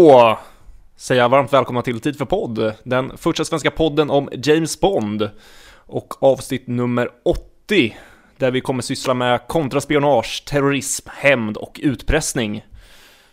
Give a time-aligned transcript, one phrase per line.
[0.00, 0.38] Då
[0.96, 5.30] säger jag varmt välkomna till Tid för podd, den första svenska podden om James Bond
[5.74, 7.96] och avsnitt nummer 80
[8.36, 12.66] där vi kommer syssla med kontraspionage, terrorism, hämnd och utpressning.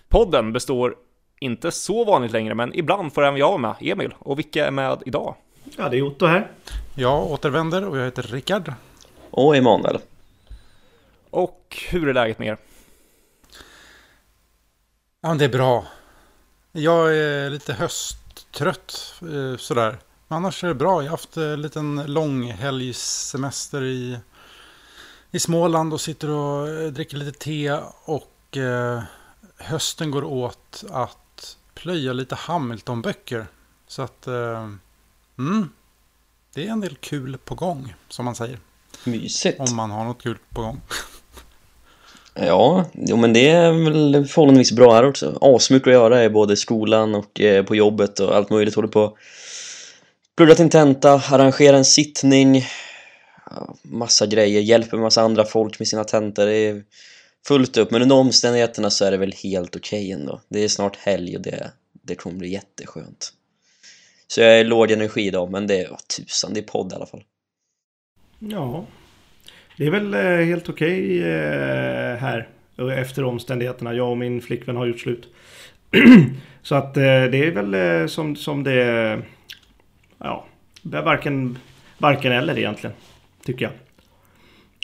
[0.09, 0.95] Podden består
[1.39, 4.15] inte så vanligt längre, men ibland får även jag vara med, Emil.
[4.20, 5.36] Och vilka är med idag?
[5.78, 6.51] Ja, det är Otto här.
[6.95, 8.73] Jag återvänder och jag heter Rickard.
[9.29, 9.97] Och Emanuel.
[11.29, 12.57] Och hur är läget med er?
[15.21, 15.86] Ja, det är bra.
[16.79, 19.97] Jag är lite hösttrött eh, sådär.
[20.27, 21.01] Men annars är det bra.
[21.03, 24.19] Jag har haft en liten långhelgssemester i,
[25.31, 27.79] i Småland och sitter och eh, dricker lite te.
[28.03, 29.01] Och eh,
[29.57, 33.47] hösten går åt att plöja lite Hamilton-böcker.
[33.88, 34.69] Så att, eh,
[35.38, 35.69] mm,
[36.53, 38.59] det är en del kul på gång, som man säger.
[39.03, 39.59] Mysigt.
[39.59, 40.81] Om man har något kul på gång.
[42.40, 45.38] Ja, jo, men det är väl förhållandevis bra här också.
[45.42, 48.76] Asmycket att göra i både skolan och eh, på jobbet och allt möjligt.
[48.76, 49.18] Håller på
[50.38, 52.66] plugga till en tenta, arrangera en sittning,
[53.82, 56.46] massa grejer, hjälper massa andra folk med sina tentor.
[56.46, 56.84] Det är
[57.48, 60.42] fullt upp, men under omständigheterna så är det väl helt okej okay ändå.
[60.50, 63.34] Det är snart helg och det, det kommer bli jätteskönt.
[64.28, 66.96] Så jag är låg energi idag, men det är oh, tusan, det är podd i
[66.96, 67.24] alla fall.
[68.40, 68.86] Ja,
[69.78, 71.30] det är väl eh, helt okej okay,
[72.16, 72.47] här.
[72.97, 73.94] Efter omständigheterna.
[73.94, 75.34] Jag och min flickvän har gjort slut.
[76.61, 79.22] Så att eh, det är väl som, som det...
[80.17, 80.45] Ja,
[80.81, 81.58] varken,
[81.97, 82.95] varken eller egentligen.
[83.45, 83.73] Tycker jag.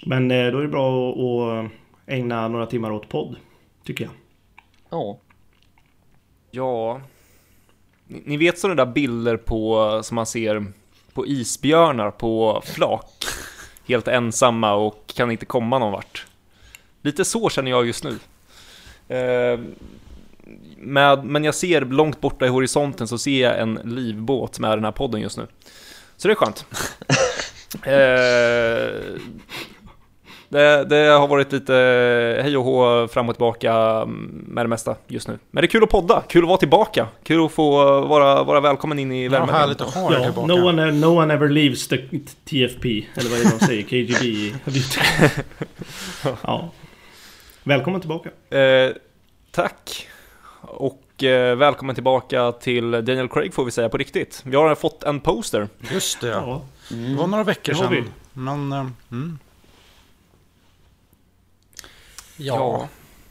[0.05, 1.71] Men då är det bra att,
[2.05, 3.35] ägna några timmar åt podd.
[3.83, 4.13] Tycker jag.
[4.89, 5.19] Ja.
[6.51, 7.01] Ja.
[8.07, 10.65] Ni, ni vet sådana där bilder på som man ser
[11.13, 13.25] på isbjörnar på flak
[13.87, 16.25] helt ensamma och kan inte komma någon vart.
[17.01, 18.19] Lite så känner jag just nu.
[19.15, 19.59] Eh,
[20.77, 24.85] med, men jag ser långt borta i horisonten så ser jag en livbåt med den
[24.85, 25.47] här podden just nu.
[26.17, 26.65] Så det är skönt.
[27.83, 29.21] eh,
[30.53, 31.73] det, det, har varit lite
[32.43, 35.39] hej och hå fram och tillbaka med det mesta just nu.
[35.51, 37.71] Men det är kul att podda, kul att vara tillbaka, kul att få
[38.01, 39.49] vara, vara välkommen in i värmen.
[39.49, 40.47] Ja, härligt att ha dig tillbaka.
[40.47, 41.97] No one, no one ever leaves the
[42.45, 43.83] TFP, eller vad är det de säger?
[43.83, 44.53] KGB?
[46.41, 46.69] ja.
[47.63, 48.57] Välkommen tillbaka.
[48.57, 48.91] Eh,
[49.51, 50.07] tack.
[50.61, 54.41] Och eh, välkommen tillbaka till Daniel Craig får vi säga på riktigt.
[54.45, 55.67] Vi har fått en poster.
[55.91, 56.61] Just det, ja.
[56.89, 58.05] Det var några veckor sedan.
[58.33, 59.39] Men, eh, mm.
[62.37, 62.87] Ja.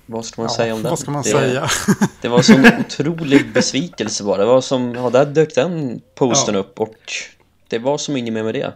[0.07, 0.89] Vad ska man ja, säga om det?
[0.89, 1.69] Vad ska man det, säga?
[2.21, 4.39] det var sån otrolig besvikelse bara.
[4.39, 6.61] Det var som, ja där dök den posten ja.
[6.61, 6.97] upp och
[7.69, 8.73] det var som inget mer med det.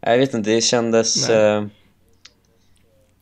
[0.00, 1.30] Jag vet inte, det kändes...
[1.30, 1.66] Eh,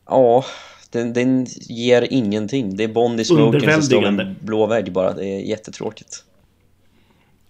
[0.05, 0.45] ja,
[0.89, 2.75] den, den ger ingenting.
[2.75, 5.13] Det är Bond i smoken som står en blå vägg bara.
[5.13, 6.23] Det är jättetråkigt.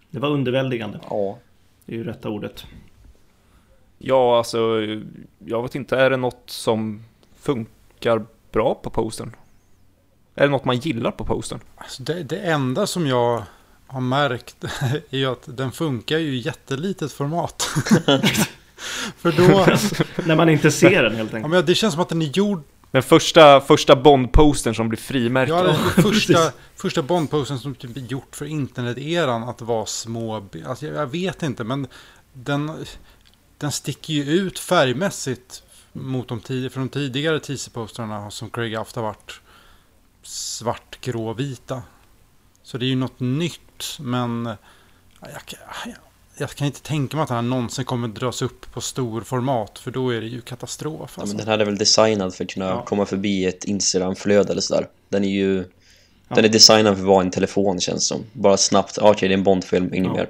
[0.09, 0.99] Det var underväldigande.
[1.09, 1.37] Ja.
[1.85, 2.65] Det är ju rätta ordet.
[3.97, 4.57] Ja, alltså,
[5.45, 7.03] jag vet inte, är det något som
[7.39, 9.35] funkar bra på posten?
[10.35, 11.59] Är det något man gillar på posten?
[11.75, 13.43] Alltså det, det enda som jag
[13.87, 14.55] har märkt
[15.09, 17.61] är ju att den funkar ju i jättelitet format.
[19.17, 19.65] För då...
[20.27, 21.43] När man inte ser den helt enkelt.
[21.43, 22.63] Ja, men det känns som att den är gjord...
[22.91, 25.49] Den första, första Bond-postern som blir frimärkt.
[25.49, 30.35] Ja, den första, första Bond-postern som typ är gjort för internet-eran att vara små...
[30.65, 31.87] Alltså jag, jag vet inte, men
[32.33, 32.85] den,
[33.57, 35.63] den sticker ju ut färgmässigt
[35.93, 39.41] mot de, tid, från de tidigare teaserpostrarna som Craig haft har varit
[40.23, 41.83] svart, grå, vita.
[42.63, 44.45] Så det är ju något nytt, men
[45.21, 45.41] jag,
[45.85, 45.95] jag,
[46.37, 49.79] jag kan inte tänka mig att den här någonsin kommer dras upp på stor format,
[49.79, 51.01] för då är det ju katastrof.
[51.01, 51.21] Alltså.
[51.21, 52.85] Ja, men den här är väl designad för att kunna ja.
[52.85, 54.87] komma förbi ett Instagram-flöde eller sådär.
[55.09, 55.57] Den är ju
[56.27, 56.35] ja.
[56.35, 58.23] Den är designad för att vara en telefon känns som.
[58.33, 60.29] Bara snabbt, okej okay, det är en Bondfilm, inget mer.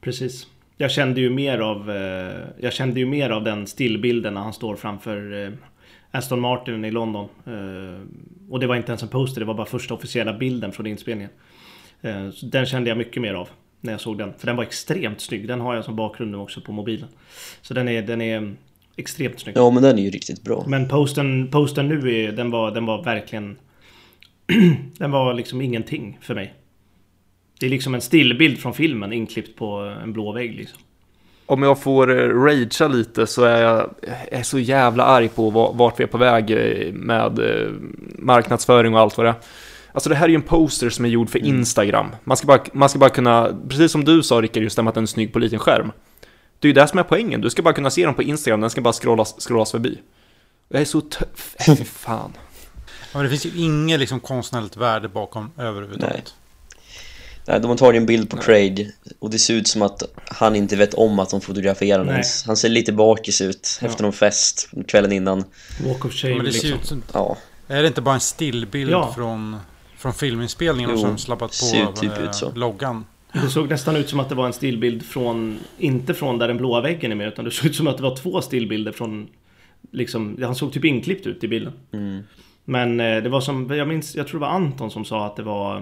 [0.00, 0.46] Precis.
[0.76, 4.52] Jag kände ju mer av eh, Jag kände ju mer av den stillbilden när han
[4.52, 5.52] står framför eh,
[6.10, 7.28] Aston Martin i London.
[7.46, 8.02] Eh,
[8.50, 11.30] och det var inte ens en poster, det var bara första officiella bilden från inspelningen.
[12.42, 13.48] Den kände jag mycket mer av
[13.80, 14.32] när jag såg den.
[14.38, 15.48] För den var extremt snygg.
[15.48, 17.08] Den har jag som bakgrund nu också på mobilen.
[17.62, 18.54] Så den är, den är
[18.96, 19.56] extremt snygg.
[19.56, 20.64] Ja men den är ju riktigt bra.
[20.68, 23.58] Men posten, posten nu är, den var, den var verkligen...
[24.98, 26.54] den var liksom ingenting för mig.
[27.64, 30.78] Det är liksom en stillbild från filmen inklippt på en blå vägg liksom.
[31.46, 33.94] Om jag får eh, ragea lite så är jag
[34.30, 37.70] är så jävla arg på vart vi är på väg eh, med eh,
[38.18, 39.34] marknadsföring och allt vad det är.
[39.92, 41.58] Alltså det här är ju en poster som är gjord för mm.
[41.58, 42.16] Instagram.
[42.24, 44.94] Man ska, bara, man ska bara kunna, precis som du sa Rickard, just det att
[44.94, 45.92] den är snygg på liten skärm.
[46.58, 48.60] Det är ju det som är poängen, du ska bara kunna se dem på Instagram,
[48.60, 49.98] den ska bara scrollas, scrollas förbi.
[50.68, 51.02] Jag är så
[51.66, 52.32] Fy fan.
[53.12, 56.34] Ja, men det finns ju inget liksom konstnärligt värde bakom överhuvudtaget.
[57.46, 60.56] Nej, de har tagit en bild på Craig och det ser ut som att han
[60.56, 62.22] inte vet om att de fotograferar honom.
[62.46, 63.86] Han ser lite bakis ut Ja.
[63.86, 65.44] efter någon fest kvällen innan.
[65.86, 66.80] Walk of shame Men det ser liksom.
[66.80, 67.36] ut som, Ja,
[67.68, 69.12] är det inte bara en stillbild Ja.
[69.16, 69.56] från,
[69.96, 72.52] från filminspelningen Jo, som slappat på ser typ eh, ut så.
[72.54, 73.04] loggan?
[73.32, 76.56] Det såg nästan ut som att det var en stillbild från, inte från där den
[76.56, 79.28] blåa väggen är med, utan det såg ut som att det var två stillbilder från,
[79.92, 81.72] liksom, han såg typ inklippt ut i bilden.
[81.92, 82.22] mm.
[82.64, 85.36] Men eh, det var som, jag minns, jag tror det var Anton som sa att
[85.36, 85.76] det var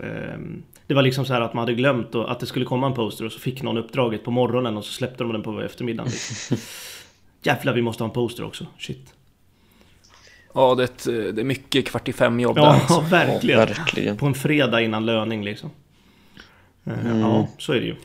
[0.00, 0.38] eh,
[0.86, 2.94] Det var liksom så här att man hade glömt och, att det skulle komma en
[2.94, 6.12] poster och så fick någon uppdraget på morgonen och så släppte de den på eftermiddagen.
[6.12, 6.56] Liksom.
[7.42, 9.14] Jävlar vi måste ha en poster också, shit.
[10.54, 11.04] Ja, det är, ett,
[11.36, 12.62] det är mycket kvart i fem jobb där.
[12.62, 13.00] Ja, Alltså.
[13.10, 13.60] verkligen.
[13.60, 14.16] Ja, verkligen.
[14.16, 15.70] På en fredag innan löning liksom.
[16.84, 17.18] Eh, Mm.
[17.20, 17.96] Ja, så är det ju.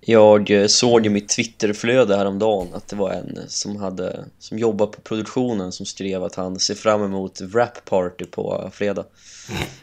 [0.00, 4.86] Jag eh, såg i mitt Twitterflöde häromdagen att det var en som hade som jobbar
[4.86, 9.04] på produktionen som skrev att han ser fram emot Wrap Party på fredag.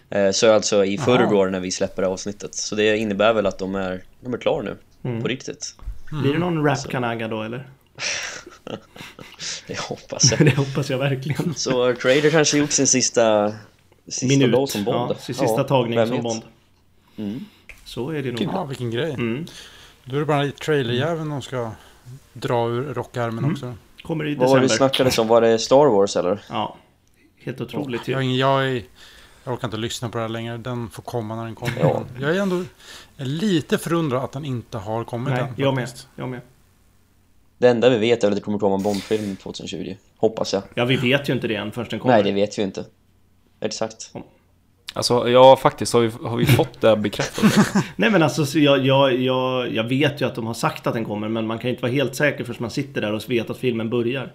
[0.09, 2.55] Eh, Så alltså i förrgår när vi släpper avsnittet.
[2.55, 5.21] Så det innebär väl att de är, de är klara nu, Mm.
[5.21, 5.75] på riktigt.
[6.21, 7.69] Blir det någon rap kanaga då eller?
[9.67, 10.45] Det hoppas jag.
[10.45, 11.53] det hoppas jag verkligen.
[11.57, 13.53] Så Trader kanske gjort sin sista,
[14.07, 14.51] sista Minut.
[14.51, 15.11] dag som Bond.
[15.11, 16.23] Ja, sin sista Ja, tagning som?
[16.23, 16.41] Bond.
[17.17, 17.45] Mm.
[17.85, 18.41] Så är det nog.
[18.53, 19.11] Ja, vilken grej.
[19.13, 19.45] Mm.
[20.09, 21.71] Då är det bara trailerjäveln de ska
[22.33, 23.51] dra ur rockärmen Mm.
[23.51, 23.73] också.
[24.03, 24.93] Kommer i Vad var det vi december.
[24.93, 25.27] snackade om?
[25.27, 26.41] Var det Star Wars eller?
[26.49, 26.77] Ja.
[27.37, 28.25] Helt otroligt Jag, ju.
[28.27, 28.83] ingen, jag, är,
[29.43, 30.57] jag orkar inte lyssna på det här längre.
[30.57, 31.79] Den får komma när den kommer.
[31.79, 32.03] Ja.
[32.19, 32.63] Jag är ändå
[33.17, 35.47] lite förundrad att den inte har kommit Nej, än.
[35.57, 35.89] jag med.
[36.15, 36.41] Jag med.
[37.57, 39.95] Det enda vi vet är att det kommer komma en Bond-film 2020.
[40.17, 40.63] Hoppas jag.
[40.73, 42.13] Ja, vi vet ju inte det än förrän den kommer.
[42.13, 42.85] Nej, det vet vi inte.
[43.59, 44.11] Exakt.
[44.97, 47.67] Alltså, ja faktiskt har vi, har vi fått det bekräftat.
[47.95, 50.93] Nej men alltså så jag, jag, jag, jag vet ju att de har sagt att
[50.93, 53.23] den kommer men man kan ju inte vara helt säker förrän man sitter där och
[53.27, 54.33] vet att filmen börjar.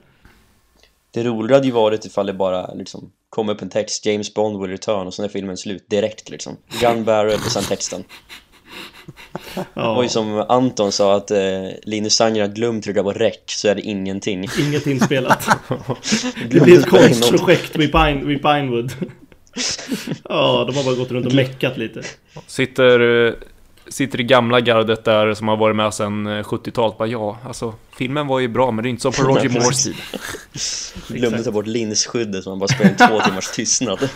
[1.11, 4.61] Det roliga hade ju varit ifall det bara liksom kom upp en text James Bond
[4.63, 6.57] will return och sen är filmen slut direkt liksom.
[6.81, 8.05] Gun barrel och sen texten.
[9.55, 11.39] Det var Ja, ju som Anton sa att eh,
[11.83, 14.47] Linus Sanger har glömt trycka på rec så är det ingenting.
[14.61, 15.49] inget inspelat.
[16.51, 18.93] det blir ett konstprojekt vid, Pine, vid Pinewood.
[20.29, 22.03] Ja, de har bara gått runt och meckat lite.
[22.47, 23.35] Sitter, eh,
[23.89, 26.99] sitter i gamla gardet där som har varit med sedan eh, 70-talet.
[26.99, 29.85] Bara ja, alltså filmen var ju bra men det är inte som på Roger Moores
[29.85, 29.95] tid.
[31.19, 33.99] Glömde ta bort linsskyddet så man bara spelade två timmars tystnad.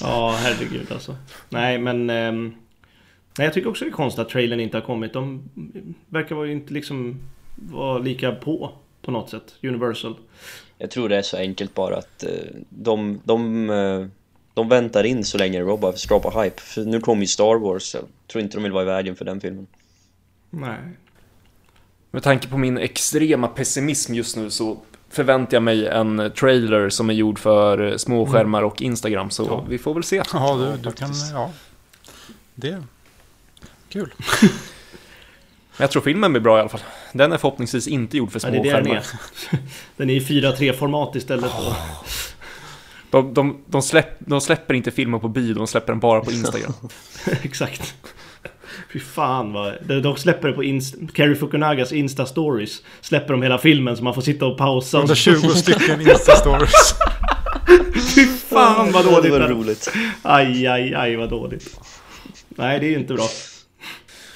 [0.00, 1.16] Ja, herregud alltså.
[1.48, 2.10] Nej, men...
[2.10, 2.54] ehm,
[3.38, 5.12] nej, jag tycker också det är konstigt att trailern inte har kommit.
[5.12, 5.42] De
[6.08, 7.20] verkar vara inte liksom
[7.54, 8.72] vara lika på
[9.02, 9.54] på något sätt.
[9.62, 10.16] Universal.
[10.78, 12.30] Jag tror det är så enkelt bara att eh,
[12.68, 14.06] de, de, eh,
[14.54, 16.60] de väntar in så länge det bara för att skapa hype.
[16.60, 19.24] För nu kommer ju Star Wars, jag tror inte de vill vara i vägen för
[19.24, 19.66] den filmen.
[20.50, 20.78] Nej.
[22.10, 24.78] Med tanke på min extrema pessimism just nu så
[25.10, 29.30] förväntar jag mig en trailer som är gjord för småskärmar och Instagram.
[29.30, 29.64] Så Ja.
[29.68, 30.22] vi får väl se.
[30.32, 31.10] Ja, du, du kan...
[31.32, 31.50] Ja.
[32.54, 32.82] Det.
[33.88, 34.14] Kul.
[35.78, 36.80] Men jag tror filmen blir bra i alla fall.
[37.12, 38.96] Den är förhoppningsvis inte gjord för Ja, det är det den småskärmar.
[39.50, 39.58] är.
[39.96, 41.50] Den är i 4.3 format istället.
[43.10, 46.32] De, de, de, släpp, de släpper inte filmen på bio, de släpper den bara på
[46.32, 46.72] Instagram.
[47.42, 47.94] Exakt.
[48.92, 49.74] Fy fan vad...
[49.86, 52.82] De, de släpper det på Inst- Carrie Fukunagas Insta-stories.
[53.00, 54.98] Släpper de hela filmen så man får sitta och pausa.
[54.98, 55.04] Och...
[55.04, 56.94] 120 stycken Insta-stories.
[58.14, 59.92] Fy fan vad dåligt Det var roligt.
[60.22, 61.80] Aj, aj, aj vad dåligt.
[62.48, 63.28] Nej, det är ju inte bra.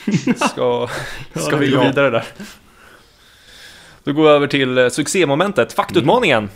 [0.37, 0.88] Ska,
[1.35, 2.25] ska vi gå vidare där?
[4.04, 6.49] Då går vi över till eh, succémomentet, faktutmaningen.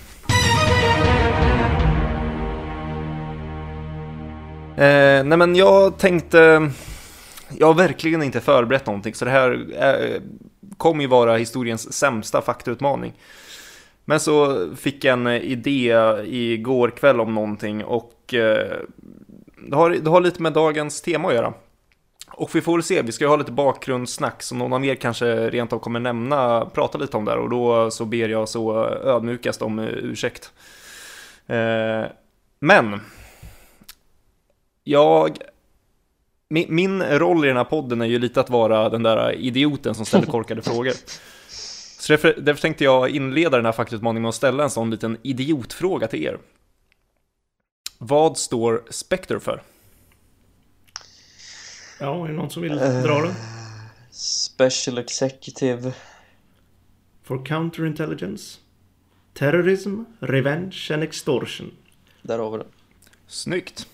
[4.77, 6.71] Eh, nej men jag tänkte...
[7.59, 10.21] Jag har verkligen inte förberett någonting så det här eh,
[10.77, 13.13] kommer ju vara historiens sämsta faktautmaning.
[14.05, 18.77] Men så fick jag en eh, idé igår kväll om någonting och eh,
[19.69, 21.55] det, har, det har lite med dagens tema att göra.
[22.31, 24.95] Och vi får väl se, vi ska ju ha lite bakgrundssnack som någon av er
[24.95, 28.85] kanske rent av kommer nämna, prata lite om där och då så ber jag så
[28.85, 30.53] ödmjukast om ursäkt.
[31.47, 32.05] Eh,
[32.61, 33.01] men
[34.85, 35.39] jag
[36.49, 39.95] min, min roll i den här podden är ju lite att vara den där idioten
[39.95, 40.93] som ställer korkade frågor.
[41.99, 45.19] Så därför, därför tänkte jag inleda den här faktutmaningen med att ställa en sån liten
[45.23, 46.39] idiotfråga till er.
[47.99, 49.63] Vad står Spectre för?
[52.01, 53.35] Ja, är det någon som vill dra den?
[54.11, 55.93] Special Executive.
[57.23, 58.59] For counterintelligence,
[59.33, 61.71] terrorism, revenge and extortion.
[62.23, 62.65] Där har vi det.
[63.27, 63.89] Snyggt.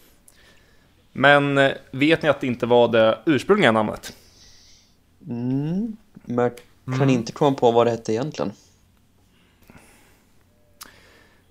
[1.13, 4.17] Men eh, vet ni att det inte var det ursprungliga namnet?
[5.29, 5.97] Mm.
[6.13, 6.51] Men
[6.85, 8.53] jag kan inte komma på vad det hette egentligen.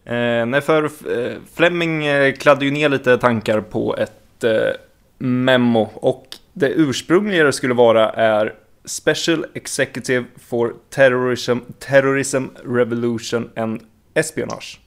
[0.03, 4.71] Eh, nej, för eh, Fleming eh, kladde ju ner lite tankar på ett eh,
[5.17, 6.30] memo och
[6.61, 8.53] det ursprungliga skulle vara är
[8.85, 13.81] Special Executive for Terrorism, Terrorism Revolution and
[14.13, 14.79] Espionage.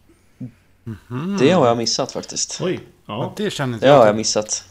[1.40, 2.60] Det har jag missat faktiskt.
[2.62, 2.80] Oj.
[3.06, 4.16] Ja, det känner inte Det har jag jag till.
[4.16, 4.64] missat.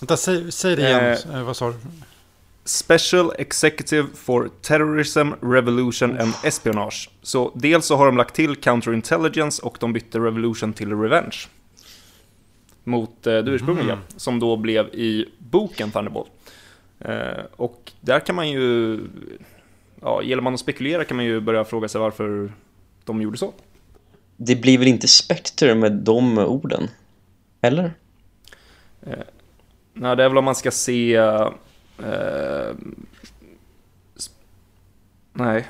[0.00, 1.16] Vänta, säg, säg det igen.
[1.34, 1.76] Eh, vad sa du?
[2.64, 7.10] Special Executive for Terrorism, Revolution and Espionage.
[7.22, 11.36] Så dels så har de lagt till Counterintelligence och de bytte Revolution till Revenge.
[12.90, 16.30] Mot eh, det ursprungliga, som då blev i boken Thunderbolt.
[16.98, 18.98] Eh, och där kan man ju,
[20.00, 22.52] ja, gäller man att spekulera kan man ju börja fråga sig varför
[23.04, 23.52] de gjorde så.
[24.36, 26.88] Det blir väl inte Spectre med de orden?
[27.60, 27.92] Eller?
[29.92, 31.14] Nej, det är väl om man ska se...
[31.14, 32.68] Eh,
[35.32, 35.66] nej,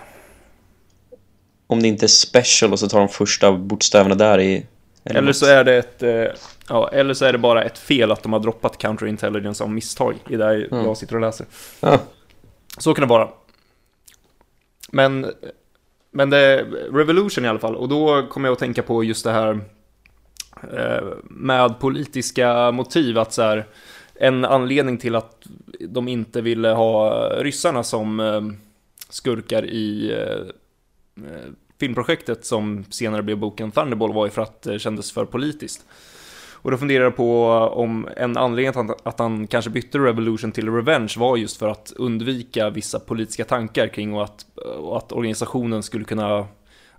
[1.66, 4.66] Om det inte är special och så tar de första bokstäverna där i...
[5.04, 5.36] Eller något.
[5.36, 6.24] så är det ett, eh,
[6.70, 10.14] ja, eller så är det bara ett fel att de har droppat counterintelligence av misstag
[10.28, 10.84] i det här Mm.
[10.84, 11.46] jag sitter och läser.
[11.80, 11.98] Ja.
[12.78, 13.28] Så kan det vara.
[14.92, 15.26] Men,
[16.10, 19.24] men det är Revolution i alla fall, och då kommer jag att tänka på just
[19.24, 19.60] det här
[20.72, 23.66] eh, med politiska motiv, att så här,
[24.14, 25.46] en anledning till att
[25.88, 28.42] de inte ville ha ryssarna som eh,
[29.08, 31.50] skurkar i eh, eh,
[31.80, 35.86] filmprojektet som senare blev boken Thunderball var ju för att det kändes för politiskt.
[36.62, 40.52] Och då funderar jag på om en anledning att han, att han kanske bytte Revolution
[40.52, 44.47] till Revenge var just för att undvika vissa politiska tankar kring och att,
[44.79, 46.47] och att organisationen skulle kunna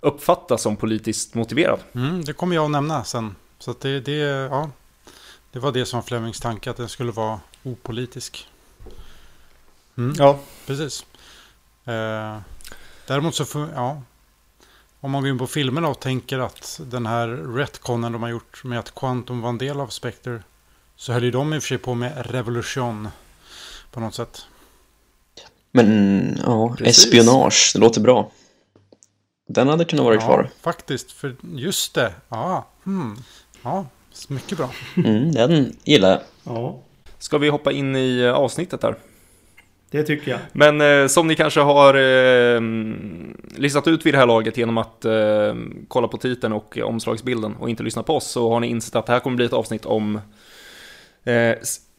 [0.00, 1.78] uppfattas som politiskt motiverad.
[1.94, 3.34] Mm, det kommer jag att nämna sen.
[3.58, 4.12] Så att det, det,
[4.50, 4.70] ja,
[5.52, 8.48] det var det som var Flemings tanke, att den skulle vara opolitisk.
[9.96, 10.38] Mm, Ja.
[10.66, 11.06] Precis.
[11.84, 12.38] Eh,
[13.06, 14.02] däremot så, får- ja.
[15.04, 18.64] Om man går in på filmerna och tänker att den här retconen de har gjort
[18.64, 20.42] med att Quantum var en del av Spectre.
[20.96, 23.08] Så höll ju de i och för sig på med revolution.
[23.90, 24.46] På något sätt.
[25.72, 27.04] Men ja, Precis.
[27.04, 28.30] espionage, det låter bra.
[29.48, 30.50] Den hade kunnat vara ja, kvar.
[30.60, 31.12] faktiskt.
[31.12, 32.14] För just det.
[32.28, 33.22] Ja, hmm.
[33.62, 33.86] ja
[34.28, 34.70] mycket bra.
[34.96, 36.20] Mm, den gillar jag.
[36.44, 36.80] ja,
[37.18, 38.96] Ska vi hoppa in i eh, avsnittet här?
[39.92, 40.40] Det tycker jag.
[40.52, 42.60] Men eh, som ni kanske har eh,
[43.56, 45.54] listat ut vid det här laget genom att eh,
[45.88, 49.06] kolla på titeln och omslagsbilden och inte lyssna på oss så har ni insett att
[49.06, 50.20] det här kommer bli ett avsnitt om
[51.24, 51.54] eh,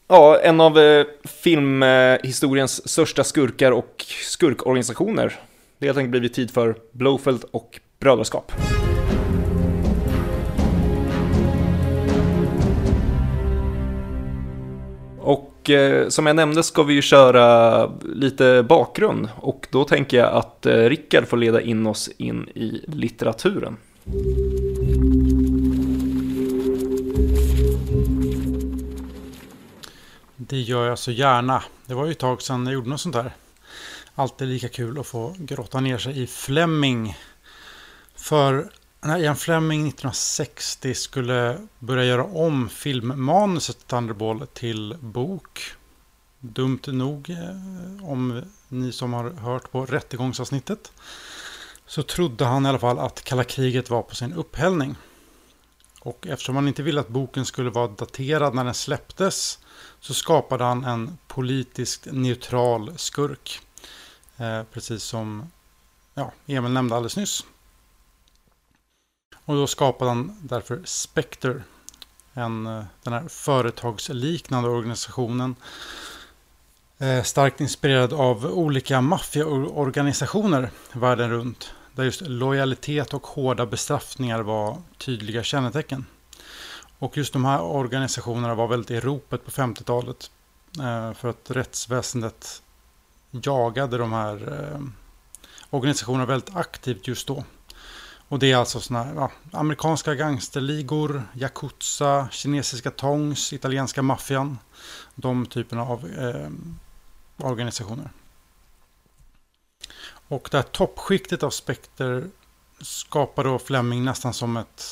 [0.08, 5.34] ja, en av eh, filmhistoriens största skurkar och skurkorganisationer.
[5.78, 8.52] Det har helt enkelt blivit tid för Blowfeld och Brödraskap.
[15.64, 20.34] Och eh, som jag nämnde ska vi ju köra lite bakgrund och då tänker jag
[20.34, 23.76] att eh, Rickard får leda in oss in i litteraturen.
[30.36, 31.62] Det gör jag så gärna.
[31.86, 33.32] Det var ju ett tag sedan jag gjorde något sånt här.
[34.14, 37.16] Alltid lika kul att få grotta ner sig i Fleming.
[38.16, 38.70] För
[39.04, 45.62] när Ian Fleming 1960 skulle börja göra om filmmanuset Thunderball till bok.
[46.40, 50.92] Dumt nog eh, om ni som har hört på rättegångsavsnittet.
[51.86, 54.96] Så trodde han i alla fall att kalla kriget var på sin upphällning.
[56.00, 59.58] Och eftersom han inte ville att boken skulle vara daterad när den släpptes
[60.00, 63.60] så skapade han en politiskt neutral skurk.
[64.36, 65.50] Eh, precis som
[66.14, 67.44] ja, Emil nämnde alldeles nyss.
[69.44, 71.62] Och då skapade han därför Spectre.
[72.34, 75.56] En, eh, den här företagsliknande organisationen.
[76.98, 81.74] Eh, starkt inspirerad av olika maffiaorganisationer världen runt.
[81.94, 86.06] Där just lojalitet och hårda bestraffningar var tydliga kännetecken.
[86.98, 90.30] Och just de här organisationerna var väldigt i ropet på 50-talet.
[90.78, 92.62] Eh, för att rättsväsendet
[93.30, 94.80] jagade de här eh,
[95.70, 97.44] organisationerna väldigt aktivt just då.
[98.34, 104.58] Och det är alltså såna här, ja, amerikanska gangsterligor, yakuza, kinesiska tongs, italienska maffian.
[105.14, 106.50] De typerna av eh,
[107.46, 108.10] organisationer.
[110.28, 112.24] Och det här toppskiktet av Spectre
[112.80, 114.84] skapar då Fleming nästan som ett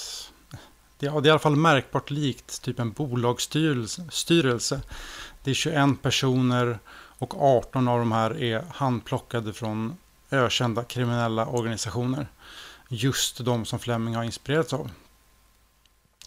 [0.99, 4.83] det är, det är i alla fall märkbart likt typ en bolagsstyrelse.
[5.43, 9.97] Det är 21 personer och 18 av de här är handplockade från
[10.31, 12.27] ökända kriminella organisationer.
[12.95, 14.91] Just de som Fleming har inspirerats av.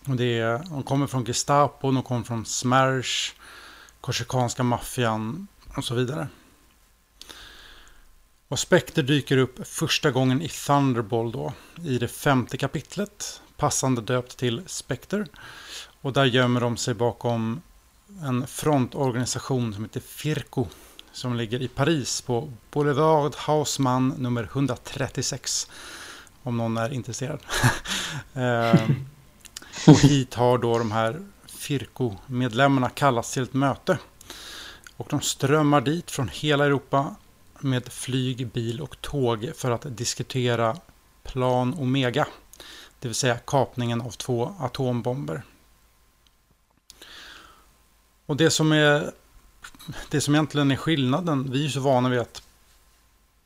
[0.07, 3.33] Och det är, de kommer från Gestapo, de kommer från Smersh,
[4.01, 6.27] korsikanska maffian och så vidare.
[8.47, 11.53] Och Spectre dyker upp första gången i Thunderball då,
[11.83, 15.25] i det femte kapitlet, passande döpt till Spectre.
[16.01, 17.61] Och där gömmer de sig bakom
[18.21, 20.67] en frontorganisation som heter Firco,
[21.11, 25.67] som ligger i Paris på Boulevard Haussmann nummer 136.
[26.45, 27.39] Om någon är intresserad.
[28.33, 28.89] eh,
[29.87, 33.97] och hit har då de här Firco-medlemmarna kallats till ett möte.
[34.97, 37.15] Och de strömmar dit från hela Europa
[37.59, 40.77] med flyg, bil och tåg för att diskutera
[41.23, 42.27] Plan Omega.
[42.99, 45.43] Det vill säga kapningen av två atombomber.
[48.25, 49.11] Och det som är
[50.09, 52.41] det som egentligen är skillnaden, vi är så vana vid att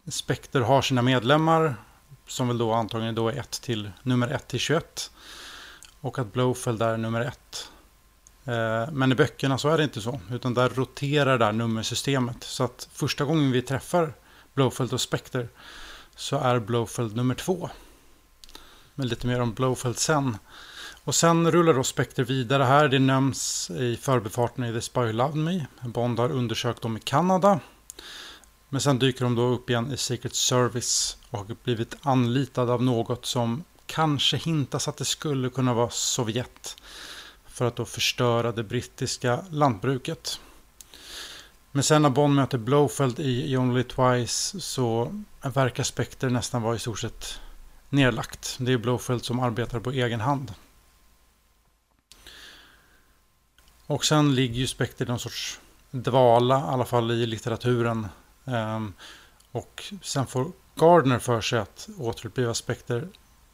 [0.08, 1.76] Spectre har sina medlemmar
[2.30, 5.12] som väl då antagligen då är 1 till nummer 1 till 21
[6.02, 7.70] och att Blowfeld är nummer 1.
[8.46, 12.44] Eh, men i böckerna så är det inte så, utan där roterar det här nummersystemet.
[12.44, 14.14] Så att första gången vi träffar
[14.54, 15.48] Blowfeld och Spectre
[16.16, 17.70] så är Blowfeld nummer 2.
[18.96, 20.38] Men lite mer om Blowfeld sen.
[21.04, 22.88] Och sen rullar då Spectre vidare här.
[22.88, 25.66] Det nämns i förbifarten i The Spy Who Loved Me.
[25.82, 27.60] Bond har undersökt dem i Kanada.
[28.70, 32.84] Men sen dyker de då upp igen i Secret Service och har blivit anlitade av
[32.84, 36.76] något som kanske hintas att det skulle kunna vara Sovjet.
[37.46, 40.40] För att då förstöra det brittiska lantbruket.
[41.72, 46.80] Men sen när Bond möter Blowfeld i Only Twice så verkar Spectre nästan vara i
[46.80, 47.40] stort sett
[47.90, 48.58] nedlagt.
[48.60, 50.54] Det är Blowfeld som arbetar på egen hand.
[53.86, 55.60] Och sen ligger ju Spectre i någon sorts
[55.92, 58.08] dvala, i alla fall i litteraturen.
[58.50, 58.94] Um,
[59.52, 63.08] och sen får Gardner för sig att återuppliva Spectre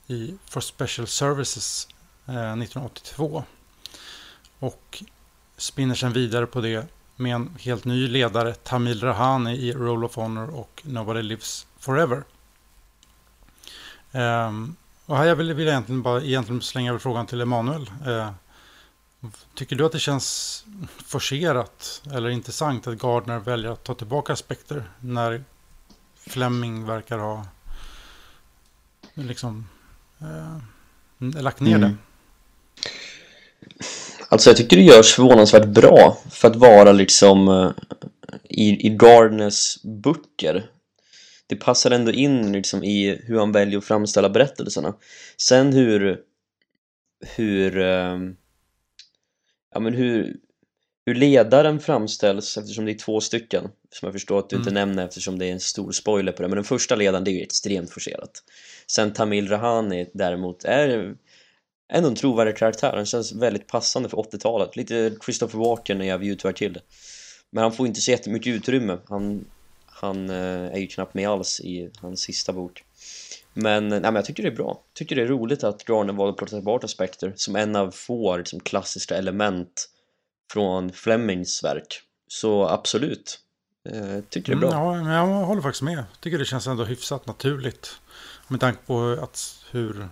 [0.08, 1.88] i For Special Services
[2.26, 3.44] eh, 1982.
[4.60, 5.04] Och
[5.58, 10.16] spinner sen vidare på det med en helt ny ledare, Tamil Rahani i Roll of
[10.16, 12.24] Honor och Nobody Lives Forever.
[14.12, 17.92] Um, och här vill jag egentligen bara egentligen slänga frågan till Emanuel.
[18.08, 18.30] Uh,
[19.56, 20.66] Tycker du att det känns
[21.06, 25.44] forcerat eller intressant att Gardner väljer att ta tillbaka aspekter när
[26.16, 27.46] Fleming verkar ha
[29.14, 29.68] liksom
[30.22, 31.90] eh, lagt ner mm.
[31.90, 31.96] det?
[34.30, 37.72] Alltså jag tycker det görs förvånansvärt bra för att vara liksom eh,
[38.44, 40.70] i, i Gardners böcker.
[41.48, 44.94] Det passar ändå in liksom i hur han väljer att framställa berättelserna.
[45.38, 46.22] Sen hur
[47.36, 48.36] hur um,
[49.76, 50.38] ja, men hur,
[51.06, 54.62] hur ledaren framställs eftersom det är två stycken som jag förstår att du mm.
[54.62, 56.48] inte nämner eftersom det är en stor spoiler på det.
[56.48, 58.44] Men den första ledaren det är ju extremt forcerat.
[58.88, 61.16] Sen Tamil Rahani däremot är
[61.94, 62.94] ändå en trovärdig karaktär.
[62.96, 66.80] Han känns väldigt passande för 80-talet lite Christopher Walken när jag View to Kill.
[67.50, 68.98] Men han får inte så jättemycket utrymme.
[69.10, 69.46] Han,
[69.86, 72.84] han eh, är ju knappt med alls i hans sista bok
[73.58, 74.68] men, nej, men jag tycker det är bra.
[74.68, 77.92] Jag tycker det är roligt att Garner valde att plocka tillbaka Spectre som en av
[77.92, 79.90] få liksom, klassiska element
[80.52, 82.02] från Flemings verk.
[82.28, 83.40] Så absolut,
[83.90, 84.94] eh, tycker det är bra.
[84.94, 85.98] Mm, ja, jag håller faktiskt med.
[85.98, 87.96] Jag tycker det känns ändå hyfsat naturligt.
[88.48, 90.08] Med tanke på att hur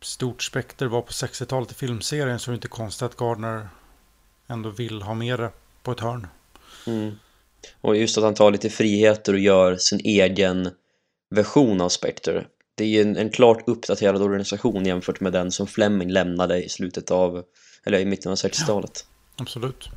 [0.00, 3.68] stort Spectre var på 60-talet i filmserien så är det inte konstigt att Gardner
[4.46, 5.50] ändå vill ha med det
[5.82, 6.26] på ett hörn.
[6.86, 7.18] Mm.
[7.80, 10.70] Och just att han tar lite friheter och gör sin egen
[11.30, 12.46] version av Spectre.
[12.74, 16.68] Det är ju en, en klart uppdaterad organisation jämfört med den som Fleming lämnade i
[16.68, 17.44] slutet av,
[17.84, 19.06] eller i mitten av 60-talet.
[19.36, 19.88] Ja, absolut.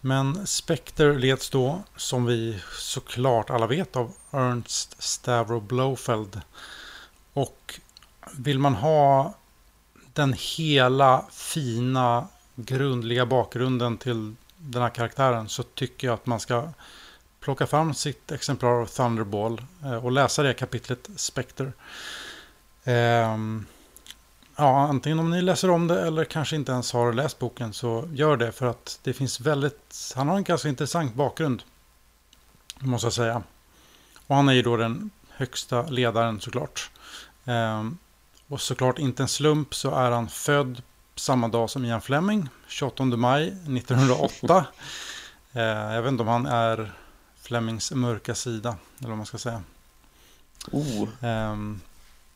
[0.00, 6.40] Men Spectre leds då, som vi såklart alla vet, av Ernst Stavro Blofeld.
[7.32, 7.80] Och
[8.38, 9.34] vill man ha
[10.12, 16.68] den hela fina grundliga bakgrunden till den här karaktären så tycker jag att man ska
[17.40, 21.72] plocka fram sitt exemplar av Thunderball eh, och läsa det kapitlet Spectre.
[22.84, 23.66] Ehm,
[24.56, 28.08] ja, antingen om ni läser om det eller kanske inte ens har läst boken så
[28.12, 31.62] gör det för att det finns väldigt, han har en ganska intressant bakgrund.
[32.78, 33.42] Måste jag säga.
[34.26, 36.90] Och han är ju då den högsta ledaren såklart.
[37.44, 37.98] Ehm,
[38.48, 40.82] och såklart inte en slump så är han född
[41.14, 44.66] samma dag som Ian Fleming, 28 maj 1908.
[45.52, 46.92] Ehm, jag vet inte om han är
[47.48, 49.62] Flemings mörka sida, eller vad man ska säga.
[50.70, 51.08] Oh.
[51.24, 51.80] Um,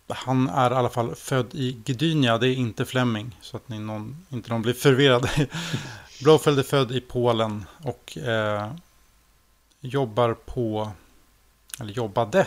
[0.09, 3.79] han är i alla fall född i Gdynia, det är inte Fleming, så att ni
[3.79, 5.29] någon, inte någon blir förvirrad.
[6.23, 8.73] Blåfeld är född i Polen och eh,
[9.81, 10.93] jobbar på,
[11.81, 12.47] eller jobbade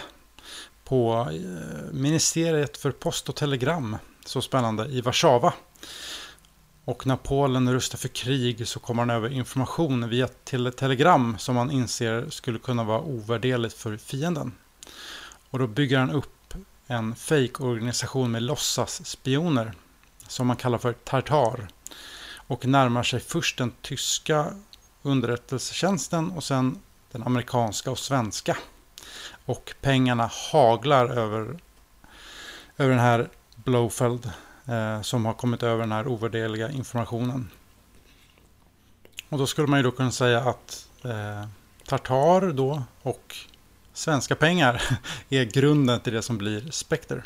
[0.83, 5.53] på eh, Ministeriet för post och telegram, så spännande, i Warszawa.
[6.85, 11.57] Och när Polen rustar för krig så kommer han över information via tele telegram som
[11.57, 14.51] han inser skulle kunna vara ovärderligt för fienden.
[15.49, 16.53] Och då bygger han upp
[16.87, 19.73] en fejkorganisation med låtsasspioner
[20.27, 21.67] som man kallar för Tartar.
[22.47, 24.53] Och närmar sig först den tyska
[25.01, 26.79] underrättelsetjänsten och sen
[27.11, 28.57] den amerikanska och svenska.
[29.45, 31.59] Och pengarna haglar över,
[32.77, 34.31] över den här Blowfeld
[35.01, 37.49] som har kommit över den här ovärderliga informationen.
[39.29, 41.47] Och då skulle man ju då kunna säga att eh,
[41.85, 43.35] Tartar då och
[43.93, 44.81] svenska pengar
[45.29, 47.23] är grunden till det som blir Spectre.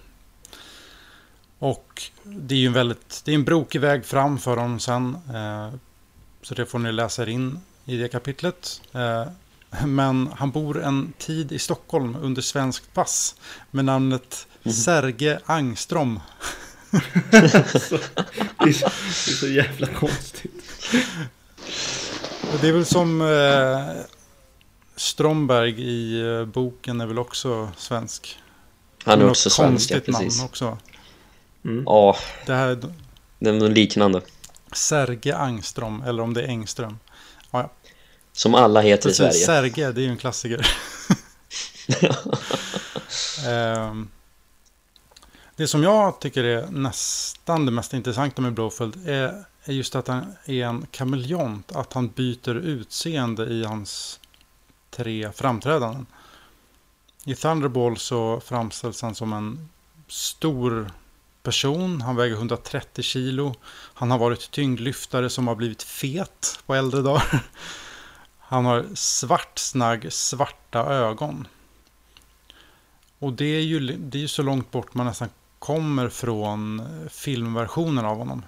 [1.59, 5.17] Och det är ju en väldigt, det är en brokig väg fram för honom sen.
[5.33, 5.73] Eh,
[6.41, 8.81] så det får ni läsa er in i det kapitlet.
[8.91, 9.25] Eh,
[9.85, 13.35] men han bor en tid i Stockholm under svenskt pass
[13.71, 14.73] med namnet mm.
[14.73, 15.39] Serge
[17.31, 17.97] Det, är så,
[18.59, 20.51] det är så jävla konstigt.
[22.61, 24.05] Det är väl som eh,
[24.95, 28.39] Stromberg i eh, boken är väl också svensk.
[29.03, 30.37] Han är också svensk, ja, precis.
[30.37, 30.77] namn också.
[31.65, 31.83] Mm.
[31.85, 32.79] Ja, det här
[33.39, 34.21] det är något liknande.
[34.71, 36.99] Serge Angström, eller om det är Engström.
[37.51, 37.71] Ja, ja.
[38.33, 39.71] Som alla heter Precis, i Sverige.
[39.71, 40.67] Serge, det är ju en klassiker.
[43.47, 44.09] um,
[45.59, 50.07] det som jag tycker är nästan det mest intressanta med Blowfield är, är just att
[50.07, 51.71] han är en kameleont.
[51.71, 54.19] Att han byter utseende i hans
[54.89, 56.05] tre framträdanden.
[57.25, 59.69] I Thunderball så framställs han som en
[60.07, 60.91] stor
[61.43, 62.01] person.
[62.01, 63.55] Han väger 130 kilo.
[63.93, 67.43] Han har varit tyngdlyftare som har blivit fet på äldre dagar.
[68.39, 71.47] Han har svart snagg, svarta ögon.
[73.19, 78.17] Och det är ju det är så långt bort man nästan kommer från filmversionen av
[78.17, 78.43] honom.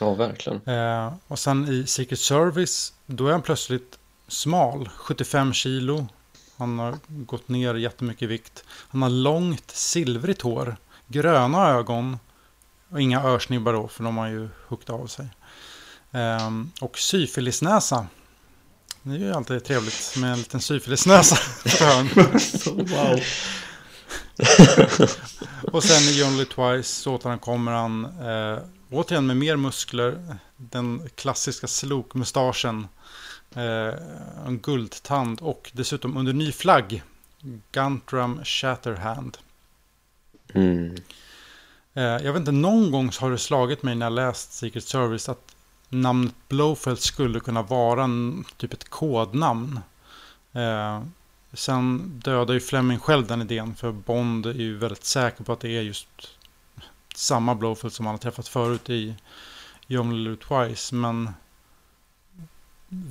[0.00, 0.60] Ja, verkligen.
[0.66, 6.06] Eh, och sen i Secret Service, då är han plötsligt smal, 75 kilo.
[6.56, 8.64] Han har gått ner jättemycket i vikt.
[8.68, 12.18] Han har långt silvrigt hår, gröna ögon
[12.90, 15.28] och inga örsnibbar då, för de har ju huggit av sig.
[16.10, 18.06] Eh, och syfilisnäsa.
[19.02, 21.36] Det är ju alltid trevligt med en liten syfilisnäsa
[22.66, 23.20] wow.
[25.62, 28.58] och sen i Only Twice så återkommer han eh,
[28.90, 30.36] återigen med mer muskler.
[30.56, 32.88] Den klassiska slokmustaschen.
[33.54, 33.94] Eh,
[34.46, 37.02] en guldtand och dessutom under ny flagg.
[37.72, 39.38] Guntram Shatterhand.
[40.54, 40.96] Mm.
[41.94, 45.28] Eh, jag vet inte, någon gång har det slagit mig när jag läst Secret Service
[45.28, 45.56] att
[45.88, 49.80] namnet Blowfelt skulle kunna vara en, typ ett kodnamn.
[51.56, 55.60] Sen dödar ju Fleming själv den idén för Bond är ju väldigt säker på att
[55.60, 56.08] det är just
[57.14, 59.14] samma Blowfield som han har träffat förut i
[59.88, 60.94] Young Little Twice.
[60.94, 61.30] Men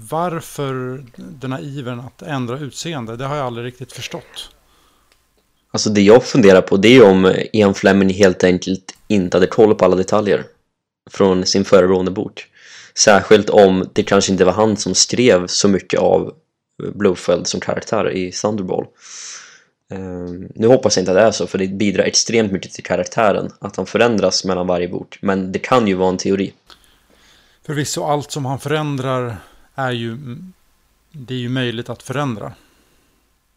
[0.10, 4.50] varför den här ivern att ändra utseende, det har jag aldrig riktigt förstått.
[5.72, 9.48] Alltså det jag funderar på det är om eh, Ian Fleming helt enkelt inte hade
[9.48, 10.46] koll på alla detaljer
[11.12, 12.48] från sin föregående bok.
[12.98, 16.34] Särskilt om det kanske inte var han som skrev så mycket av
[16.78, 18.86] Blofeld som karaktär i Thunderball.
[19.90, 22.84] Um, nu hoppas jag inte att det är så, för det bidrar extremt mycket till
[22.84, 25.18] karaktären att han förändras mellan varje bok.
[25.22, 26.54] Men det kan ju vara en teori.
[27.66, 29.38] Förvisso, allt som han förändrar
[29.76, 30.18] är ju,
[31.12, 32.54] det är ju möjligt att förändra.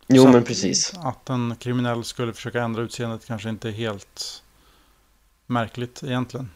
[0.08, 0.94] Jo, så men precis.
[0.96, 4.42] Att en kriminell skulle försöka ändra utseendet kanske inte är helt
[5.46, 6.50] märkligt egentligen.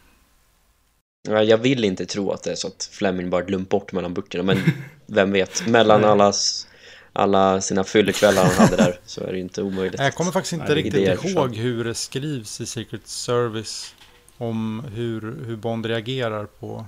[1.29, 4.43] Jag vill inte tro att det är så att Fleming bara glömt bort mellan böckerna
[4.43, 4.57] Men
[5.13, 6.67] vem vet, mellan allas,
[7.13, 9.99] alla sina fyllekvällar han hade där Så är det inte omöjligt.
[9.99, 13.95] Jag kommer faktiskt inte riktigt idéer, ihåg hur det skrivs i Secret Service
[14.37, 16.85] Om hur, hur Bond reagerar på,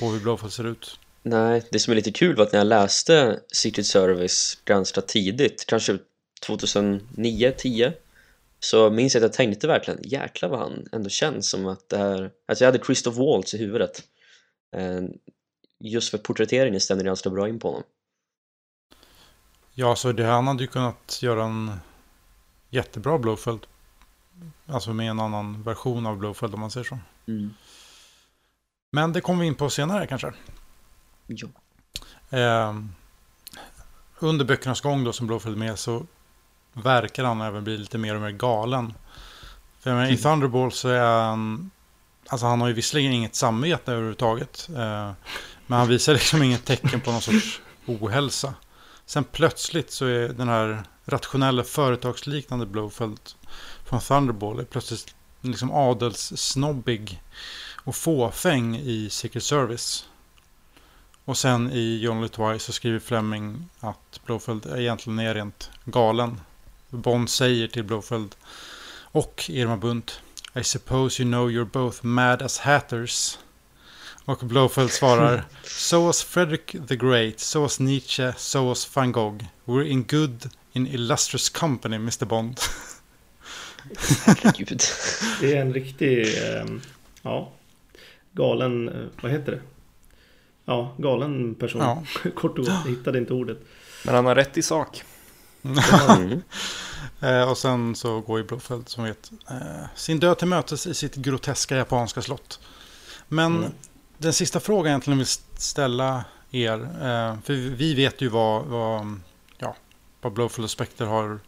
[0.00, 0.98] på hur Blowfall ser ut.
[1.22, 5.64] Nej, det som är lite kul var att när jag läste Secret Service ganska tidigt
[5.66, 5.98] Kanske
[6.46, 7.92] 2009-10
[8.60, 11.98] så minns jag att jag tänkte verkligen, jäklar vad han ändå känns som att det
[11.98, 12.30] här...
[12.48, 14.02] Alltså jag hade Christoph Waltz i huvudet.
[15.80, 17.82] Just för porträtteringen stämde ganska bra in på honom.
[19.74, 21.72] Ja, så det, han hade ju kunnat göra en
[22.70, 23.66] jättebra Blowfield.
[24.66, 26.98] Alltså med en annan version av Blowfield om man säger så.
[27.26, 27.54] Mm.
[28.92, 30.32] Men det kommer vi in på senare kanske.
[31.26, 31.48] Ja.
[32.38, 32.74] Eh,
[34.18, 36.06] under böckernas gång då som Blowfield med så
[36.72, 38.94] verkar han även bli lite mer och mer galen.
[39.80, 40.18] För menar, i mm.
[40.18, 41.70] Thunderball så är han...
[42.26, 44.68] Alltså han har ju visserligen inget samvete överhuvudtaget.
[44.76, 45.12] Eh,
[45.70, 48.54] men han visar liksom inget tecken på någon sorts ohälsa.
[49.06, 53.20] Sen plötsligt så är den här rationella företagsliknande Blowfeld
[53.84, 57.22] från Thunderball är plötsligt liksom adelssnobbig.
[57.84, 60.06] och fåfäng i Secret Service.
[61.24, 66.40] Och sen i John Twice så skriver Fleming att Blofeld egentligen är rent galen.
[66.88, 68.36] Bond säger till Blofeld
[69.12, 70.20] och Irma Bunt
[70.54, 73.38] I suppose you know you're both mad as hatters.
[74.30, 79.44] Och Blofeld svarar So was Frederick the Great, so was Nietzsche, so was van Gogh.
[79.64, 82.60] We're in good, in illustrious company, Mr Bond.
[84.24, 84.82] Herregud.
[85.40, 86.64] Det är en riktig, eh,
[87.22, 87.52] ja,
[88.32, 89.60] galen, eh, vad heter det?
[90.64, 91.80] Ja, galen person.
[91.80, 92.04] Ja.
[92.36, 93.58] Kort och gott, hittade inte ordet.
[94.04, 95.02] Men han har rätt i sak.
[95.62, 96.42] Mm.
[97.22, 99.30] Eh, och sen så går ju Blofeld som vet
[99.94, 102.60] sin död till mötes i sitt groteska japanska slott.
[103.28, 103.72] Men Mm
[104.20, 109.20] den sista frågan jag egentligen vill ställa er, eh, för vi vet ju vad, vad,
[109.58, 109.76] ja,
[110.20, 111.38] vad Blofeld och Spectre har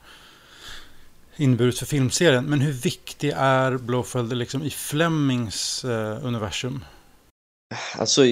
[1.37, 2.45] inneburit för filmserien.
[2.45, 6.85] Men hur viktig är Blofeld liksom i Flemings eh, universum?
[7.99, 8.23] Alltså,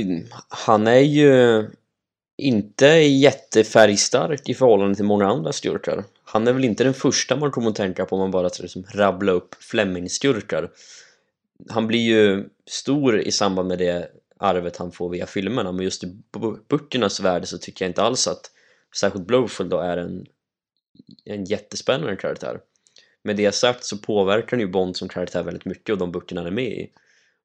[0.49, 1.67] han är ju
[2.39, 6.05] inte jättefärgstark i förhållande till många andra skurkar.
[6.25, 8.63] Han är väl inte den första man kommer att tänka på om man bara ska
[8.63, 10.71] liksom rabbla upp Fleming-skurkar.
[11.69, 16.05] Han blir ju stor i samband med det arvet han får via filmerna, men just
[16.05, 16.17] i
[16.69, 18.51] böckernas värld så tycker jag inte alls att
[18.97, 20.27] särskilt Blowfield då är en,
[21.25, 22.61] en jättespännande karaktär.
[23.23, 26.41] Med det sagt så påverkar han ju Bond som karaktär väldigt mycket och de böckerna
[26.41, 26.91] han är med i.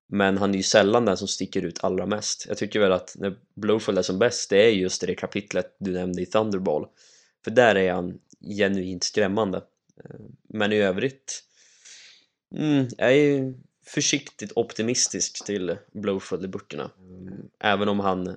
[0.08, 2.46] Men han är ju sällan den som sticker ut allra mest.
[2.48, 5.92] Jag tycker väl att när Blowfield är som bäst, det är just det kapitlet du
[5.92, 6.88] nämnde i Thunderball.
[7.44, 8.20] För där är han
[8.58, 9.58] genuint skrämmande.
[10.04, 11.44] Eh, men i övrigt,
[12.56, 13.54] mm, jag är ju
[13.88, 16.90] försiktigt optimistisk till Blowfield i böckerna.
[17.00, 18.36] Mm, Även om han är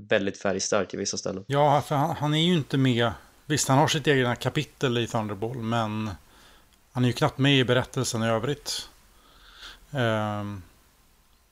[0.00, 1.44] väldigt färgstark i vissa ställen.
[1.46, 3.12] Ja, för han, han är ju inte med.
[3.46, 6.10] Visst, han har sitt egna kapitel i Thunderball, men
[6.92, 8.88] han är ju knappt med i berättelsen i övrigt.
[9.90, 10.62] Ehm,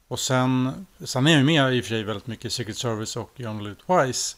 [0.08, 2.76] och sen, sen är han ju med i och för sig väldigt mycket i Secret
[2.76, 4.36] Service och John Lut Wise.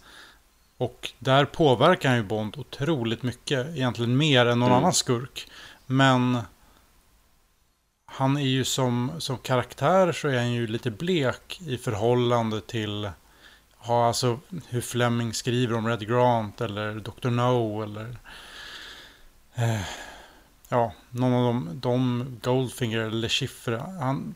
[0.76, 4.78] Och där påverkar han ju Bond otroligt mycket, egentligen mer än någon Mm.
[4.78, 5.50] annan skurk.
[5.86, 6.38] Men
[8.12, 13.10] han är ju som, som karaktär så är han ju lite blek i förhållande till
[13.86, 17.30] Ja, alltså hur Fleming skriver om Red Grant eller Dr.
[17.30, 18.16] No eller
[19.54, 19.80] eh,
[20.68, 23.76] ja, någon av dem, de Goldfinger eller Le Chiffre.
[24.00, 24.34] Han,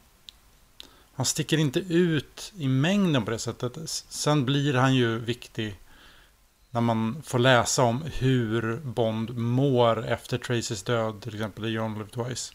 [1.15, 3.79] han sticker inte ut i mängden på det sättet.
[4.09, 5.81] Sen blir han ju viktig
[6.71, 11.95] när man får läsa om hur Bond mår efter Tracys död, till exempel i John
[11.95, 12.53] Live Twice.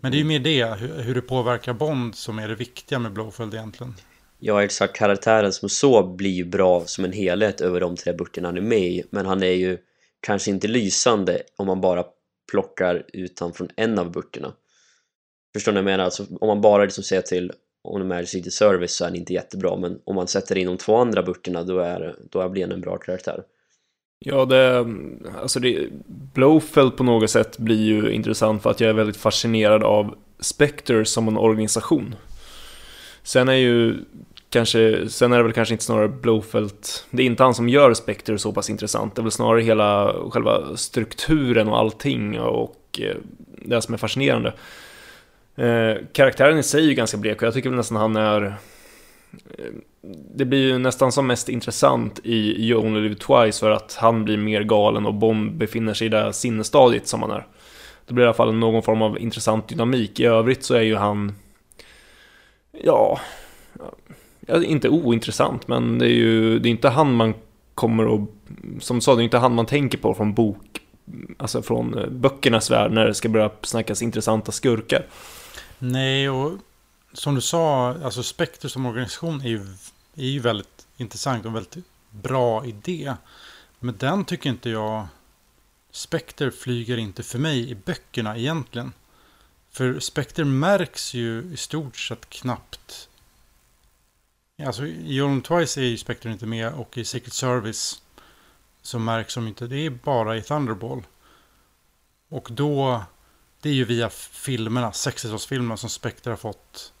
[0.00, 2.98] Men det är ju mer det, hur, hur det påverkar Bond som är det viktiga
[2.98, 3.94] med Blowfield egentligen.
[4.38, 4.96] Ja, exakt.
[4.96, 8.60] Karaktären som så blir ju bra som en helhet över de tre böckerna han är
[8.60, 9.04] med i.
[9.10, 9.78] Men han är ju
[10.20, 12.04] kanske inte lysande om man bara
[12.50, 14.52] plockar ut han från en av böckerna.
[15.54, 16.04] Förstår ni vad jag menar?
[16.04, 17.52] Alltså, om man bara liksom ser till
[17.84, 19.76] On the Magic City Service så är han inte jättebra.
[19.76, 22.80] Men om man sätter in de två andra böckerna då, är, då blir han en
[22.80, 23.42] bra karaktär.
[24.20, 24.86] Ja, det,
[25.42, 25.88] alltså det,
[26.34, 31.04] Blowfeld på något sätt blir ju intressant för att jag är väldigt fascinerad av Spectre
[31.04, 32.14] som en organisation.
[33.22, 33.94] Sen är ju
[34.50, 36.72] kanske, sen är det väl kanske inte snarare Blowfeld,
[37.10, 40.14] det är inte han som gör Spectre så pass intressant, det är väl snarare hela
[40.30, 43.16] själva strukturen och allting och eh,
[43.62, 44.54] det som är fascinerande.
[45.56, 48.54] Eh, karaktären i sig är ju ganska blek och jag tycker väl nästan han är
[50.34, 54.24] det blir ju nästan som mest intressant i You Only Live Twice för att han
[54.24, 57.46] blir mer galen och Bond befinner sig i det sinnesstadiet som han är.
[58.06, 60.20] Det blir i alla fall någon form av intressant dynamik.
[60.20, 61.34] I övrigt så är ju han...
[62.72, 63.20] Ja...
[64.40, 67.34] ja inte ointressant, men det är ju det är inte han man
[67.74, 68.28] kommer att...
[68.80, 70.80] Som du sa, det är inte han man tänker på från bok...
[71.36, 75.06] Alltså från eh, böckernas värld när det ska börja snackas intressanta skurkar.
[75.78, 76.52] Nej, och
[77.12, 79.66] som du sa, alltså Spectre som organisation är ju,
[80.14, 83.14] är ju väldigt intressant och en väldigt bra idé.
[83.78, 85.06] Men den tycker inte jag...
[85.90, 88.92] Spectre flyger inte för mig i böckerna egentligen.
[89.70, 93.08] För Spectre märks ju i stort sett knappt.
[94.66, 98.02] Alltså i Jordan Twice är ju Spectre inte med och i Secret Service
[98.82, 99.66] så märks de inte.
[99.66, 101.02] Det är bara i Thunderball.
[102.28, 103.02] Och då,
[103.60, 106.92] det är ju via filmerna, 60-talsfilmerna som Spectre har fått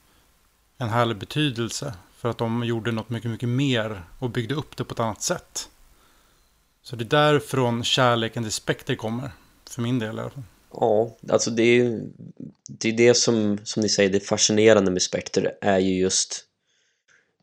[0.78, 1.94] en härlig betydelse.
[2.16, 5.22] För att de gjorde något mycket, mycket mer och byggde upp det på ett annat
[5.22, 5.68] sätt.
[6.82, 9.30] Så det är därifrån kärleken till Spectre kommer.
[9.70, 10.42] För min del i alla fall.
[10.72, 12.02] Ja, alltså det är ju
[12.68, 16.44] det, är det som, som ni säger, det fascinerande med Spectre är ju just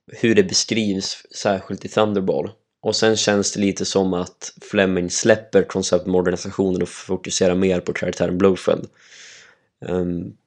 [0.08, 2.52] hur det beskrivs, särskilt i Thunderball.
[2.82, 8.38] Och sen känns det lite som att Fleming släpper konceptmodernisationen och fokuserar mer på karaktären
[8.38, 8.88] Blowfield.
[9.80, 10.38] Um, ehm,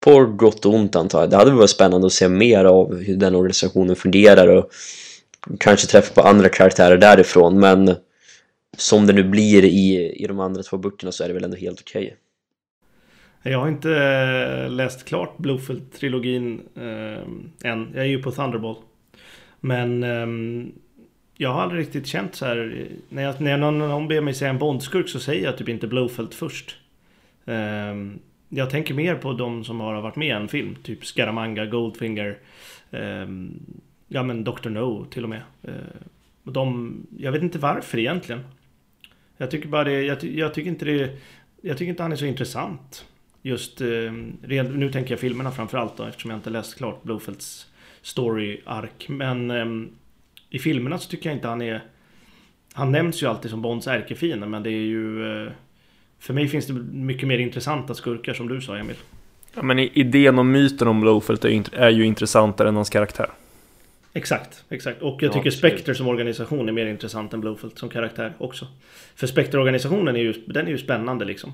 [0.00, 1.30] på gott och ont antar jag.
[1.30, 4.70] Det hade varit spännande att se mer av hur den organisationen fungerar och
[5.60, 7.94] kanske träffa på andra karaktärer därifrån men
[8.76, 11.56] som det nu blir i, i de andra två böckerna så är det väl ändå
[11.56, 12.02] helt okej.
[12.04, 12.16] Okay.
[13.52, 17.92] Jag har inte eh, läst klart Blowfield-trilogin eh, än.
[17.94, 18.76] Jag är ju på Thunderball.
[19.60, 20.66] Men eh,
[21.36, 22.88] jag har aldrig riktigt känt så här.
[23.08, 25.86] När, jag, när någon, någon ber mig säga en Bondskurk så säger jag typ inte
[25.86, 26.76] Blowfield först.
[27.44, 27.94] Eh,
[28.52, 30.76] jag tänker mer på de som har varit med i en film.
[30.82, 32.38] Typ Scaramanga, Goldfinger.
[32.90, 33.28] eh,
[34.08, 34.68] ja men Dr.
[34.68, 35.42] No till och med.
[35.62, 35.72] Eh,
[36.44, 38.40] de, jag vet inte varför egentligen.
[39.36, 41.18] Jag tycker bara det, jag, jag tycker inte det,
[41.60, 43.06] jag tycker inte han är så intressant.
[43.42, 44.12] Just, eh,
[44.72, 47.66] nu tänker jag filmerna framförallt då eftersom jag inte läst klart Blofelds
[48.02, 49.08] story-ark.
[49.08, 49.66] Men eh,
[50.50, 51.82] i filmerna så tycker jag inte han är...
[52.72, 55.32] Han nämns ju alltid som Bonds ärkefiende men det är ju...
[55.44, 55.52] Eh,
[56.20, 58.96] för mig finns det mycket mer intressanta skurkar som du sa Emil.
[59.54, 63.30] Ja men idén och myten om Blowfelt är, är ju intressantare än hans karaktär.
[64.12, 65.02] Exakt, exakt.
[65.02, 68.66] Och jag tycker ja, Spectre som organisation är mer intressant än Blowfield som karaktär också.
[69.14, 71.52] För Spectre-organisationen är ju, den är ju spännande liksom.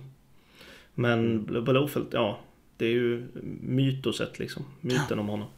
[0.95, 2.41] Men Blowfield, ja.
[2.77, 3.27] Det är ju
[3.61, 4.65] mytoset liksom.
[4.81, 5.49] Myten om honom.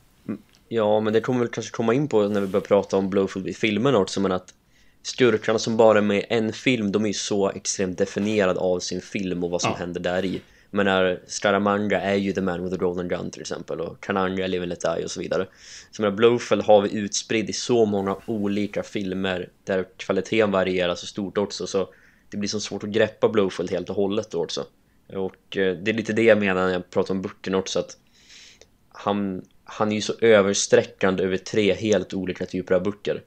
[0.68, 3.48] Ja, men det kommer väl kanske komma in på när vi börjar prata om Blowfield
[3.48, 4.54] i filmen också, men att
[5.02, 9.00] skurkarna som bara är med en film, de är ju så extremt definierade av sin
[9.00, 9.76] film och vad som ja.
[9.76, 10.40] händer där i.
[10.70, 14.46] Men när Scaramanga är ju The Man with the Golden Gun till exempel och Kananga,
[14.46, 15.46] Live and Let Die och så vidare.
[15.90, 21.06] Så med Blowfell har vi utspridd i så många olika filmer där kvaliteten varierar så
[21.06, 21.88] stort också så
[22.30, 24.66] det blir så svårt att greppa Blowfell helt och hållet då också.
[25.12, 27.96] Och eh, det är lite det jag menar när jag pratar om böckerna också att
[28.88, 33.22] han, han är ju så översträckande över tre helt olika typer av böcker.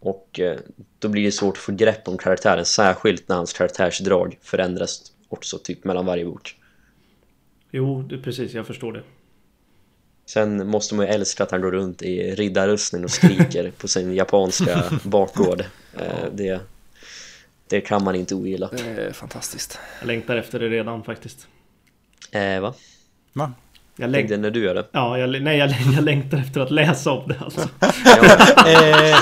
[0.00, 0.58] Och eh,
[0.98, 5.58] då blir det svårt att få grepp om karaktären, särskilt när hans karaktärsdrag förändras också
[5.58, 6.56] typ mellan varje bok.
[7.70, 9.02] Jo, det, precis, jag förstår det.
[10.26, 14.14] Sen måste man ju älska att han går runt i riddarrustning och skriker på sin
[14.14, 15.64] japanska bakgård.
[15.96, 16.60] Eh, det,
[17.68, 18.70] det kan man inte ogilla.
[18.72, 19.78] Det är fantastiskt.
[20.00, 21.48] Jag längtar efter det redan faktiskt.
[22.32, 22.74] Eh, va?
[23.32, 23.52] Va?
[24.00, 24.86] Jag längtar när du gör det?
[24.92, 27.60] Ja, jag, nej, jag, jag längtar efter att läsa om det alltså.
[28.66, 29.16] eh,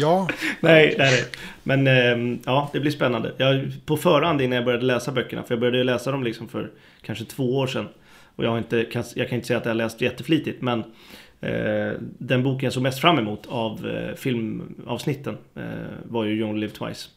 [0.00, 0.28] ja.
[0.60, 1.24] Nej, det är det.
[1.62, 3.32] Men eh, ja, det blir spännande.
[3.36, 6.70] Jag, på förhand innan jag började läsa böckerna, för jag började läsa dem liksom för
[7.02, 7.88] kanske två år sedan.
[8.36, 10.78] Och jag, har inte, kan, jag kan inte säga att jag har läst jätteflitigt, men
[11.40, 15.62] eh, den boken jag såg mest fram emot av eh, filmavsnitten eh,
[16.04, 17.08] var ju You Only Live Twice.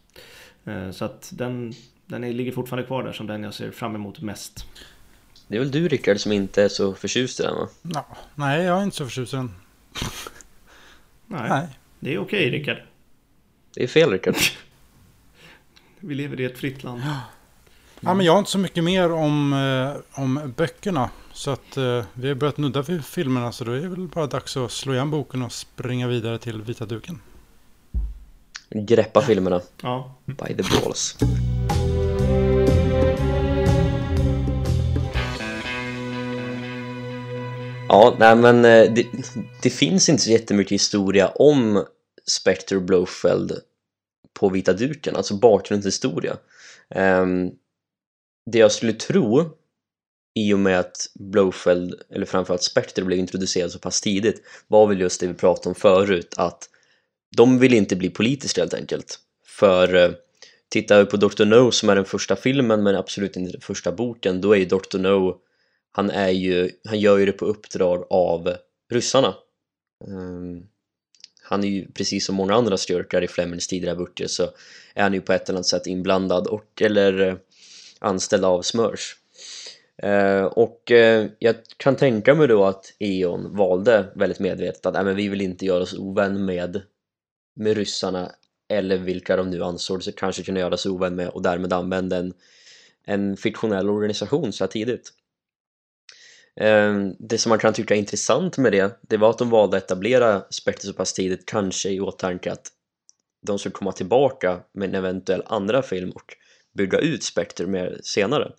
[0.65, 1.73] Eh, så att den,
[2.05, 4.65] den är, ligger fortfarande kvar där som den jag ser fram emot mest.
[5.51, 7.67] Det är väl du Rickard som inte är så förtjust i den va?
[7.81, 8.03] No,
[8.35, 9.55] nej, jag är inte så förtjust i den.
[11.27, 11.67] nej, nej,
[11.99, 12.77] det är okej Rickard.
[13.73, 14.35] Det är fel Rickard.
[15.99, 17.01] Vi lever i ett fritt land.
[17.05, 17.19] Ja.
[17.99, 21.09] ja, men jag har inte så mycket mer om, eh, om böckerna.
[21.33, 24.27] Så att eh, vi har börjat nudda vid filmerna så då är det väl bara
[24.27, 27.21] dags att slå igen boken och springa vidare till vita duken.
[28.69, 29.61] Greppa filmerna.
[29.81, 30.15] Ja.
[30.25, 31.17] By the balls.
[37.93, 39.05] Ja, nej men eh, det,
[39.61, 41.85] det, finns inte så jättemycket historia om
[42.27, 43.59] Spectre Blowfeld
[44.33, 46.37] på vita duken, alltså bakgrundshistoria.
[46.95, 47.51] Um,
[48.51, 49.49] det jag skulle tro
[50.35, 55.01] i och med att Blowfeld, eller framförallt Spectre blev introducerad så pass tidigt var väl
[55.01, 56.69] just det vi pratade om förut att
[57.35, 59.19] de vill inte bli politiskt helt enkelt.
[59.45, 60.11] För eh,
[60.69, 61.45] tittar vi på Dr.
[61.45, 64.65] No som är den första filmen men absolut inte den första boken, då är ju
[64.65, 64.97] Dr.
[64.97, 65.41] No
[65.91, 68.53] han är ju, han gör ju det på uppdrag av
[68.91, 69.35] ryssarna.
[70.07, 70.67] Um,
[71.43, 74.43] han är ju precis som många andra styrkor i Flemings tidigare böcker så
[74.93, 77.35] är han ju på ett eller annat sätt inblandad och eller eh,
[77.99, 79.15] anställd av Smörs.
[80.03, 85.15] Uh, och uh, jag kan tänka mig då att E.ON valde väldigt medvetet att men
[85.15, 86.81] vi vill inte göra oss ovän med,
[87.55, 88.31] med ryssarna
[88.69, 92.17] eller vilka de nu ansåg sig kanske kunna göra sig ovän med och därmed använda
[92.17, 92.33] en,
[93.05, 95.13] en fiktionell organisation så här tidigt.
[96.59, 99.77] Ehm, det som man kan tycka är intressant med det, det var att de valde
[99.77, 102.71] att etablera Spectre så pass tidigt, kanske i åtanke att
[103.47, 106.35] de skulle komma tillbaka med en eventuell andra film och
[106.73, 108.51] bygga ut Spectre mer senare.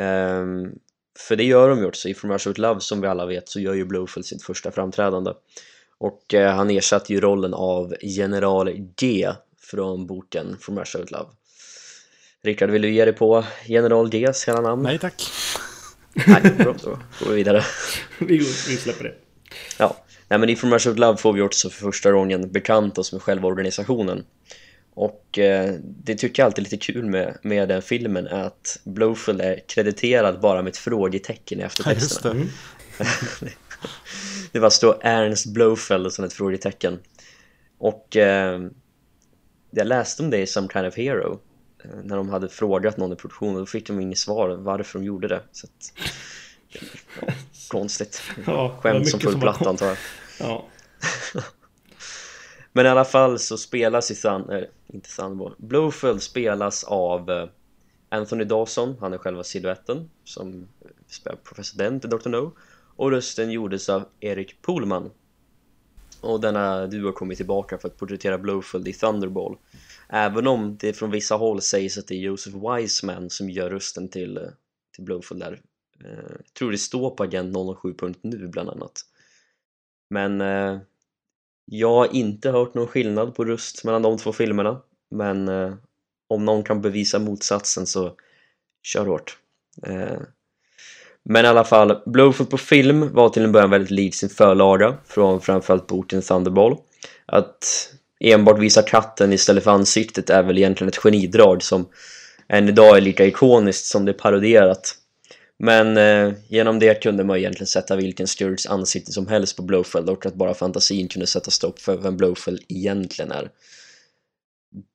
[0.00, 0.78] Um,
[1.18, 3.48] för det gör de ju också, i From Russia With Love som vi alla vet
[3.48, 5.32] så gör ju Blowfield sitt första framträdande.
[5.98, 11.28] Och uh, han ersatte ju rollen av General G från boken From Russia With Love.
[12.42, 14.82] Rickard, vill du ge dig på General Gs hela namn?
[14.82, 15.22] Nej tack.
[16.26, 17.64] Nej, bra, då går vi vidare.
[18.18, 18.44] vi, vi
[18.76, 19.14] släpper det.
[19.78, 23.12] Ja, Nej, men i From Russia Love får vi också för första gången bekanta oss
[23.12, 24.24] med själva organisationen.
[24.94, 28.80] Och eh, det tycker jag alltid är lite kul med, med den filmen är att
[28.84, 32.34] Blowfield är krediterad bara med ett frågetecken i Ja, just eftertexterna.
[32.34, 32.40] det.
[32.40, 33.52] Mm.
[34.52, 36.98] Det var stå Ernst Blowfield sen ett frågetecken.
[37.78, 38.60] Och eh,
[39.70, 41.40] jag läste om det i Some Kind of Hero
[41.84, 45.28] när de hade frågat någon i produktionen då fick de inget svar varför de gjorde
[45.28, 45.42] det.
[45.52, 45.92] Så att,
[46.68, 47.32] ja,
[47.70, 48.22] konstigt.
[48.46, 49.96] Ja, Skämt som full platta antar jag.
[50.40, 50.66] Ja.
[52.72, 57.48] Men i alla fall så spelas i Thun, äh, inte Thunderball, Blowfield spelas av eh,
[58.08, 60.68] Anthony Dawson, han är själva siluetten som
[61.06, 62.28] spelar Professor Dent i Dr.
[62.28, 62.52] No
[62.96, 65.10] och rösten gjordes av Erik Pohlman
[66.20, 69.56] och denna duo kommer tillbaka för att porträttera Blowfield i Thunderball
[70.08, 74.08] även om det från vissa håll sägs att det är Joseph Wiseman som gör rösten
[74.08, 74.42] till, eh,
[74.94, 75.60] till Blowfield där
[76.04, 79.00] eh, jag tror det står på Agent 007.nu bland annat
[80.10, 80.78] men eh,
[81.64, 84.80] jag har inte hört någon skillnad på röst mellan de två filmerna
[85.10, 85.48] men
[86.28, 88.12] om någon kan bevisa motsatsen så
[88.82, 89.38] kör hårt.
[91.22, 94.96] Men i alla fall, Blowfoot på film var till en början väldigt lik sin förlaga
[95.06, 96.76] från framförallt boken Thunderball.
[97.26, 101.88] Att enbart visa katten istället för ansiktet är väl egentligen ett genidrag som
[102.48, 104.94] än idag är lika ikoniskt som det är parodierat.
[105.58, 110.10] Men eh, genom det kunde man egentligen sätta vilken skurks ansikte som helst på Blowfield
[110.10, 113.50] och att bara fantasin kunde sätta stopp för vem Blowfield egentligen är.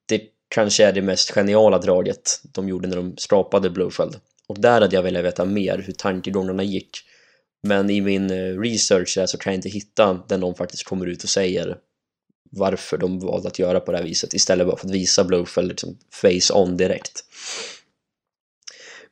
[0.05, 4.15] Det kanske är det mest geniala draget de gjorde när de skapade Blowfield.
[4.47, 6.89] Och där hade jag velat veta mer hur tankegångarna gick.
[7.63, 11.05] Men i min eh, research där så kan jag inte hitta den de faktiskt kommer
[11.05, 11.77] ut och säger
[12.53, 15.67] varför de valde att göra på det här viset istället bara för att visa Blofeld
[15.67, 17.23] liksom face on direkt.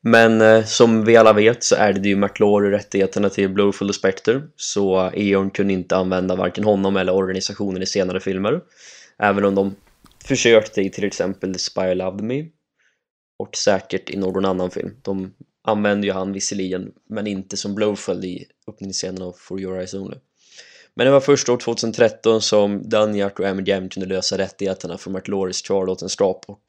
[0.01, 3.95] Men eh, som vi alla vet så är det ju McLaury rättigheterna till Blofeld och
[3.95, 8.61] Spectre så Eon kunde inte använda varken honom eller organisationen i senare filmer
[9.19, 9.75] även om de
[10.25, 12.45] försökte i till exempel The Spy Loved Me
[13.39, 14.95] och säkert i någon annan film.
[15.01, 15.33] De
[15.63, 20.17] använde ju han visserligen men inte som Blofeld i öppningsscenen av For Your Eyes Only.
[20.95, 25.61] Men det var först år 2013 som Danjak och MGM kunde lösa rättigheterna för McLaurys
[25.61, 26.61] kvarlåtenskap och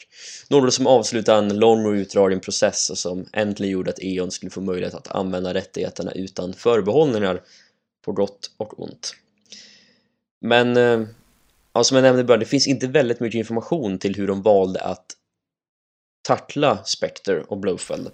[0.49, 4.51] något som avslutade en lång och utdragen process och som äntligen gjorde att E.ON skulle
[4.51, 7.41] få möjlighet att använda rättigheterna utan förbehållningar
[8.05, 9.15] på gott och ont.
[10.41, 11.07] Men eh,
[11.73, 14.43] ja, som jag nämnde i början, det finns inte väldigt mycket information till hur de
[14.43, 15.07] valde att
[16.23, 18.11] tackla Spectre och Blowfield.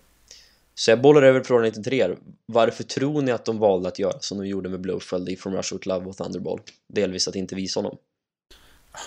[0.78, 2.18] Så jag bollar över frågan lite till er.
[2.46, 5.54] Varför tror ni att de valde att göra som de gjorde med Blowfield i From
[5.54, 6.60] Russia With Love och Thunderball?
[6.88, 7.96] Delvis att inte visa honom.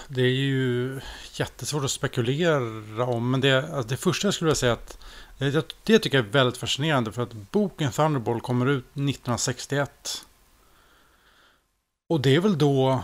[0.07, 0.99] Det är ju
[1.33, 3.31] jättesvårt att spekulera om.
[3.31, 4.97] Men det, alltså det första jag skulle vilja säga att
[5.37, 7.11] det, det tycker jag är väldigt fascinerande.
[7.11, 10.25] För att boken Thunderball kommer ut 1961.
[12.09, 13.03] Och det är väl då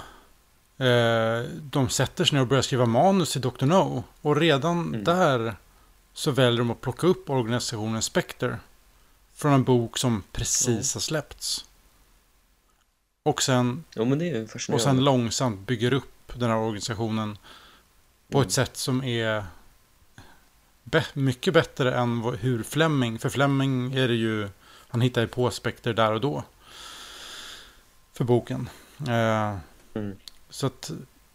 [0.78, 3.65] eh, de sätter sig ner och börjar skriva manus till Dr.
[3.65, 4.03] No.
[4.22, 5.03] Och redan Mm.
[5.03, 5.55] där
[6.18, 8.59] så väljer de att plocka upp organisationen Spectre.
[9.34, 11.65] Från en bok som precis har släppts.
[13.24, 17.38] Och sen ju och sen långsamt bygger upp den här organisationen
[18.32, 18.47] på Mm.
[18.47, 19.45] ett sätt som är
[20.84, 24.49] be- mycket bättre än hur Fleming, för Fleming är det ju,
[24.88, 26.43] han hittar ju på Spectre där och då.
[28.13, 28.70] För boken.
[29.07, 29.57] Eh,
[29.93, 30.18] Mm.
[30.49, 30.91] Så att,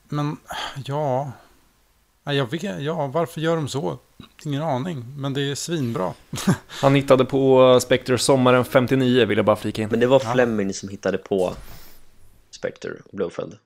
[0.09, 0.37] men
[0.85, 1.33] ja,
[2.25, 3.99] jag vet, ja, varför gör de så?
[4.45, 6.15] Ingen aning, men det är svinbra.
[6.69, 9.89] Han hittade på Spectre sommaren 59 vill jag bara flika in.
[9.91, 10.33] Men det var Ja.
[10.33, 11.55] Fleming som hittade på
[12.51, 13.59] Spectre och Blowfield.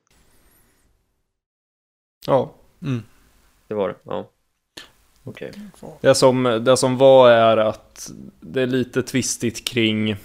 [2.26, 3.02] Ja, Mm.
[3.68, 4.30] Det var det, ja.
[5.24, 5.52] Okej.
[6.00, 10.16] det som, det som var är att det är lite tvistigt kring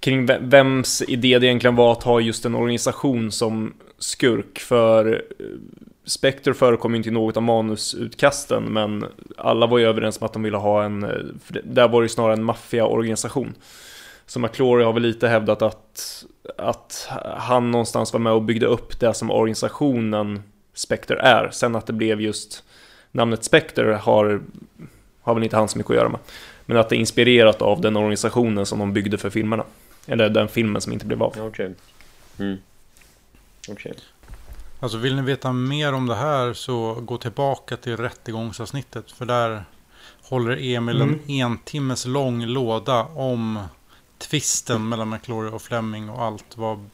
[0.00, 4.58] kring ve- vems idé det egentligen var att ha just en organisation som skurk.
[4.58, 5.46] För eh,
[6.04, 10.42] Spectre förekom inte i något av manusutkasten, men alla var ju överens om att de
[10.42, 11.10] ville ha en, eh,
[11.44, 13.54] för där var det ju snarare en maffiaorganisation.
[14.26, 16.24] Så McClory har väl lite hävdat att,
[16.58, 20.42] att han någonstans var med och byggde upp det som organisationen
[20.74, 21.50] Spectre är.
[21.50, 22.64] Sen att det blev just
[23.12, 24.40] namnet Spectre har,
[25.20, 26.20] har väl inte han så mycket att göra med.
[26.66, 29.64] Men att det är inspirerat av den organisationen som de byggde för filmerna.
[30.06, 31.28] Eller den filmen som inte blev av.
[31.30, 31.46] Okej.
[31.46, 31.70] Okay.
[32.38, 32.58] Mm.
[33.68, 33.92] okay.
[34.80, 39.10] Alltså vill ni veta mer om det här så gå tillbaka till rättegångsavsnittet.
[39.12, 39.64] För där
[40.22, 41.20] håller Emil Mm.
[41.26, 43.58] en en timmes lång låda om
[44.18, 46.90] tvisten mellan McClory och Fleming och allt vad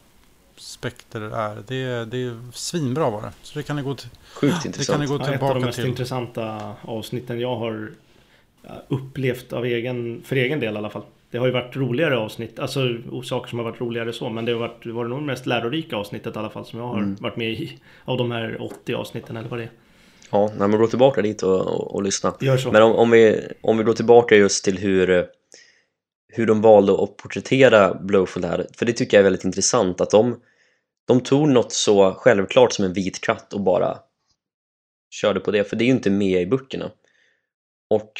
[0.56, 1.54] Spectre är.
[1.66, 3.32] Det, det är svinbra var det.
[3.42, 5.00] Så det kan ni gå, till, Sjukt det kan intressant.
[5.00, 5.86] ni gå Ja, ett av de tillbaka mest till.
[5.86, 7.90] intressanta avsnitten jag har
[8.62, 11.02] ja, upplevt av egen, för egen del i alla fall.
[11.30, 12.80] Det har ju varit roligare avsnitt, alltså
[13.24, 15.96] saker som har varit roligare så, men det har varit, var det nog mest lärorika
[15.96, 17.14] avsnittet i alla fall som jag har Mm.
[17.20, 17.78] varit med i.
[18.04, 19.70] Av de här 80 avsnitten eller vad det är.
[20.30, 22.34] Ja, när man går tillbaka dit och, och, och lyssna.
[22.72, 25.26] Men om, om, vi, om vi går tillbaka just till hur,
[26.28, 30.10] hur de valde att porträttera Blowfield här, för det tycker jag är väldigt intressant att
[30.10, 30.40] de,
[31.06, 33.98] de tog något så självklart som en vit katt och bara
[35.10, 36.90] körde på det, för det är ju inte med i böckerna.
[37.90, 38.12] Och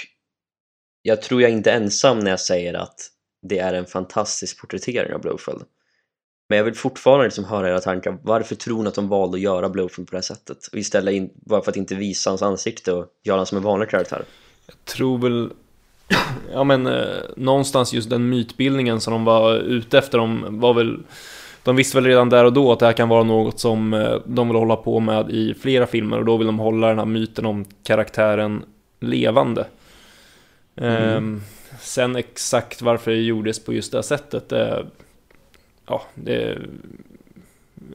[1.07, 2.95] jag tror jag är inte ensam när jag säger att
[3.43, 5.63] det är en fantastisk porträttering av Blowfield.
[6.49, 8.19] Men jag vill fortfarande liksom höra era tankar.
[8.23, 10.67] Varför tror ni att de valde att göra Blowfield på det här sättet?
[10.73, 13.65] Och istället in, bara för att inte visa hans ansikte och göra honom som en
[13.65, 14.25] vanlig karaktär.
[14.67, 15.51] Jag tror väl,
[16.53, 20.99] ja men eh, någonstans just den mytbildningen som de var ute efter, de var väl
[21.63, 24.17] de visste väl redan där och då att det här kan vara något som eh,
[24.25, 27.07] de vill hålla på med i flera filmer och då vill de hålla den här
[27.07, 28.65] myten om karaktären
[29.01, 29.67] levande.
[30.77, 30.93] Mm.
[30.93, 31.43] Ehm,
[31.81, 34.79] sen exakt varför det gjordes på just det här sättet, eh,
[35.87, 36.59] ja, det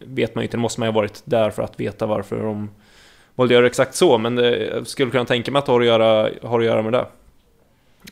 [0.01, 0.57] vet man ju inte.
[0.57, 2.69] Det måste man ju ha varit där för att veta varför de
[3.35, 5.81] valde att göra exakt så, men det, jag skulle kunna tänka mig att det har
[5.81, 7.05] att göra, har att göra med det.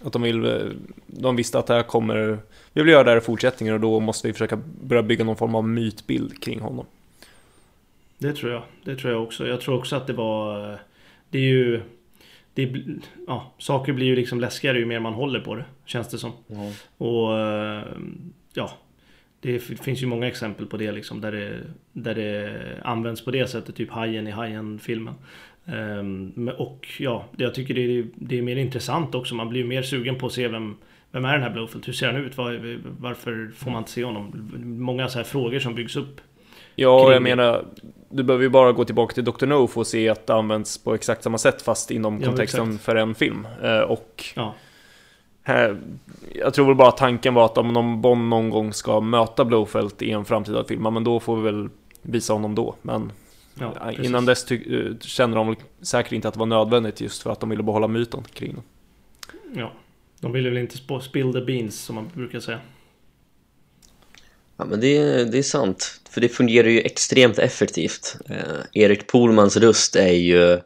[0.03, 0.71] Att de vill,
[1.05, 2.37] de visste att det här kommer,
[2.73, 5.37] vi vill göra det här i fortsättningen och då måste vi försöka börja bygga någon
[5.37, 6.85] form av mytbild kring honom.
[8.17, 9.47] Det tror jag, det tror jag också.
[9.47, 10.77] Jag tror också att det var,
[11.29, 11.81] det är ju,
[12.53, 12.73] det,
[13.27, 16.31] ja, saker blir ju liksom läskigare ju mer man håller på det, känns det som.
[16.49, 16.71] Mm.
[16.97, 17.29] Och
[18.53, 18.71] ja,
[19.41, 21.59] det finns ju många exempel på det liksom där det,
[21.93, 25.13] där det används på det sättet, typ Hajen i Hajen-filmen.
[25.65, 29.35] Um, och ja, jag tycker det är, det är mer intressant också.
[29.35, 30.75] Man blir ju mer sugen på att se vem,
[31.11, 31.85] vem är den här Blowfield?
[31.85, 32.37] Hur ser han ut?
[32.37, 34.51] Var, varför får man inte se honom?
[34.63, 36.21] Många så här frågor som byggs upp.
[36.75, 37.13] Ja, kring...
[37.13, 37.65] jag menar,
[38.09, 39.45] du behöver ju bara gå tillbaka till Dr.
[39.45, 42.77] No för att se att det används på exakt samma sätt fast inom kontexten ja,
[42.77, 43.47] för en film.
[43.63, 44.55] Uh, och ja
[46.33, 50.11] jag tror väl bara tanken var att om Bond någon gång ska möta Blowfelt i
[50.11, 51.69] en framtida film, men då får vi väl
[52.01, 52.75] visa honom då.
[52.81, 53.11] Men
[53.59, 57.31] ja, innan dess eh, känner de väl säkert inte att det var nödvändigt just för
[57.31, 58.61] att de ville behålla myten kring det.
[59.59, 59.71] Ja,
[60.19, 62.59] de ville väl inte spill the beans som man brukar säga.
[64.57, 68.17] Ja men det, det är sant, för det fungerar ju extremt effektivt.
[68.29, 70.59] Eh, Erik Polmans röst är ju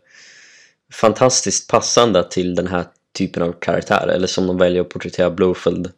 [0.93, 2.85] fantastiskt passande till den här
[3.17, 5.91] typen av karaktär eller som de väljer att porträttera Blofeld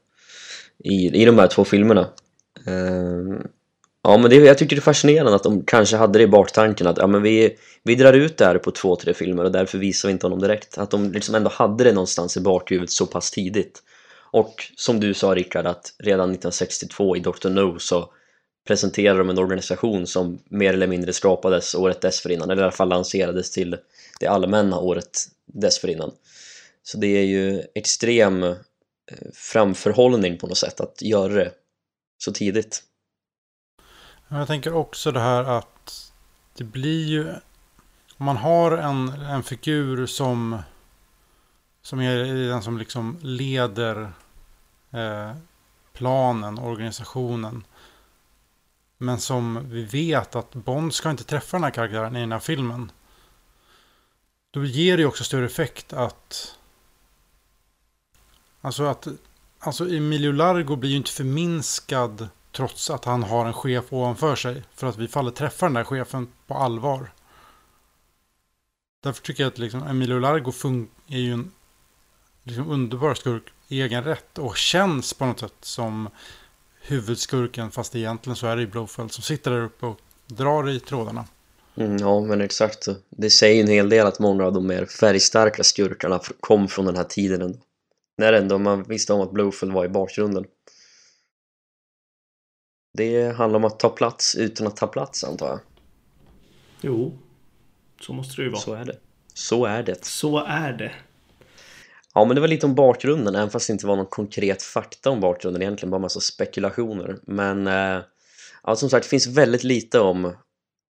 [0.84, 2.10] i, i de här två filmerna.
[2.68, 3.46] Eh,
[4.04, 6.88] ja men det, jag tycker det är fascinerande att de kanske hade det i baktanken
[6.88, 9.78] att ja, men vi, vi drar ut det här på två, tre filmer och därför
[9.78, 10.78] visar vi inte honom direkt.
[10.78, 13.82] Att de liksom ändå hade det någonstans i bakhuvudet så pass tidigt.
[14.32, 17.50] Och som du sa Rickard att redan 1962 i Dr.
[17.50, 18.10] No så
[18.66, 22.90] presenterar de en organisation som mer eller mindre skapades året dessförinnan, eller i alla fall
[22.90, 23.78] lanserades till
[24.20, 26.12] det allmänna året dessförinnan.
[26.84, 28.56] Så det är ju extrem eh,
[29.34, 31.52] framförhållning på något sätt att göra det
[32.18, 32.84] så tidigt.
[34.28, 36.12] Jag tänker också det här att
[36.58, 37.28] det blir ju
[38.18, 40.62] om man har en, en figur som
[41.82, 44.12] som är den som liksom leder
[44.92, 45.32] eh,
[45.94, 47.64] planen, organisationen.
[48.98, 52.40] Men som vi vet att Bond ska inte träffa den här karaktären i den här
[52.40, 52.92] filmen.
[54.52, 56.56] Då ger det ju också större effekt att
[58.66, 59.08] Alltså att
[59.60, 64.64] alltså Emilio Largo blir ju inte förminskad trots att han har en chef ovanför sig.
[64.74, 67.12] För att vi faller träffa den där chefen på allvar.
[69.04, 70.52] Därför tycker jag att liksom Emilio Largo
[71.08, 71.52] är ju en
[72.44, 74.38] liksom underbar skurk i egen rätt.
[74.38, 76.10] Och känns på något sätt som
[76.88, 77.72] huvudskurken.
[77.72, 81.26] Fast egentligen så är det ju Blowfeld som sitter där uppe och drar i trådarna.
[81.76, 82.88] Mm, ja, men exakt.
[83.10, 86.96] Det säger en hel del att många av de mer färgstarka skurkarna kom från den
[86.96, 87.60] här tiden ändå.
[88.18, 90.46] När ändå man visste om att Blowfield var i bakgrunden.
[92.98, 95.60] Det handlar om att ta plats utan att ta plats antar jag.
[96.82, 97.18] Jo,
[98.02, 98.62] så måste det ju vara.
[98.62, 99.00] Så är det.
[99.34, 100.06] Så är det.
[100.06, 100.92] Så är det.
[102.16, 105.10] Ja, men det var lite om bakgrunden, även fast det inte var någon konkret fakta
[105.10, 107.18] om bakgrunden, egentligen bara massa spekulationer.
[107.24, 108.02] Men eh,
[108.64, 110.34] ja, som sagt, det finns väldigt lite om,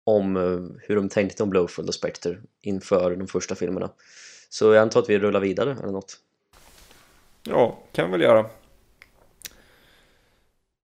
[0.03, 3.89] om eh, hur de tänkte om Blowfield och Spectre inför de första filmerna.
[4.49, 6.17] Så jag antar att vi rullar vidare eller något.
[7.43, 8.45] Ja, kan vi väl göra.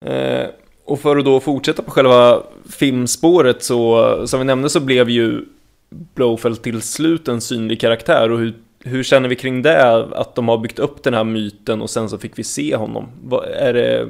[0.06, 0.50] Eh,
[0.84, 5.46] och för att då fortsätta på själva filmspåret så, som vi nämnde så blev ju
[5.90, 8.54] Blowfelt till slut en synlig karaktär och hur,
[8.88, 9.96] hur känner vi kring det?
[10.16, 13.10] Att de har byggt upp den här myten och sen så fick vi se honom.
[13.56, 14.10] Är det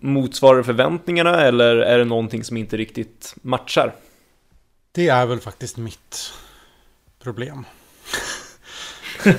[0.00, 3.94] motsvarar förväntningarna eller är det någonting som inte riktigt matchar?
[4.92, 6.32] Det är väl faktiskt mitt
[7.22, 7.64] problem.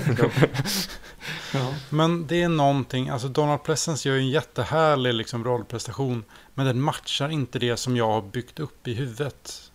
[1.89, 6.23] Men det är någonting, alltså Donald Pleasence gör ju en jättehärlig liksom, rollprestation.
[6.53, 9.71] Men den matchar inte det som jag har byggt upp i huvudet.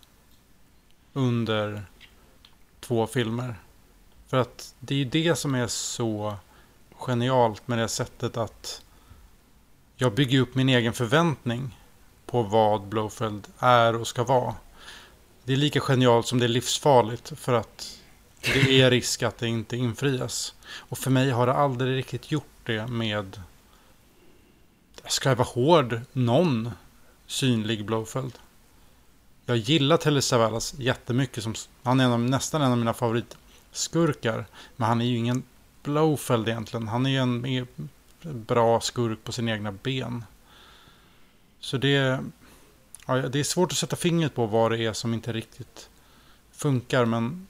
[1.13, 1.83] Under
[2.79, 3.55] två filmer.
[4.35, 6.35] För att det är ju det som är så
[6.95, 8.81] genialt med det sättet att
[9.95, 11.79] jag bygger upp min egen förväntning
[12.25, 14.55] på vad Blowfield är och ska vara.
[15.43, 17.99] Det är lika genialt som det är livsfarligt för att
[18.41, 20.53] det är risk att det inte infrias.
[20.65, 23.41] Och för mig har det aldrig riktigt gjort det med,
[25.07, 26.71] ska jag vara hård, någon
[27.27, 28.33] synlig Blowfield.
[29.45, 31.43] Jag gillar Telly Savalas jättemycket.
[31.43, 32.93] Som, han är en av, nästan en av mina
[33.75, 34.45] skurkar,
[34.75, 35.43] Men han är ju ingen
[35.83, 36.87] Blowfield egentligen.
[36.87, 37.67] Han är ju en
[38.21, 40.23] bra skurk på sina egna ben.
[41.59, 42.19] Så det,
[43.05, 45.89] ja, det är svårt att sätta fingret på vad det är som inte riktigt
[46.51, 47.05] funkar.
[47.05, 47.47] Men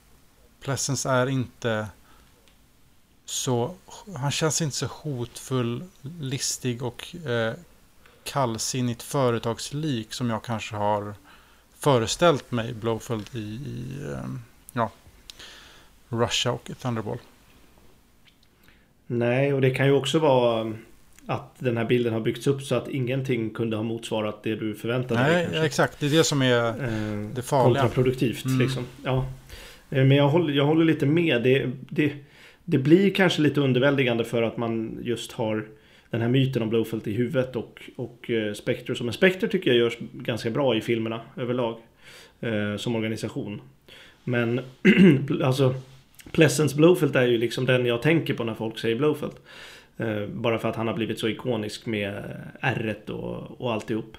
[0.62, 1.88] Pleasence är inte
[3.26, 3.76] så...
[4.16, 5.84] Han känns inte så hotfull,
[6.20, 7.54] listig och eh,
[8.24, 11.16] kallsinnigt företagslik som jag kanske har
[11.80, 14.30] föreställt mig Blowfield i, i eh,
[14.74, 14.92] ja,
[16.20, 17.18] Russia och Thunderball.
[19.08, 20.74] Nej, och det kan ju också vara
[21.26, 24.76] att den här bilden har byggts upp så att ingenting kunde ha motsvarat det du
[24.76, 25.48] förväntade dig.
[25.52, 26.00] Nej, exakt.
[26.00, 27.82] Det är det som är eh, det farliga.
[27.82, 28.60] Kontraproduktivt mm.
[28.60, 28.84] liksom.
[29.04, 29.26] Ja.
[29.90, 31.44] Eh, men jag håller, jag håller lite med.
[31.44, 32.14] Det, det,
[32.66, 35.68] det blir kanske lite underväldigande för att man just har
[36.10, 38.96] den här myten om Blowfelt i huvudet och, och eh, Spectre.
[38.96, 41.78] Som en Spectre tycker jag görs ganska bra i filmerna överlag.
[42.42, 43.62] Eh, som organisation.
[44.24, 44.62] Men
[45.44, 45.76] alltså
[46.32, 49.42] Pleasance Blowfelt är ju liksom den jag tänker på när folk säger Blowfelt.
[49.98, 52.24] Eh, bara för att han har blivit så ikonisk med
[52.62, 54.18] r och, och alltihop.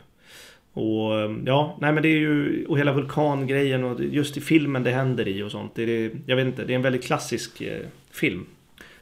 [0.73, 4.83] Och eh, ja, nej men det är ju och hela vulkangrejen och just i filmen
[4.83, 5.73] det händer i och sånt.
[5.75, 8.47] Det är, jag vet inte, det är en väldigt klassisk eh, film.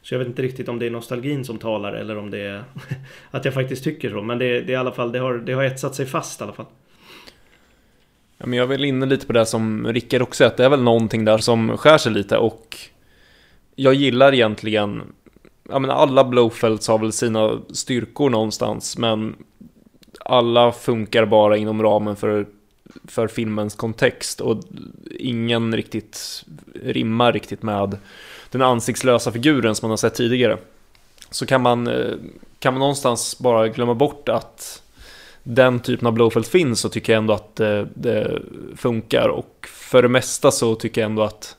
[0.02, 2.64] Så jag vet inte riktigt om det är nostalgin som talar eller om det är
[3.30, 4.22] att jag faktiskt tycker så.
[4.22, 6.44] Men det, det är i alla fall, det har, det har etsat sig fast i
[6.44, 6.66] alla fall.
[8.38, 10.68] Ja, men jag är väl inne lite på det som Rickard också att det är
[10.68, 12.76] väl någonting där som skär sig lite och
[13.76, 15.02] jag gillar egentligen
[15.68, 19.36] Ja men alla Blowfelds har väl sina styrkor någonstans men
[20.20, 22.46] alla funkar bara inom ramen för,
[23.04, 24.62] för filmens kontext och
[25.10, 26.44] ingen riktigt
[26.82, 27.98] rimmar riktigt med
[28.50, 30.58] den ansiktslösa figuren som man har sett tidigare.
[31.30, 32.14] Så kan man, eh,
[32.58, 34.82] kan man någonstans bara glömma bort att
[35.42, 38.42] den typen av Blowfelt finns så tycker jag ändå att det, det,
[38.76, 41.56] funkar och för det mesta så tycker jag ändå att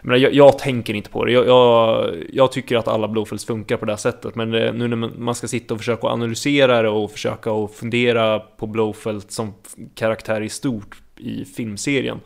[0.00, 1.32] jag, menar, jag, jag tänker inte på det.
[1.32, 4.34] Jag, jag, jag tycker att alla Blowfelds funkar på det här sättet.
[4.34, 8.38] Men det, nu när man ska sitta och försöka analysera det och försöka och fundera
[8.38, 9.54] på Blowfelt som
[9.94, 12.20] karaktär i stort i filmserien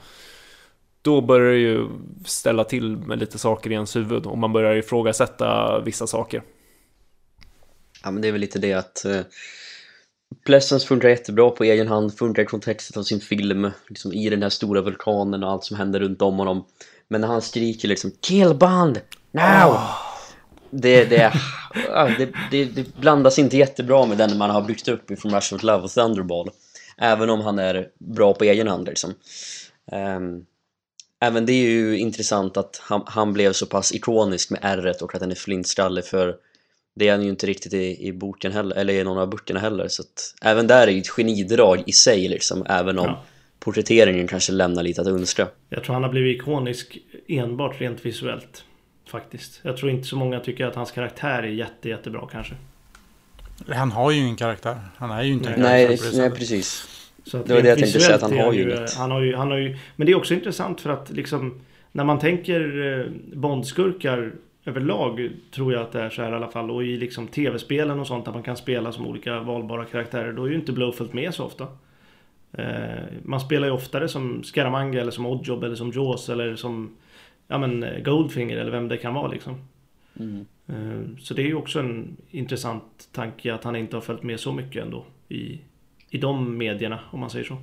[1.03, 1.89] då börjar det ju
[2.25, 6.43] ställa till med lite saker i ens huvud och man börjar ifrågasätta vissa saker.
[8.05, 9.21] Ja, men det är väl lite det att eh,
[10.47, 14.43] Pleasance funkar jättebra på egen hand, funkar i kontexten av sin film, liksom i den
[14.43, 16.65] här stora vulkanen och allt som händer runt om honom.
[17.13, 19.01] Men när han skriker liksom Killband!
[19.31, 19.71] Now!
[19.71, 19.91] Oh.
[20.71, 21.33] Det, det,
[22.19, 25.63] det, det, det, blandas inte jättebra med den man har byggt upp ifrån Rush of
[25.63, 26.51] Love och Thunderball.
[26.99, 29.15] Även om han är bra på egen hand liksom.
[29.93, 30.47] Um,
[31.21, 35.15] även det är ju intressant att han, han blev så pass ikonisk med r och
[35.15, 36.37] att han är flintskallig för
[36.95, 39.61] det är han ju inte riktigt i, i boken heller, eller i någon av böckerna
[39.61, 43.25] heller så att även där är ju ett genidrag i sig liksom, även om ja.
[43.65, 45.49] Porträtteringen kanske lämnar lite att önska.
[45.69, 46.99] Jag tror han har blivit ikonisk
[47.29, 48.65] enbart rent visuellt
[49.07, 49.61] faktiskt.
[49.63, 52.55] Jag tror inte så många tycker att hans karaktär är jätte, jättebra kanske.
[53.69, 54.77] Han har ju ingen karaktär.
[54.97, 56.89] Han är ju inte en nej, karaktär Nej, nej precis.
[57.25, 58.95] Så det var det jag tänkte säga, att han har ju inget.
[58.95, 61.61] Han har ju, han har ju, men det är också intressant för att liksom
[61.93, 63.07] när man tänker eh,
[63.37, 64.33] Bondskurkar
[64.65, 66.71] överlag tror jag att det är så här i alla fall.
[66.71, 70.33] Och i liksom tv-spelen och sånt där man kan spela som olika valbara karaktärer.
[70.33, 71.67] Då är ju inte Blowfield med så ofta.
[72.53, 76.97] Eh, man spelar ju oftare som Scaramanga eller som Oddjob eller som Jaws eller som
[77.49, 79.55] ja, men eh, Goldfinger eller vem det kan vara liksom.
[80.21, 80.47] Mm.
[81.21, 84.53] Så det är ju också en intressant tanke att han inte har följt med så
[84.53, 85.61] mycket ändå i,
[86.11, 87.57] i de medierna om man säger så.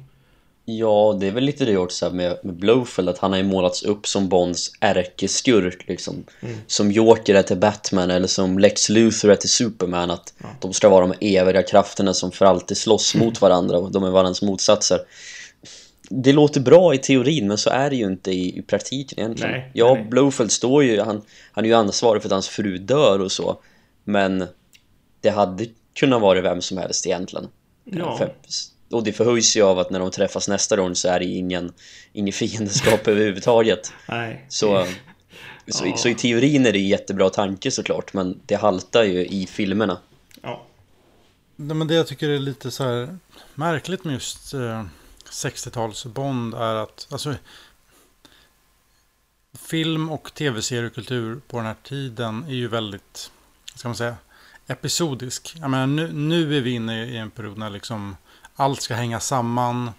[0.77, 3.83] Ja, det är väl lite det också med, med Blowfield att han har ju målats
[3.83, 6.23] upp som Bonds ärkeskurk liksom.
[6.41, 6.57] Mm.
[6.67, 10.47] Som Joker är till Batman eller som Lex Luthor är till Superman att ja.
[10.59, 13.25] de ska vara de eviga krafterna som för alltid slåss mm.
[13.27, 14.99] mot varandra och de är varandras motsatser.
[16.09, 19.51] Det låter bra i teorin men så är det ju inte i, i praktiken egentligen.
[19.51, 20.03] Nej, ja, nej.
[20.03, 23.59] Blowfield står ju, han, han är ju ansvarig för att hans fru dör och så.
[24.03, 24.45] Men
[25.21, 27.47] det hade kunnat vara vem som helst egentligen.
[27.83, 28.17] Ja.
[28.17, 28.33] För,
[28.91, 31.73] och det förhöjs ju av att när de träffas nästa gång så är det ingen,
[32.13, 33.93] ingen fiendeskap överhuvudtaget.
[34.07, 34.45] Nej.
[34.49, 34.87] Så,
[35.67, 35.97] så, ja.
[35.97, 39.97] så, i teorin är det jättebra tanke såklart, men det haltar ju i filmerna.
[40.41, 40.65] Ja.
[41.55, 43.17] Men det jag tycker är lite så här
[43.55, 44.85] märkligt med just eh,
[45.31, 47.35] 60-tals Bond är att, alltså,
[49.53, 53.31] film och tv-seriekultur på den här tiden är ju väldigt,
[53.75, 54.15] ska man säga,
[54.67, 55.55] episodisk.
[55.61, 58.15] Jag menar, nu, nu är vi inne i en period när liksom
[58.59, 59.91] allt ska hänga samman.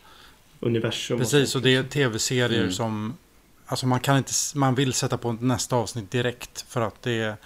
[0.60, 1.18] Universum.
[1.18, 2.72] Precis, och det är tv-serier Mm.
[2.72, 3.16] som...
[3.66, 4.32] Alltså man kan inte...
[4.54, 6.64] Man vill sätta på nästa avsnitt direkt.
[6.68, 7.36] För att det är...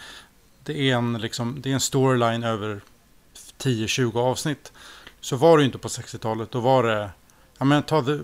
[0.65, 2.81] Det är en, liksom, det är en storyline över
[3.59, 4.73] 10-20 avsnitt.
[5.21, 6.51] Så var det ju inte på 60-talet.
[6.51, 7.11] Då var det...
[7.59, 8.19] Ja men ta The,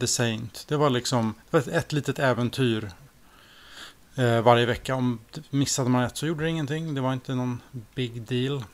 [0.00, 0.64] The Saint.
[0.68, 2.90] Det var liksom det var ett, ett litet äventyr.
[4.14, 4.94] Eh, varje vecka.
[4.94, 5.18] Om
[5.50, 6.94] missade man ett så gjorde det ingenting.
[6.94, 7.60] Det var inte någon
[7.94, 8.64] big deal.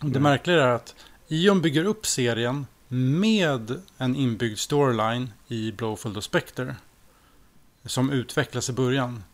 [0.00, 0.20] Det Nej.
[0.20, 0.94] märkliga är att
[1.32, 6.76] Ion bygger upp serien med en inbyggd storyline i Blowfield och Spectre.
[7.84, 9.24] Som utvecklas i början.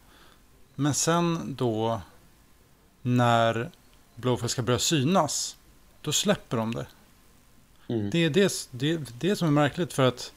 [0.75, 2.01] Men sen då
[3.03, 3.71] när
[4.15, 5.57] Blowfield ska börja synas.
[6.01, 6.87] Då släpper de det.
[7.89, 8.11] Mm.
[8.11, 10.33] Det är det, det, det som är märkligt för att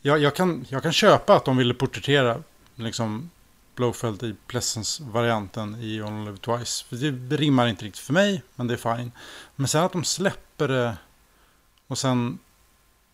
[0.00, 2.42] jag, jag, kan, jag kan köpa att de ville porträttera
[2.74, 3.30] liksom
[3.74, 6.84] Blowfield i Pleasance-varianten i On Live Twice.
[6.84, 9.12] För det rimmar inte riktigt för mig, men det är fine.
[9.56, 10.92] Men sen att de släpper det eh,
[11.86, 12.38] och sen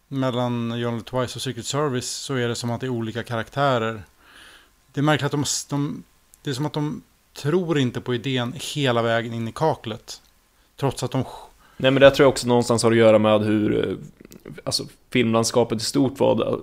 [0.09, 4.03] mellan John Twice och Secret Service så är det som att det är olika karaktärer.
[4.93, 6.05] Det är märkligt att de, de
[6.43, 7.03] det är som att de
[7.37, 10.23] tror inte på idén hela vägen in i kaklet.
[10.77, 11.25] Trots att de
[11.77, 13.97] Nej men det tror jag också någonstans har att göra med hur eh,
[14.65, 16.53] alltså, filmlandskapet i stort var.
[16.53, 16.59] Eh,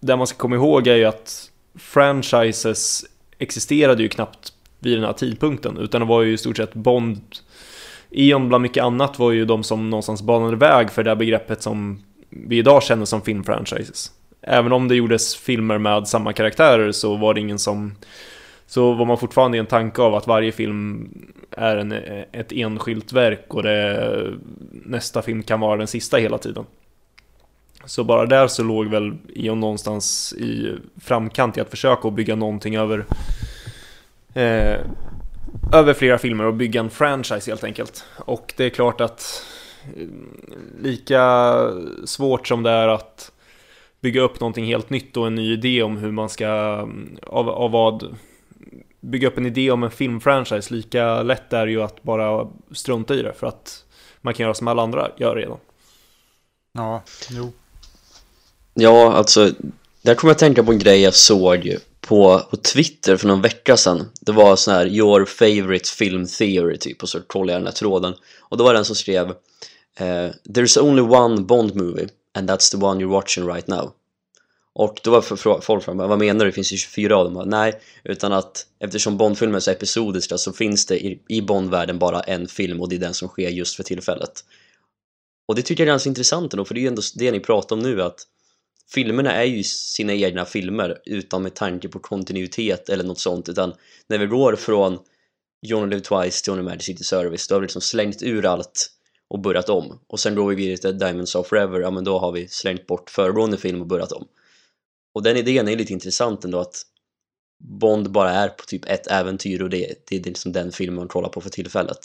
[0.00, 3.04] det man ska komma ihåg är ju att franchises
[3.38, 7.20] existerade ju knappt vid den här tidpunkten utan det var ju i stort sett Bond
[8.16, 11.62] Eon bland mycket annat var ju de som någonstans banade väg för det här begreppet
[11.62, 14.10] som vi idag känner som filmfranchises.
[14.42, 17.94] Även om det gjordes filmer med samma karaktärer så var det ingen som
[18.66, 21.08] så var man fortfarande i en tanke av att varje film
[21.50, 21.92] är en,
[22.32, 24.32] ett enskilt verk och det,
[24.70, 26.64] nästa film kan vara den sista hela tiden.
[27.84, 32.36] Så bara där så låg väl Eon någonstans i framkant i att försöka att bygga
[32.36, 33.04] någonting över
[34.34, 34.80] eh,
[35.72, 38.04] över flera filmer och bygga en franchise helt enkelt.
[38.16, 39.44] Och det är klart att
[39.96, 40.06] eh,
[40.80, 41.54] lika
[42.04, 43.32] svårt som det är att
[44.00, 46.48] bygga upp någonting helt nytt och en ny idé om hur man ska,
[47.22, 48.16] av, av vad
[49.00, 53.14] bygga upp en idé om en filmfranchise, lika lätt är det ju att bara strunta
[53.14, 53.84] i det för att
[54.20, 55.58] man kan göra som alla andra gör redan.
[56.72, 57.52] Ja, jo.
[58.74, 59.50] Ja, alltså,
[60.02, 63.26] där kommer jag att tänka på en grej jag såg ju på, på Twitter för
[63.26, 64.10] någon vecka sedan.
[64.20, 67.74] Det var sån här Your favorite film theory typ och så kollade jag den här
[67.74, 68.14] tråden.
[68.40, 69.28] Och då var det en som skrev
[69.96, 73.92] eh, There's only one Bond movie and that's the one you're watching right now.
[74.76, 76.50] Och då var för- folk frågade vad menar du?
[76.50, 77.34] Det finns ju 24 av dem.
[77.34, 81.98] Bara, Nej, utan att eftersom Bondfilmer är så episodiska så finns det i, i Bondvärlden
[81.98, 84.44] bara en film och det är den som sker just för tillfället.
[85.48, 87.40] Och det tycker jag är ganska intressant ändå, för det är ju ändå det ni
[87.40, 88.26] pratar om nu att
[88.92, 93.74] filmerna är ju sina egna filmer utan med tanke på kontinuitet eller något sånt utan
[94.06, 94.98] när vi går från
[95.62, 98.90] Johnny Live Twice till Johnny Magic City Service då har vi liksom slängt ur allt
[99.28, 100.00] och börjat om.
[100.06, 102.86] Och sen går vi vidare till Diamonds of Forever ja men då har vi slängt
[102.86, 104.26] bort föregående film och börjat om.
[105.14, 106.82] Och den idén är lite intressant ändå att
[107.64, 111.08] Bond bara är på typ ett äventyr och det, det är liksom den filmen man
[111.08, 111.98] kollar på för tillfället.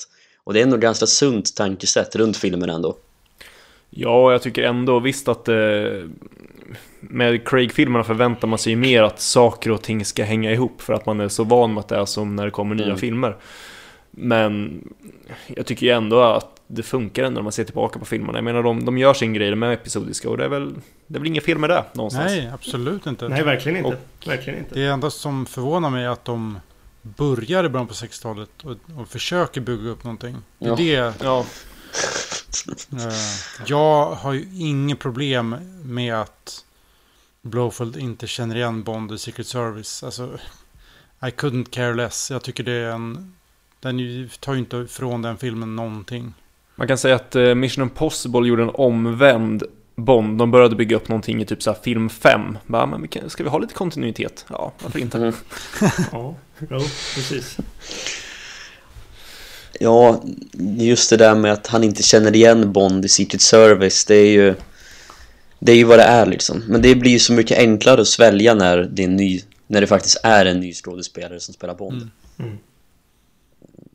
[0.43, 2.97] Och det är ändå ett ganska sunt tankesätt runt filmen ändå.
[3.89, 5.55] Ja, jag tycker ändå visst att eh,
[6.99, 11.05] med Craig-filmerna förväntar man sig mer att saker och ting ska hänga ihop för att
[11.05, 12.97] man är så van med att det är som när det kommer nya Mm.
[12.97, 13.35] filmer.
[14.11, 14.83] Men
[15.47, 18.37] jag tycker ju ändå att det funkar ändå när man ser tillbaka på filmerna.
[18.37, 20.73] Jag menar, de, de gör sin grej, de är episodiska och det är väl,
[21.07, 22.25] det är väl inget fel med det någonstans.
[22.31, 23.27] Nej, absolut inte.
[23.27, 23.89] Nej, verkligen inte.
[24.21, 24.75] Och- verkligen inte.
[24.75, 26.59] Det enda som förvånar mig är att de
[27.01, 28.71] börjar i början på 60-talet och,
[29.01, 30.35] och försöker bygga upp någonting.
[30.59, 30.75] Det är Ja.
[30.75, 31.13] det.
[31.23, 31.45] Ja,
[33.65, 36.65] jag har ju inget problem med att
[37.41, 40.03] Blowfield inte känner igen Bond i Secret Service.
[40.03, 40.39] Alltså,
[41.21, 42.31] I couldn't care less.
[42.31, 43.33] Jag tycker det är en...
[43.79, 46.33] Den tar ju inte ifrån den filmen någonting.
[46.75, 49.63] man kan säga att eh, Mission Impossible gjorde en omvänd
[49.95, 50.37] Bond.
[50.37, 52.57] De började bygga upp någonting i typ så här film 5.
[52.65, 54.45] Bara, men ska vi ha lite kontinuitet?
[54.49, 55.17] Ja, varför inte?
[55.17, 55.33] Mm.
[56.11, 56.35] Ja,
[57.15, 57.57] precis.
[59.79, 60.23] Ja,
[60.77, 64.31] just det där med att han inte känner igen Bond i Secret Service, det är
[64.31, 64.55] ju
[65.59, 68.07] Det är ju vad det är liksom Men det blir ju så mycket enklare att
[68.07, 71.75] svälja när det är en ny När det faktiskt är en ny skådespelare som spelar
[71.75, 72.51] Bond Mm.
[72.51, 72.57] Mm.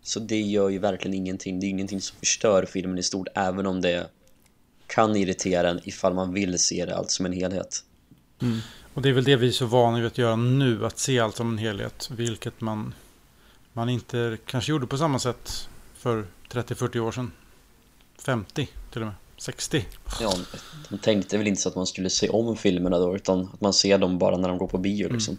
[0.02, 3.66] Så det gör ju verkligen ingenting Det är ingenting som förstör filmen i stort Även
[3.66, 4.06] om det
[4.86, 7.84] kan irritera en ifall man vill se det allt som en helhet
[8.94, 10.86] Och det är väl det vi är så vana vid att göra nu.
[10.86, 12.10] Att se allt som en helhet.
[12.12, 12.94] Vilket man,
[13.72, 15.68] man inte kanske gjorde på samma sätt
[16.04, 17.32] för 30-40 år sedan.
[18.18, 19.14] 50 till och med.
[19.36, 19.86] 60.
[20.20, 20.32] Ja,
[20.88, 23.72] de tänkte väl inte så att man skulle se om filmerna då Utan att man
[23.72, 25.38] ser dem bara när de går på bio liksom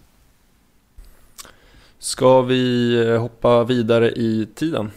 [1.99, 4.91] Ska vi eh, hoppa vidare i tiden?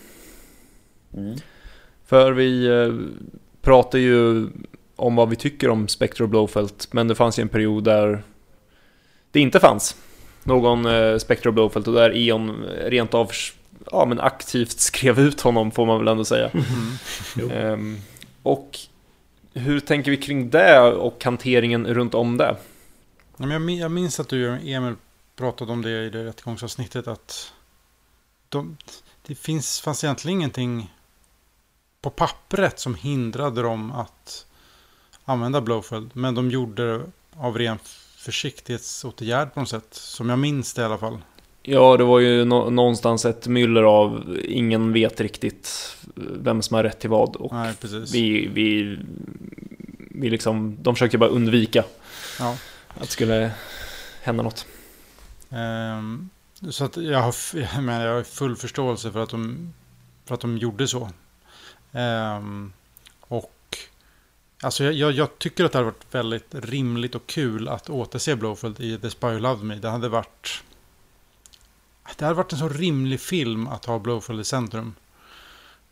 [1.14, 1.36] Mm.
[2.06, 2.94] För vi eh,
[3.60, 4.48] pratar ju
[4.96, 8.22] om vad vi tycker om Spectre och Blowfelt, men det fanns ju en period där
[9.30, 9.96] det inte fanns
[10.44, 13.30] någon eh, Spectre och Blowfelt och där Eon rent av
[13.92, 16.50] ja, men aktivt skrev ut honom får man väl ändå säga.
[17.52, 18.00] Ehm,
[18.42, 18.78] och
[19.54, 22.56] hur tänker vi kring det och hanteringen runt om det?
[23.36, 24.94] Jag, min- jag minns att du Emil
[25.36, 27.52] pratade om det i det rättegångsavsnittet att
[28.48, 28.76] de,
[29.26, 30.94] det finns, fanns egentligen ingenting
[32.00, 34.46] på pappret som hindrade dem att
[35.24, 36.10] använda Blowfield.
[36.12, 37.04] Men de gjorde det
[37.36, 37.78] av ren
[38.16, 39.86] försiktighetsåtgärd på något sätt.
[39.90, 41.18] Som jag minns det i alla fall.
[41.62, 46.82] Ja, det var ju nå- någonstans ett myller av ingen vet riktigt vem som har
[46.82, 47.74] rätt till vad och Nej,
[48.12, 48.98] vi, vi,
[50.10, 51.84] vi liksom, de försökte bara undvika
[52.38, 52.56] Ja.
[52.88, 53.50] att det skulle
[54.22, 54.66] hända något.
[55.50, 56.28] Ehm,
[56.70, 57.34] så att jag har,
[57.74, 59.72] jag menar, jag har full förståelse för att de,
[60.26, 61.10] för att de gjorde så.
[61.92, 62.72] Ehm,
[63.20, 63.52] och
[64.62, 68.36] alltså jag, jag, jag tycker att det hade varit väldigt rimligt och kul att återse
[68.36, 69.74] Blowfield i The Spy Who Loved Me.
[69.74, 70.62] Det hade varit
[72.16, 74.94] det hade varit en så rimlig film att ha Blowfield i centrum.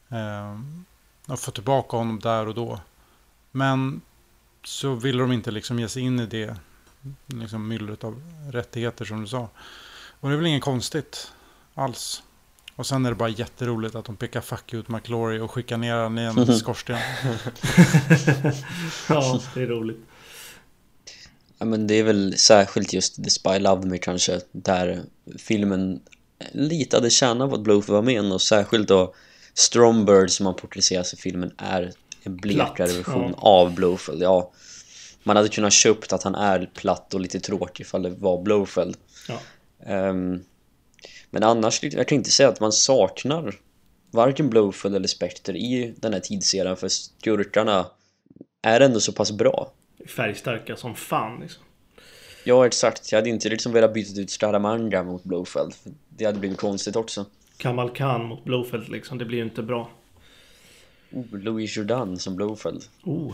[0.08, 0.84] Ehm,
[1.26, 2.80] och få tillbaka honom där och då.
[3.50, 4.00] Men
[4.64, 6.56] så ville de inte liksom ge sig in i det
[7.26, 9.48] liksom myllret av rättigheter som du sa.
[10.20, 11.32] Och det är väl inget konstigt
[11.74, 12.22] alls.
[12.76, 15.94] Och sen är det bara jätteroligt att de pekar fuck ut McLaury och skickar ner
[15.94, 16.98] honom i en skorsten.
[19.08, 20.06] ja, det är roligt.
[21.58, 25.02] Ja men det är väl särskilt just The Spy Loved Me kanske Där
[25.38, 26.00] filmen
[26.52, 29.14] lite hade tjänat på att Blowfield var med och särskilt då
[29.54, 31.92] Stromberg som han porträtteras i filmen är
[32.22, 33.42] en blekare version ja.
[33.42, 34.52] av Blowfield Ja
[35.22, 38.96] Man hade kunnat köpt att han är platt och lite tråkig ifall det var Blowfield
[39.28, 39.40] Ja.
[39.86, 40.44] Ehm,
[41.30, 43.54] Men annars, jag kan inte säga att man saknar
[44.10, 47.86] Varken Blowfield eller Spectre i den här tidsserien för skurkarna
[48.62, 49.72] är ändå så pass bra
[50.08, 51.62] Färgstarka som fan liksom.
[52.44, 56.38] Ja exakt, jag hade inte liksom velat byta ut Scaramanga mot Blowfeld för Det hade
[56.38, 57.24] blivit konstigt också
[57.56, 59.18] Kamal Khan mot Blowfelt liksom.
[59.18, 59.88] Det blir ju inte bra.
[61.12, 63.32] oh, Louis Jordan som Blowfeld Oh.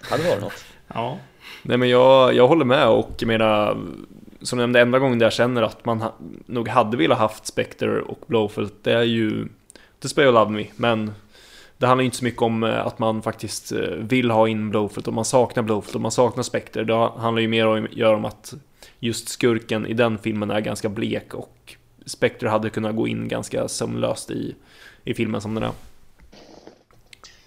[0.00, 0.64] Hade varit något
[0.94, 1.18] Ja.
[1.62, 3.78] Nej men jag, jag håller med och jag menar
[4.42, 6.14] Som nämnde enda gången där jag känner att man ha,
[6.46, 9.48] nog hade velat haft Spectre och Blowfelt Det är ju
[10.02, 11.12] The Spell Love Me men
[11.78, 14.70] det handlar ju inte så mycket om eh, att man faktiskt eh, vill ha in
[14.70, 15.08] Blowfield.
[15.08, 18.24] Och man saknar Blowfield och man saknar Spectre Det handlar ju mer om, gör om
[18.24, 18.54] att
[19.00, 23.68] Just skurken i den filmen är ganska blek och Spectre hade kunnat gå in ganska
[23.68, 24.54] sömlöst i,
[25.04, 25.72] i filmen som den är.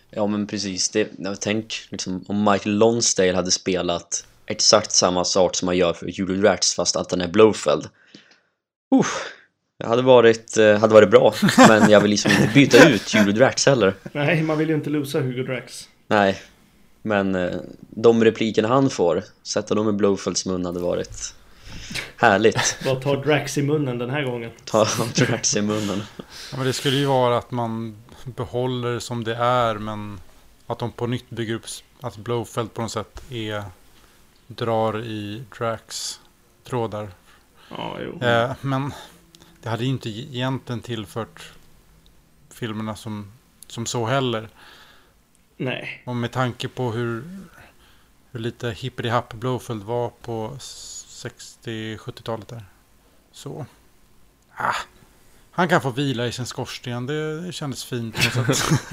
[0.10, 5.56] Ja men precis, det, jag tänk liksom om Michael Lonsdale hade spelat exakt samma sak
[5.56, 7.90] som man gör för Julie Rats fast att den är Blowfield.
[8.96, 9.06] uh,
[9.80, 13.46] det hade varit, eh, hade varit bra men jag vill liksom inte byta ut Julie
[13.46, 15.90] Rats heller Nej, man vill ju inte losa Hugo Drax.
[16.08, 16.42] Nej
[17.02, 21.36] Men eh, de replikerna han får, sätta dem i Blowfelds mun hade varit
[22.16, 24.52] Härligt Vad tar Drax i munnen den här gången?
[24.66, 26.04] Ta Rats i munnen
[26.52, 30.20] Ja, men det skulle ju vara att man behåller som det är men
[30.68, 31.66] att de på nytt bygger upp
[32.02, 33.64] att Blowfeld på något sätt är
[34.48, 36.20] drar i Drax
[36.64, 37.10] trådar.
[37.70, 38.28] Ja, jo.
[38.28, 38.92] Eh, men
[39.62, 41.52] det hade ju inte egentligen tillfört
[42.54, 43.32] filmerna som,
[43.68, 44.50] som så heller.
[45.58, 46.04] Nej.
[46.06, 47.24] Och med tanke på hur,
[48.32, 52.66] hur lite hippity-happ Blowfield var på 60-70-talet där.
[53.32, 53.66] Så.
[54.56, 54.76] Ah,
[55.52, 57.06] han kan få vila i sin skorsten.
[57.06, 58.80] Det, det kändes fint på något sätt.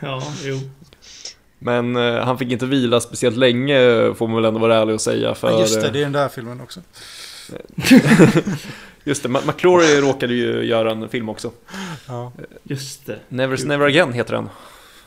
[0.00, 0.60] Ja, jo.
[1.58, 3.78] Men eh, han fick inte vila speciellt länge
[4.14, 6.12] får man väl ändå vara ärlig och säga för Ja, just det, det är den
[6.12, 6.80] där filmen också.
[9.04, 11.52] Just det, McClory råkade ju göra en film också.
[12.08, 12.32] Ja.
[12.62, 13.18] Just det.
[13.28, 14.48] Never Never Again heter den.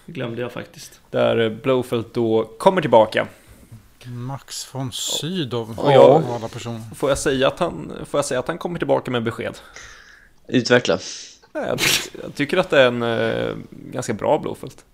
[0.06, 1.02] Det glömde jag faktiskt.
[1.12, 3.28] Där Blowfelt då kommer tillbaka.
[4.06, 6.82] Max von Sydow Och jag- av alla personer.
[6.96, 9.58] Får jag säga att han, får jag säga att han kommer tillbaka med besked?
[10.48, 11.00] Utveckla
[11.52, 11.80] Nej, Jag,
[12.24, 14.86] jag tycker att det är en eh, ganska bra Blowfelt.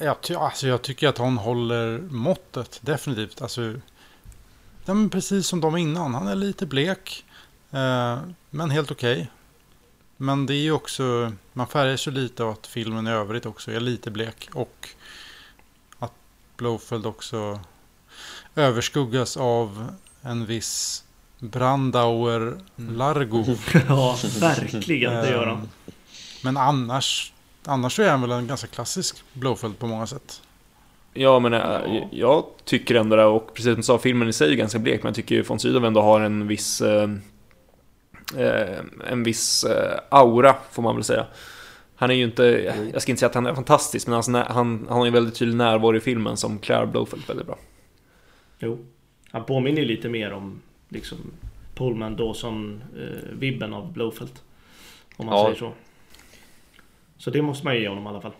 [0.00, 3.42] Jag, ty- alltså, jag tycker att hon håller måttet, definitivt.
[3.42, 3.74] Alltså,
[4.84, 6.14] ja, men precis som de innan.
[6.14, 7.24] Han är lite blek,
[7.70, 8.18] eh,
[8.50, 9.30] men helt okej.
[10.16, 13.72] Men det är ju också, man färgas ju lite av att filmen i övrigt också
[13.72, 14.48] är lite blek.
[14.52, 14.88] Och
[15.98, 16.12] att
[16.56, 17.60] Blowfield också
[18.54, 19.88] överskuggas av
[20.22, 21.04] en viss
[21.38, 23.56] Brandauer Largo.
[23.88, 25.12] Ja, verkligen.
[25.14, 25.58] Det gör han.
[25.58, 25.68] Ehm,
[26.42, 27.32] Men annars,
[27.64, 30.42] annars så är han väl en ganska klassisk Blowfield på många sätt.
[31.14, 32.08] Ja, men eh, Ja.
[32.10, 35.02] jag tycker ändå det, och precis som du sa, filmen i sig är ganska blek,
[35.02, 36.80] men jag tycker ju von Sydow ändå har en viss...
[36.80, 37.10] Eh,
[38.36, 38.78] eh,
[39.10, 41.26] en viss eh, aura, får man väl säga.
[41.94, 42.42] Han är ju inte,
[42.92, 45.34] jag ska inte säga att han är fantastisk, men alltså, han, han har en väldigt
[45.34, 47.58] tydlig närvaro i filmen som Claire Blowfelt väldigt bra.
[48.58, 48.78] Jo.
[49.30, 51.16] Han påminner ju lite mer om liksom
[51.74, 54.42] Pullman Dawson-vibben av Blowfelt.
[55.16, 55.44] Om man Ja.
[55.44, 55.72] säger så.
[57.18, 58.32] Så det måste man ju ge honom i alla fall.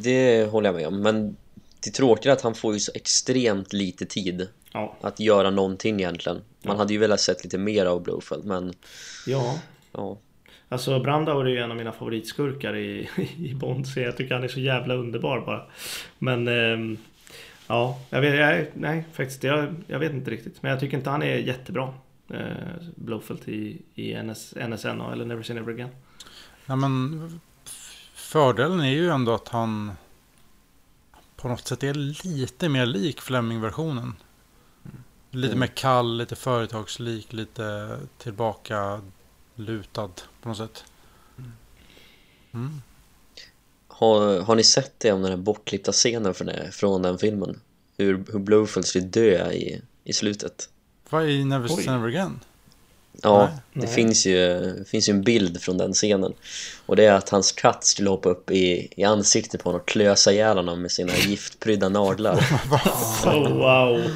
[0.00, 1.36] Det håller jag med om, men
[1.84, 4.96] det tråkiga är att han får ju så extremt lite tid Ja.
[5.00, 6.36] att göra någonting egentligen.
[6.36, 6.78] Man Ja.
[6.82, 8.72] hade ju velat sett lite mer av Blowfeld, men
[9.26, 9.58] Ja.
[9.92, 10.18] ja.
[10.68, 13.86] Alltså Brandauer är ju en av mina favoritskurkar i, i Bond.
[13.88, 15.62] Så jag tycker han är så jävla underbar bara.
[16.18, 16.96] Men ehm,
[17.66, 19.44] ja, jag vet, jag, nej faktiskt.
[19.44, 20.62] Jag, jag vet inte riktigt.
[20.62, 21.94] Men jag tycker inte han är jättebra.
[22.30, 22.40] Eh,
[22.94, 25.88] Blowfelt i, i NS, NSN eller Never Say Never Again.
[26.66, 27.40] Ja, men
[28.34, 29.92] fördelen är ju ändå att han
[31.36, 34.16] på något sätt är lite mer lik Fleming-versionen.
[35.30, 35.60] Lite Mm.
[35.60, 39.00] mer kall, lite företagslik, lite tillbaka
[39.54, 40.10] lutad
[40.42, 40.84] på något sätt.
[42.52, 42.82] Mm.
[43.88, 47.60] Har, har ni sett det om den här bortklippta scenen från, det, från den filmen?
[47.96, 50.68] Hur, hur Blowfeld skulle dö i, i slutet?
[51.10, 52.40] Vad är Never Never Again?
[53.22, 53.50] Ja, Nej.
[53.72, 53.94] det Nej.
[53.94, 56.32] finns ju, finns ju en bild från den scenen
[56.86, 59.88] Och det är att hans katt skulle hoppa upp i, i ansiktet på honom och
[59.88, 62.34] klösa ihjäl honom med sina giftprydda naglar
[63.26, 64.10] Oh, wow!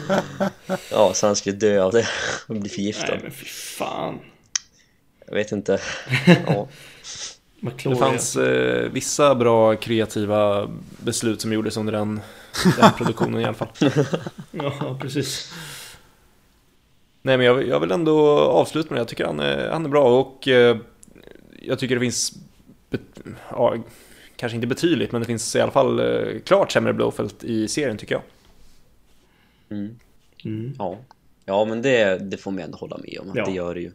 [0.91, 2.07] Ja, så han skulle dö av det
[2.47, 4.19] och bli Nej förgiftad men fy fan.
[5.27, 5.81] Jag vet inte
[6.47, 6.69] ja.
[7.61, 12.21] Det fanns eh, vissa bra kreativa beslut som gjordes under den,
[12.81, 13.69] den produktionen i alla fall.
[14.51, 15.53] Ja, precis.
[17.23, 19.01] Nej men jag, jag vill ändå avsluta med det.
[19.01, 20.77] Jag tycker han är, han är bra och eh,
[21.63, 22.33] jag tycker det finns,
[22.91, 23.01] bet,
[23.51, 23.77] ja,
[24.37, 27.97] kanske inte betydligt, men det finns i alla fall eh, klart sämre Blowfelt i serien
[27.99, 28.23] tycker jag.
[29.79, 29.99] Mm.
[30.45, 30.75] Mm.
[30.79, 30.99] ja
[31.45, 33.45] Ja men det, det får man ändå hålla med om, att Ja.
[33.45, 33.93] det gör det ju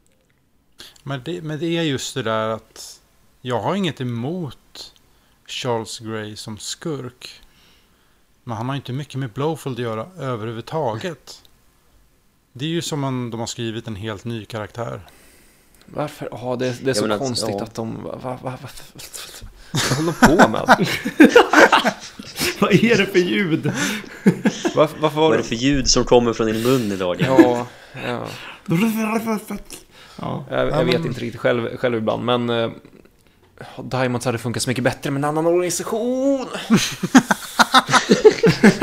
[1.03, 3.01] Men det, men det är just det där att
[3.41, 4.93] jag har inget emot
[5.45, 7.41] Charles Grey som skurk.
[8.43, 11.42] Men han har inte mycket med Blowfield att göra överhuvudtaget.
[12.53, 15.01] Det är ju som om de har skrivit en helt ny karaktär.
[15.85, 16.27] Varför?
[16.31, 17.63] Ja, det, det är så men att- konstigt ja.
[17.63, 18.03] att de...
[18.03, 18.53] Va, va, va,
[19.73, 20.67] vad håller de på med?
[22.59, 23.71] Vad är det för ljud?
[24.75, 25.43] Varför, varför Vad är det...
[25.43, 27.15] för ljud som kommer från din mun idag?
[27.19, 27.67] Ja,
[28.05, 28.25] ja.
[28.65, 29.19] Ja,
[30.15, 32.49] Jag, Ja, jag vet men- inte riktigt själv, själv ibland, men...
[32.49, 32.69] Eh,
[33.83, 36.45] Diamonds hade funkat så mycket bättre med en annan organisation.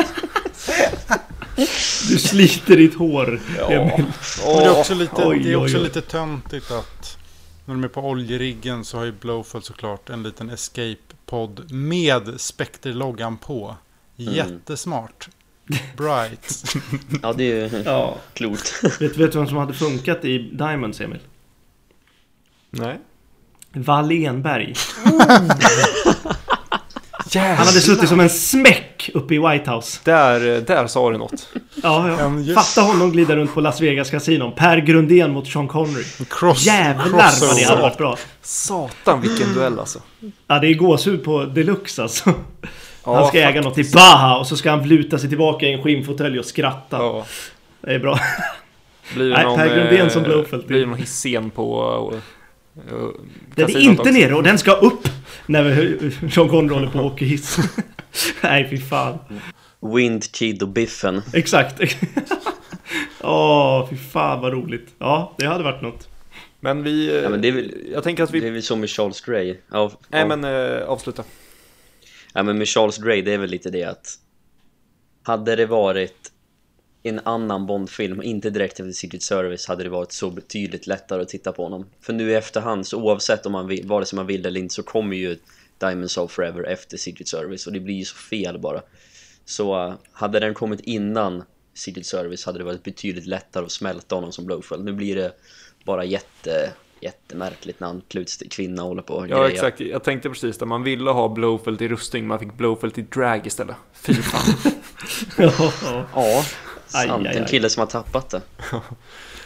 [2.08, 3.40] du sliter ditt hår.
[3.58, 3.70] Ja.
[3.70, 4.06] Emil.
[4.46, 5.84] Men det är också, lite, oj, det är också oj, oj.
[5.84, 7.16] lite töntigt att
[7.64, 13.36] när de är på oljeriggen så har ju Blowfield såklart en liten escape-podd med Spectre-loggan
[13.38, 13.76] på.
[14.18, 14.34] Mm.
[14.34, 15.28] Jättesmart.
[15.96, 16.62] Bright.
[17.22, 18.16] Ja det är ju Ja.
[18.34, 21.18] klokt vet du vem som hade funkat i Diamonds, Emil?
[22.70, 22.98] Nej.
[23.72, 24.74] Wallenberg.
[27.30, 27.56] Jävlar.
[27.56, 30.00] Han hade suttit som en smäck uppe i White House.
[30.04, 31.48] Där, där sa du något.
[31.82, 34.52] Ja, Ja, Fatta honom glida runt på Las Vegas kasinon.
[34.56, 36.04] Per Grundén mot Sean Connery.
[36.30, 38.16] Cross, Jävlar vad det hade varit bra.
[38.42, 39.98] Satan vilken duell alltså.
[40.46, 42.34] Ja, det är gåshud på deluxe alltså.
[43.04, 43.64] Ja, Han ska äga faktiskt.
[43.64, 46.96] något i Baha och så ska han luta sig tillbaka i en skinnfåtölj och skratta.
[46.96, 47.26] Ja.
[47.80, 48.20] Det är bra.
[49.14, 50.66] Blir det Nej, någon, Per Grundén eh, som Blowfelt.
[50.66, 52.14] Blir det någon hiss-scen på...
[52.92, 53.08] Uh,
[53.54, 55.08] Den är inte nere och den ska upp!
[55.46, 57.56] När Sean Connery håller på och åker hiss.
[58.42, 59.18] Nej, fy fan.
[59.96, 61.80] Wind, Kid och Biffen Exakt.
[63.20, 64.88] Åh, fy fan vad roligt.
[64.98, 66.08] Ja, det hade varit något.
[66.60, 67.08] Men vi...
[67.08, 68.40] eh, Ja, men det är väl- Jag tänker att vi...
[68.40, 70.36] Det är väl som med Charles Grey ja, Nej ja.
[70.36, 71.24] men uh, avsluta.
[72.34, 74.14] Ja men med Charles Grey, det är väl lite det att
[75.22, 76.29] Hade det varit
[77.02, 81.28] en annan Bondfilm, inte direkt efter Secret Service hade det varit så betydligt lättare att
[81.28, 84.26] titta på honom För nu i efterhand, så oavsett om man vill, vare sig man
[84.26, 85.36] vill eller inte så kommer ju
[85.78, 88.82] Diamonds of Forever efter Secret Service och det blir ju så fel bara
[89.44, 91.42] Så uh, hade den kommit innan
[91.74, 95.32] Secret Service hade det varit betydligt lättare att smälta honom som Blowfield Nu blir det
[95.84, 99.54] bara jätte, jättemärkligt när han kluts till kvinna och håller på och Ja grejer.
[99.54, 100.66] exakt, jag tänkte precis det.
[100.66, 103.76] Man ville ha Blowfelt i rustning, man fick Blowfelt i drag istället.
[103.92, 104.72] Fy fan.
[105.36, 105.72] Ja,
[106.14, 106.44] ja.
[106.94, 107.26] Aj, sant.
[107.26, 107.48] aj, En aj.
[107.48, 108.42] kille som har tappat det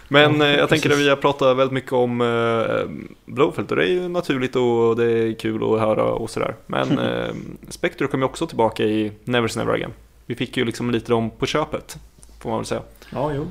[0.08, 1.04] Men Ja, eh, jag tänker att precis.
[1.06, 5.04] vi har pratat väldigt mycket om eh, Blowfelt och det är ju naturligt och det
[5.12, 6.56] är kul att höra och sådär.
[6.66, 7.34] Men eh,
[7.68, 9.92] Spectre kom ju också tillbaka i Never Say Never Again.
[10.26, 11.98] Vi fick ju liksom lite dem på köpet,
[12.40, 12.82] får man väl säga.
[13.12, 13.50] ja jo.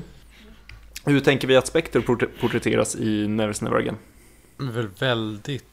[1.04, 3.96] Hur tänker vi att Spectre portr- porträtteras i Never Say Never Again?
[4.56, 5.64] Väl väldigt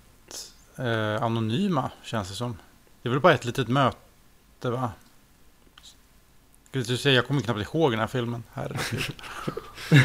[0.78, 2.58] eh, anonyma känns det som.
[3.02, 3.96] Det är väl bara ett litet möte
[4.70, 4.92] va?
[6.72, 8.44] Skulle du säga, jag kommer knappt ihåg den här filmen.
[8.54, 9.02] Herregud.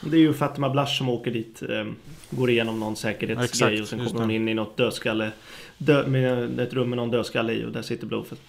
[0.00, 1.62] Det är ju Fatima Blash som åker dit.
[1.62, 1.86] Eh,
[2.30, 3.44] går igenom någon säkerhetsgrej
[3.74, 5.32] Exakt, och sen kommer hon in i något dödskalle.
[5.78, 8.40] Dö, med ett rum med någon dödskalle i och där sitter Blowfeld.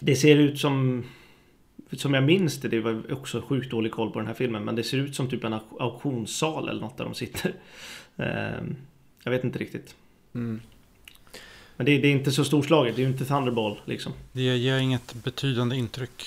[0.00, 1.04] Det ser ut som...
[1.92, 4.64] Som jag minns det, det var också sjukt dålig koll på den här filmen.
[4.64, 7.54] Men det ser ut som typ en auk- auktionssal eller något där de sitter.
[8.16, 8.64] Eh,
[9.24, 9.94] jag vet inte riktigt.
[10.34, 10.60] Mm.
[11.76, 12.96] Men det, det är inte så storslaget.
[12.96, 14.12] Det är ju inte Thunderball liksom.
[14.32, 16.24] Det ger inget betydande intryck.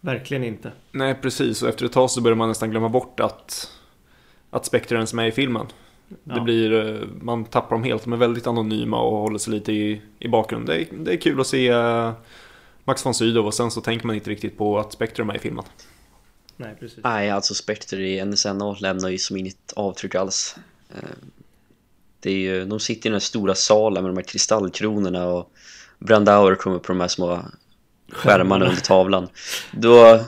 [0.00, 0.72] Verkligen inte.
[0.92, 1.62] Nej, precis.
[1.62, 3.70] Och efter ett tag så börjar man nästan glömma bort att,
[4.50, 5.66] att Spectre ens är med i filmen.
[6.08, 6.40] Det Ja.
[6.42, 8.02] blir, eh, man tappar dem helt.
[8.04, 10.66] De är väldigt anonyma och håller sig lite i, i bakgrunden.
[10.76, 12.12] Det är, det är kul att se eh,
[12.84, 15.36] Max von Sydow och sen så tänker man inte riktigt på att Spectre är med
[15.36, 15.64] i filmen.
[16.56, 16.98] Nej, precis.
[17.04, 20.56] Nej, alltså Spectre i NSNA lämnar ju som inget avtryck alls.
[22.20, 25.50] Det är ju, de sitter i den här stora salen med de här kristallkronorna och
[25.98, 27.44] Brandauer kommer på de här små
[28.12, 29.28] skärmarna under tavlan.
[29.72, 30.20] Då,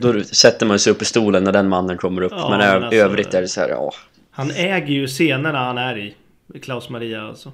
[0.00, 2.32] då sätter man sig upp i stolen när den mannen kommer upp.
[2.36, 3.92] Ja, men men alltså- övrigt är det så här, ja.
[4.30, 6.14] Han äger ju scenerna han är i.
[6.62, 7.52] Klaus Maria alltså.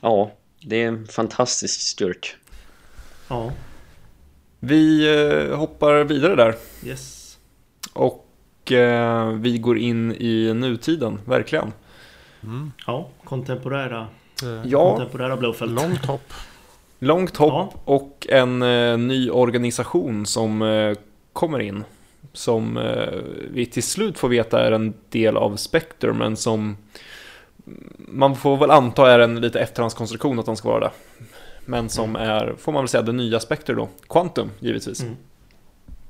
[0.00, 2.34] Ja, det är en fantastisk styrk.
[3.28, 3.52] Ja,
[4.60, 5.08] Vi
[5.50, 6.54] eh, hoppar vidare där.
[6.84, 7.38] yes.
[7.92, 11.72] Och eh, vi går in i nutiden, verkligen.
[12.44, 12.72] Mm.
[12.86, 14.06] Ja, kontemporära,
[14.40, 15.72] Det- Ja, kontemporära Blowfelt.
[15.72, 16.32] Långt hopp.
[16.98, 17.72] långt hopp Ja.
[17.84, 20.96] och en eh, ny organisation som eh,
[21.32, 21.84] kommer in.
[22.32, 23.08] Som eh,
[23.50, 26.76] vi till slut får veta är en del av Spectre, men som
[27.98, 30.90] man får väl anta är en lite efterhandskonstruktion att de ska vara det.
[31.64, 33.88] Men som är, får man väl säga, det nya Spectre då.
[34.08, 35.00] Quantum, givetvis.
[35.02, 35.16] Mm.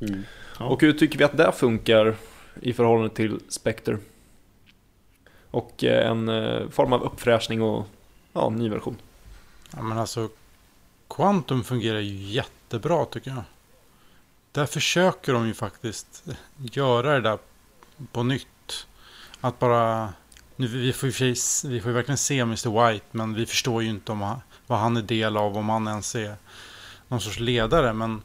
[0.01, 0.22] Mm.
[0.59, 0.64] Ja.
[0.66, 2.14] Och hur tycker vi att det funkar
[2.61, 3.99] i förhållande till Spectre?
[5.51, 7.86] Och eh, en eh, form av uppfräschning och
[8.32, 8.96] ja, ny version.
[9.76, 10.28] Ja, men alltså,
[11.09, 13.42] Quantum fungerar ju jättebra tycker jag.
[14.53, 16.24] Där försöker de ju faktiskt
[16.57, 17.38] göra det där
[18.12, 18.86] på nytt.
[19.40, 20.12] Att bara...
[20.57, 21.34] Nu, vi, får, ju
[21.64, 22.92] vi får ju verkligen se Mr.
[22.92, 25.88] White, men vi förstår ju inte om han, vad han är del av, om han
[25.88, 26.36] ens är
[27.09, 27.92] någon sorts ledare.
[27.92, 28.22] Men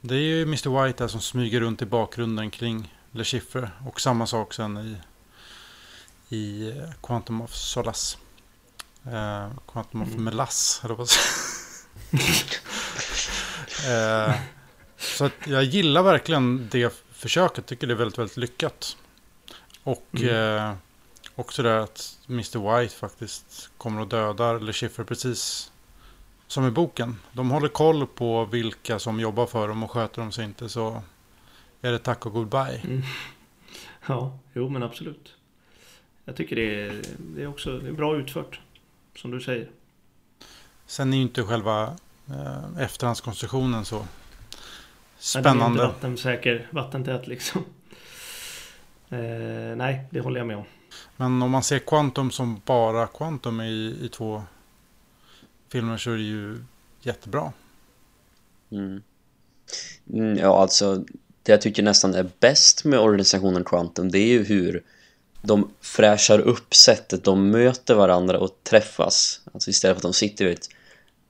[0.00, 0.84] det är ju Mr.
[0.84, 3.70] White där som smyger runt i bakgrunden kring Le Chiffre.
[3.86, 4.96] Och samma sak sen i,
[6.28, 8.16] i eh, Quantum of Solace.
[9.06, 10.24] Eh, Quantum of Mm.
[10.24, 11.08] Melass, eller vad
[13.88, 14.34] eh,
[14.98, 17.66] Så jag gillar verkligen det försöket.
[17.66, 18.96] Tycker det är väldigt, väldigt lyckat.
[19.82, 20.56] Och Mm.
[20.68, 20.74] eh,
[21.34, 22.78] också det att Mr.
[22.80, 25.72] White faktiskt kommer och dödar Le Chiffre precis
[26.46, 27.20] som i boken.
[27.32, 31.02] De håller koll på vilka som jobbar för dem och sköter de sig inte så
[31.82, 32.80] är det tack och goodbye.
[32.84, 33.02] Mm.
[34.06, 35.34] Ja, jo men absolut.
[36.28, 38.60] Jag tycker det är, det är också det är bra utfört.
[39.16, 39.70] Som du säger.
[40.86, 41.96] Sen är ju inte själva
[42.28, 44.06] eh, efterhandskonstruktionen så Nej,
[45.18, 45.66] den är spännande.
[45.66, 47.64] inte vattensäker, vattentät liksom.
[49.08, 50.64] Eh, nej, det håller jag med om.
[51.16, 54.42] Men om man ser Quantum som bara Quantum i, i två
[55.68, 56.58] filmer så är det ju
[57.00, 57.52] jättebra.
[58.70, 59.02] Mm.
[60.12, 61.04] Mm, ja, alltså
[61.42, 64.82] det jag tycker nästan är bäst med organisationen Quantum det är ju hur
[65.46, 69.40] de fräschar upp sättet de möter varandra och träffas.
[69.54, 70.68] Alltså istället för att de sitter vid ett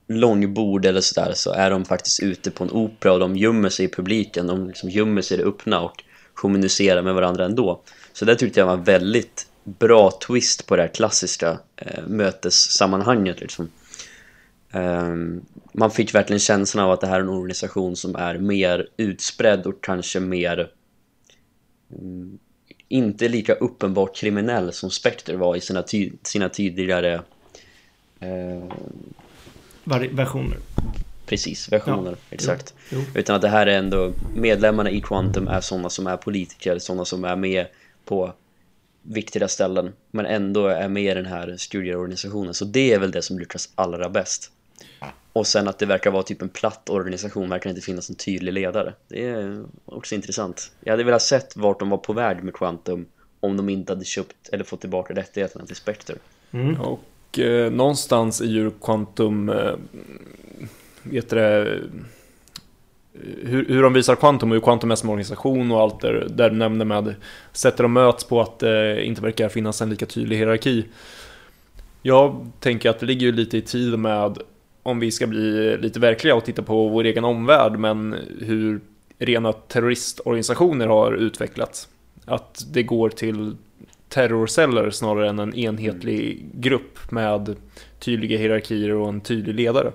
[0.09, 3.85] långbord eller sådär så är de faktiskt ute på en opera och de gömmer sig
[3.85, 4.47] i publiken.
[4.47, 6.05] De liksom gömmer sig i det öppna och
[6.35, 7.83] kommunicerar med varandra ändå.
[8.13, 13.41] Så det tyckte jag var en väldigt bra twist på det här klassiska eh, mötessammanhanget
[13.41, 13.71] liksom.
[14.73, 18.89] Um, man fick verkligen känslan av att det här är en organisation som är mer
[18.97, 20.71] utspridd och kanske mer
[22.01, 22.39] um,
[22.89, 27.23] inte lika uppenbart kriminell som Spectre var i sina, ty sina tidigare
[28.21, 28.65] eh,
[30.11, 30.59] versioner.
[31.27, 32.75] precis versioner, exakt.
[32.91, 33.03] Jo.
[33.15, 37.05] Utan att det här är ändå medlemmarna i Quantum är sådana som är politiker, sådana
[37.05, 37.67] som är med
[38.05, 38.33] på
[39.03, 42.55] viktiga ställen men ändå är med i den här studieorganisationen.
[42.55, 44.51] Så det är väl det som lyckas allra bäst.
[45.33, 48.53] Och sen att det verkar vara typ en platt organisation, verkar inte finnas en tydlig
[48.53, 48.95] ledare.
[49.09, 50.73] Det är också intressant.
[50.81, 53.07] Jag hade velat sett vart de var på väg med Quantum
[53.41, 56.15] om de inte hade köpt eller fått tillbaka rättigheterna till Spectre.
[56.51, 56.81] Mm.
[56.81, 59.75] Och eh, någonstans i ju Quantum, eh,
[61.03, 61.81] vet det, eh,
[63.43, 66.51] hur, hur de visar Quantum och hur Quantum är som organisation och allt där, där
[66.51, 67.15] du nämner med
[67.53, 70.85] sättet de möts på att det inte verkar finnas en lika tydlig hierarki.
[72.03, 74.39] Jag tänker att det ligger ju lite i tid med
[74.87, 78.81] om vi ska bli lite verkliga och titta på vår egen omvärld men hur
[79.19, 81.89] rena terroristorganisationer har utvecklats.
[82.25, 83.57] Att det går till
[84.09, 87.57] terrorceller snarare än en enhetlig grupp med
[87.99, 89.93] tydliga hierarkier och en tydlig ledare.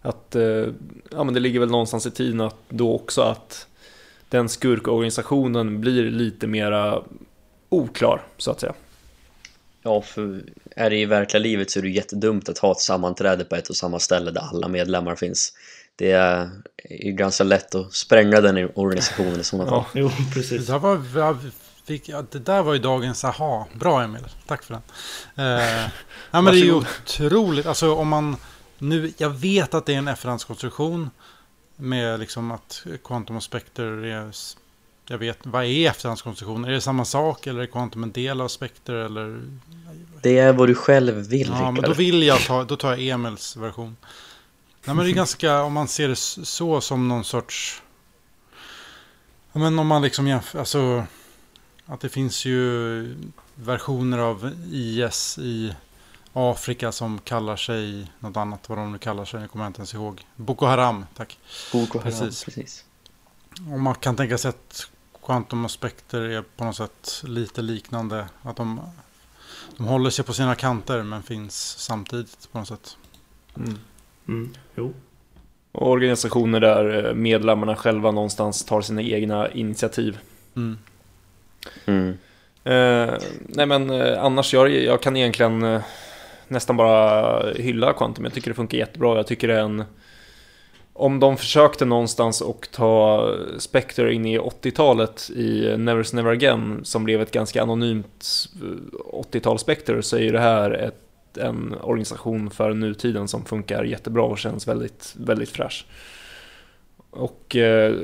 [0.00, 0.66] Att, eh,
[1.10, 3.66] ja men det ligger väl någonstans i tiden att då också att
[4.28, 7.02] den skurkorganisationen blir lite mera
[7.68, 8.74] oklar, så att säga.
[9.82, 10.44] Ja, för
[10.76, 13.68] är det i verkliga livet så är det jättedumt att ha ett sammanträde på ett
[13.68, 15.52] och samma ställe där alla medlemmar finns.
[15.96, 16.50] Det är
[16.90, 19.84] ju ganska lätt att spränga den organisationen i sådana fall.
[19.92, 20.66] Ja, jo, Det precis.
[20.66, 21.38] där var, jag
[21.84, 23.68] fick, ja, det där var ju dagens aha.
[23.74, 24.82] Bra Emil, tack för den.
[25.46, 25.88] Eh,
[26.30, 27.66] ja, men det är ju otroligt.
[27.66, 28.36] Alltså om man
[28.78, 31.10] nu, jag vet att det är en efterhandskonstruktion.
[31.76, 34.30] Med liksom att Quantum och Spectre är...
[35.12, 36.64] Jag vet, vad är efterhandskonstruktion?
[36.64, 39.42] Är det samma sak eller är Quantum en del av Spectre eller?
[40.22, 43.00] Det är vad du själv vill, Ja, men då vill jag ta, då tar jag
[43.00, 43.96] Emils version.
[44.84, 46.16] Nej, men det är ganska, om man ser det
[46.46, 47.82] så som någon sorts...
[49.52, 51.04] Ja, men om man liksom jämför, alltså...
[51.86, 53.16] Att det finns ju
[53.54, 55.74] versioner av IS i
[56.32, 59.78] Afrika som kallar sig något annat, vad de nu kallar sig, det kommer jag inte
[59.78, 60.26] ens ihåg.
[60.36, 61.38] Boko Haram, tack.
[61.72, 62.44] Boko Haram, Precis.
[62.44, 62.84] precis.
[63.72, 64.88] Och man kan tänka sig att
[65.22, 68.28] Quantum och Spectre är på något sätt lite liknande.
[68.42, 68.80] Att de,
[69.76, 72.96] de håller sig på sina kanter men finns samtidigt på något sätt.
[73.56, 73.78] Mm.
[74.28, 74.94] Mm, jo.
[75.72, 80.18] Och organisationer där eh, medlemmarna själva någonstans tar sina egna initiativ.
[80.56, 80.78] Mm.
[81.86, 82.18] Mm.
[82.64, 83.14] Eh,
[83.48, 85.82] nej men eh, annars, jag, jag kan egentligen eh,
[86.48, 88.24] nästan bara hylla Quantum.
[88.24, 89.16] Jag tycker det funkar jättebra.
[89.16, 89.84] Jag tycker det är en...
[90.94, 93.28] Om de försökte någonstans och ta
[93.58, 99.58] Spectre in i 80-talet i Never's Never Again som blev ett ganska anonymt eh, 80-tal
[99.58, 104.38] Spectre så är ju det här ett, en organisation för nutiden som funkar jättebra och
[104.38, 105.86] känns väldigt, väldigt fräsch.
[107.10, 107.94] Och eh,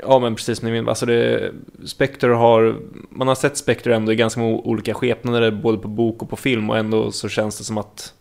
[0.00, 1.52] Ja men precis som ni menar, alltså det,
[1.84, 2.76] Spectre har,
[3.10, 6.36] man har sett Spectre ändå i ganska många olika skepnader både på bok och på
[6.36, 8.14] film och ändå så känns det som att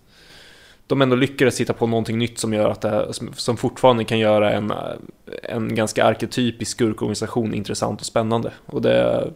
[0.88, 4.52] de ändå lyckades hitta på någonting nytt som gör att det som- fortfarande kan göra
[4.54, 4.74] en,
[5.44, 8.54] en ganska arketypisk skurkorganisation intressant och spännande.
[8.66, 9.32] Och det,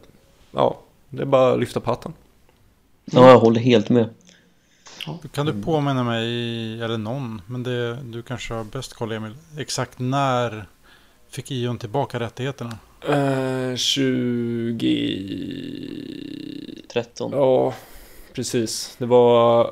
[0.52, 2.14] ja, det är bara att lyfta på hatten.
[3.06, 4.10] Ja, jag håller helt med.
[5.32, 6.26] Kan du påminna mig,
[6.82, 10.66] eller någon, men det, du kanske har bäst koll Emil, exakt när
[11.30, 12.78] fick Ion tillbaka rättigheterna?
[13.10, 13.76] Eh,
[15.56, 16.82] 20...
[16.94, 17.32] 13.
[17.32, 17.74] Ja,
[18.34, 18.96] precis.
[18.98, 19.72] Det var...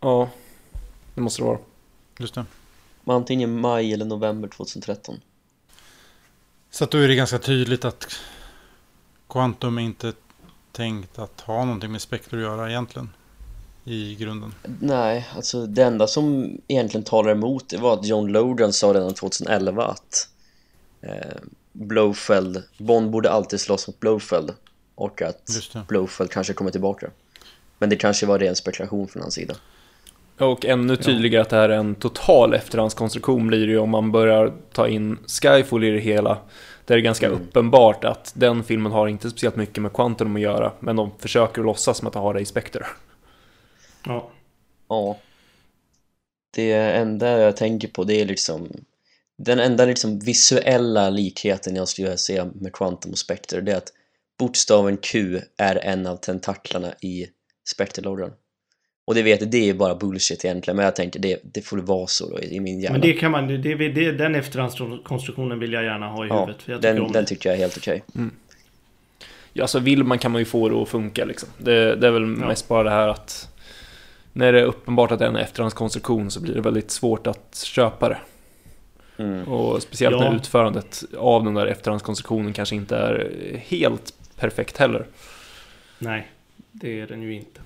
[0.00, 0.30] Ja,
[1.14, 1.58] det måste det vara.
[2.18, 2.44] Just det.
[3.04, 5.20] Antingen maj eller november 2013.
[6.70, 8.06] Så att då är det ganska tydligt att
[9.28, 10.12] Quantum inte
[10.72, 13.10] tänkt att ha någonting med Spectre att göra egentligen.
[13.84, 14.54] I grunden.
[14.80, 19.14] Nej, alltså det enda som egentligen talar emot det var att John Logan sa redan
[19.14, 20.28] 2011 att
[21.00, 21.36] eh,
[21.72, 24.54] Blowfeld, Bond borde alltid slåss mot Blowfeld
[24.94, 25.50] och att.
[25.88, 27.10] Blowfeld kanske kommer tillbaka.
[27.78, 29.56] Men det kanske var ren spekulation från hans sida.
[30.38, 34.12] Och ännu tydligare att det här är en total efterhandskonstruktion blir det ju om man
[34.12, 36.38] börjar ta in Skyfall i det hela.
[36.84, 37.40] Där det är ganska Mm.
[37.42, 41.62] uppenbart att den filmen har inte speciellt mycket med Quantum att göra, men de försöker
[41.62, 42.86] låtsas som att det har det i Spectre.
[44.06, 44.30] Ja.
[44.88, 45.18] Ja.
[46.56, 48.68] Det enda jag tänker på det är liksom
[49.38, 53.92] Den enda liksom visuella likheten jag skulle se med Quantum och Spectre det är att
[54.38, 57.26] bokstaven Q är en av tentaklarna i
[57.68, 58.32] Spectre-loggan.
[59.06, 61.76] Och det vet jag, det är bara bullshit egentligen men jag tänker det, det får
[61.76, 62.92] vara så då i min hjärna.
[62.92, 66.40] Men det kan man, det, det, det, den efterhandskonstruktionen vill jag gärna ha i ja,
[66.40, 66.62] huvudet.
[66.68, 67.24] Jag den, den det.
[67.24, 68.02] tycker jag är helt okej.
[69.52, 71.48] Ja, alltså vill man kan man ju få det att funka liksom.
[71.58, 73.48] Det, det är väl mest bara det här att
[74.32, 77.62] när det är uppenbart att det är en efterhandskonstruktion så blir det väldigt svårt att
[77.64, 78.18] köpa det.
[79.18, 79.48] Mm.
[79.48, 80.30] Och speciellt Ja.
[80.30, 83.30] när utförandet av den där efterhandskonstruktionen kanske inte är
[83.66, 85.06] helt perfekt heller.
[85.98, 86.30] Nej,
[86.72, 87.60] det är den ju inte.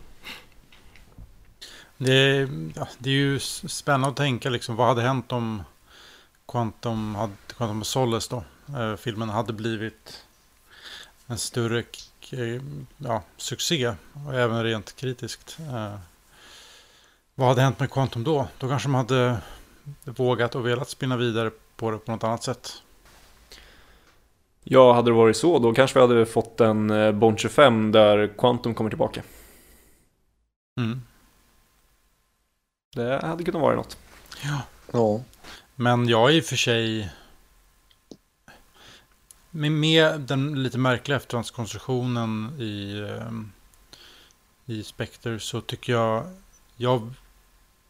[2.03, 2.49] Det
[2.99, 5.63] det är ju spännande att tänka liksom, vad hade hänt om
[6.49, 8.45] Quantum, hade, Quantum of Solace då,
[8.79, 10.25] eh, filmen hade blivit
[11.27, 11.79] en större
[12.31, 12.63] eh,
[12.97, 13.95] ja, succé,
[14.27, 15.59] och även rent kritiskt.
[15.61, 15.99] Eh,
[17.35, 18.49] vad hade hänt med Quantum då?
[18.59, 19.39] Då kanske de hade
[20.05, 22.83] vågat och velat spinna vidare på det på något annat sätt.
[24.65, 28.39] Ja, hade det varit så då kanske vi hade fått en eh, Bond 25 där
[28.39, 29.23] Quantum kommer tillbaka.
[30.79, 31.03] Mm.
[32.95, 33.99] Det hade kunnat vara något.
[34.93, 35.23] Ja.
[35.75, 37.11] Men jag är i och för sig...
[39.51, 43.53] Med, med den lite märkliga efterhandskonstruktionen i, ehm,
[44.67, 46.37] i Spectre så tycker jag...
[46.77, 47.15] Jag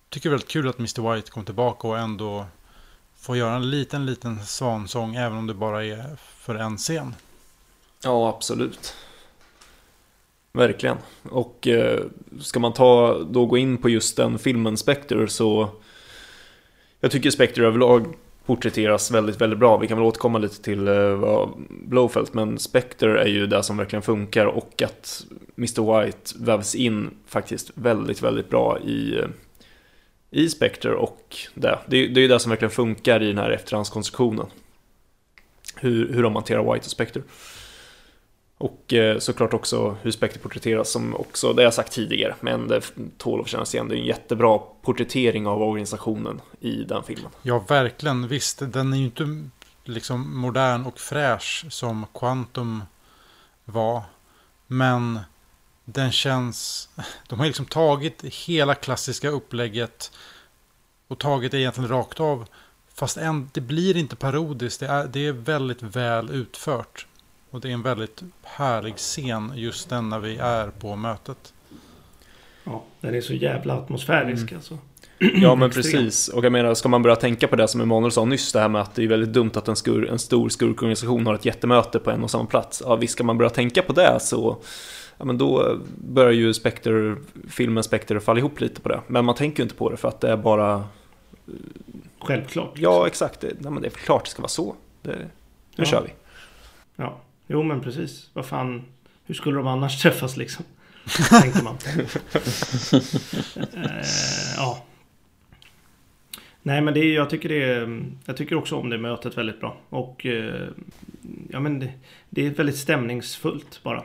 [0.08, 1.14] tycker det är väldigt kul att Mr.
[1.14, 2.46] White kom tillbaka och ändå
[3.16, 7.14] får göra en liten, liten svansång även om det bara är för en scen.
[8.02, 8.94] Ja, absolut.
[10.52, 10.96] Verkligen.
[11.22, 12.00] Och eh,
[12.40, 15.68] ska man ta, då gå in på just den filmen Spectre så...
[17.00, 18.06] Jag tycker Spectre överlag
[18.46, 19.76] porträtteras väldigt, väldigt bra.
[19.76, 23.76] Vi kan väl återkomma lite till eh, uh, Blowfelt, men Spectre är ju det som
[23.76, 25.26] verkligen funkar och att
[25.58, 26.02] Mr.
[26.02, 29.28] White vävs in faktiskt väldigt, väldigt bra i, eh,
[30.30, 31.78] i Spectre och det.
[31.86, 34.46] Det, det är ju det som verkligen funkar i den här efterhandskonstruktionen.
[35.76, 37.22] Hur, hur de hanterar White och Spectre.
[38.60, 42.68] Och eh, såklart också hur Spectre porträtteras som också, det har jag sagt tidigare, men
[42.68, 42.82] det
[43.18, 43.88] tål att kännas igen.
[43.88, 47.30] Det är en jättebra porträttering av organisationen i den filmen.
[47.42, 48.28] Ja, verkligen.
[48.28, 49.50] Visst, den är ju inte
[49.84, 52.82] liksom modern och fräsch som Quantum
[53.64, 54.02] var.
[54.66, 55.20] Men
[55.84, 56.88] den känns...
[57.28, 60.12] De har liksom tagit hela klassiska upplägget
[61.08, 62.46] och tagit det egentligen rakt av.
[62.94, 64.80] Fast en, det blir inte parodiskt.
[64.80, 67.06] Det är, det är väldigt väl utfört.
[67.50, 71.52] Och det är en väldigt härlig scen just den när vi är på mötet.
[72.64, 74.56] Ja, den är så jävla atmosfärisk mm.
[74.56, 74.78] alltså.
[75.18, 78.24] Ja men precis, och jag menar ska man börja tänka på det som Emanuel sa
[78.24, 81.26] nyss, det här med att det är väldigt dumt att en, skur, en stor skurkorganisation
[81.26, 82.82] har ett jättemöte på en och samma plats.
[82.86, 84.58] Ja visst ska man börja tänka på det så
[85.18, 87.16] ja, men då börjar ju Spectre,
[87.48, 89.00] filmen Spectre falla ihop lite på det.
[89.06, 90.84] Men man tänker ju inte på det för att det är bara...
[92.20, 92.72] Självklart.
[92.74, 94.74] Ja exakt, det, nej, men det är klart det ska vara så.
[95.02, 95.28] Det, nu
[95.76, 95.84] ja.
[95.84, 96.12] kör vi.
[96.96, 97.20] Ja.
[97.52, 98.30] Jo men precis.
[98.32, 98.82] Vad fan.
[99.26, 100.64] Hur skulle de annars träffas liksom?
[101.42, 101.76] Tänkte man.
[103.72, 104.06] eh,
[104.56, 104.84] ja.
[106.62, 109.60] Nej men det är, jag tycker det är, Jag tycker också om det mötet väldigt
[109.60, 109.76] bra.
[109.88, 110.68] Och eh,
[111.50, 111.92] ja men det,
[112.30, 114.04] det är väldigt stämningsfullt bara.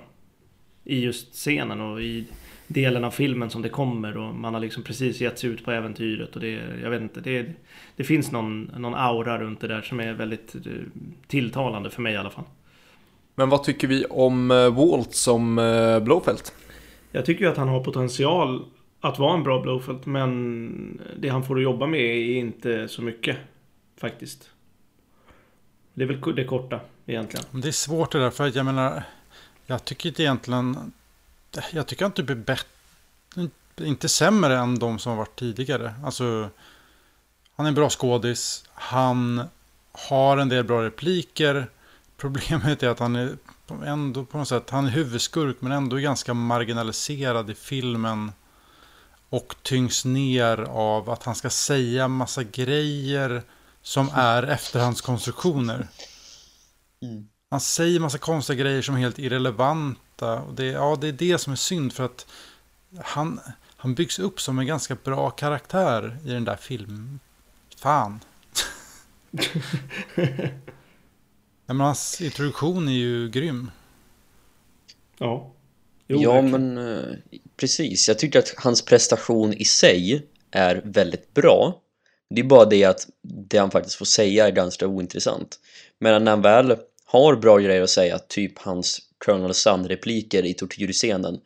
[0.84, 2.26] I just scenen och i
[2.67, 5.72] delen av filmen som det kommer och man har liksom precis gett sig ut på
[5.72, 7.45] äventyret och det, jag vet inte, det,
[7.95, 10.61] det finns någon, någon aura runt det där som är väldigt eh,
[11.27, 12.45] tilltalande för mig i alla fall.
[13.35, 16.53] Men vad tycker vi om eh, Walt som eh, Blowfelt?
[17.11, 18.65] Jag tycker att han har potential
[19.01, 23.01] att vara en bra Blowfelt, men det han får att jobba med är inte så
[23.01, 23.37] mycket
[23.97, 24.49] faktiskt.
[25.93, 27.45] Det är väl det korta egentligen.
[27.51, 29.03] Det är svårt det där, för jag menar,
[29.65, 30.93] jag tycker inte egentligen,
[31.71, 32.69] jag tycker inte blir bättre,
[33.81, 35.93] inte sämre än de som har varit tidigare.
[36.05, 36.49] Alltså,
[37.55, 39.41] han är en bra skådis, han
[39.91, 41.67] har en del bra repliker,
[42.17, 43.37] Problemet är att han är
[43.85, 48.31] ändå på något sätt, han är huvudskurk men ändå ganska marginaliserad i filmen.
[49.29, 53.43] Och tyngs ner av att han ska säga massa grejer
[53.81, 55.87] som är efterhandskonstruktioner.
[57.01, 57.27] Mm.
[57.49, 60.39] Han säger massa konstiga grejer som är helt irrelevanta.
[60.39, 62.27] Och det, ja, det är det som är synd för att
[63.03, 63.39] han,
[63.77, 67.19] han byggs upp som en ganska bra karaktär i den där filmen.
[67.77, 68.19] Fan.
[71.73, 73.71] men hans introduktion är ju grym.
[75.17, 75.51] Ja.
[76.07, 76.73] Jo, ja, verkligen.
[76.73, 77.15] men eh,
[77.57, 78.07] precis.
[78.07, 81.81] Jag tycker att hans prestation i sig är väldigt bra.
[82.29, 85.59] Det är bara det att det han faktiskt får säga är ganska ointressant.
[85.99, 86.75] Men när han väl
[87.05, 91.39] har bra grejer att säga, typ hans Colonel Sun-repliker i tortyrscenen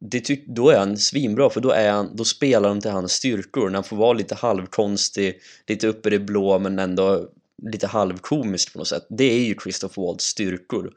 [0.00, 3.68] det då är han svinbra för då, är han, då spelar han till hans styrkor
[3.68, 7.28] när han får vara lite halvkonstig, lite uppe i det blå men ändå
[7.62, 9.06] lite halvkomiskt på något sätt.
[9.08, 10.92] Det är ju Christoph Waltz styrkor.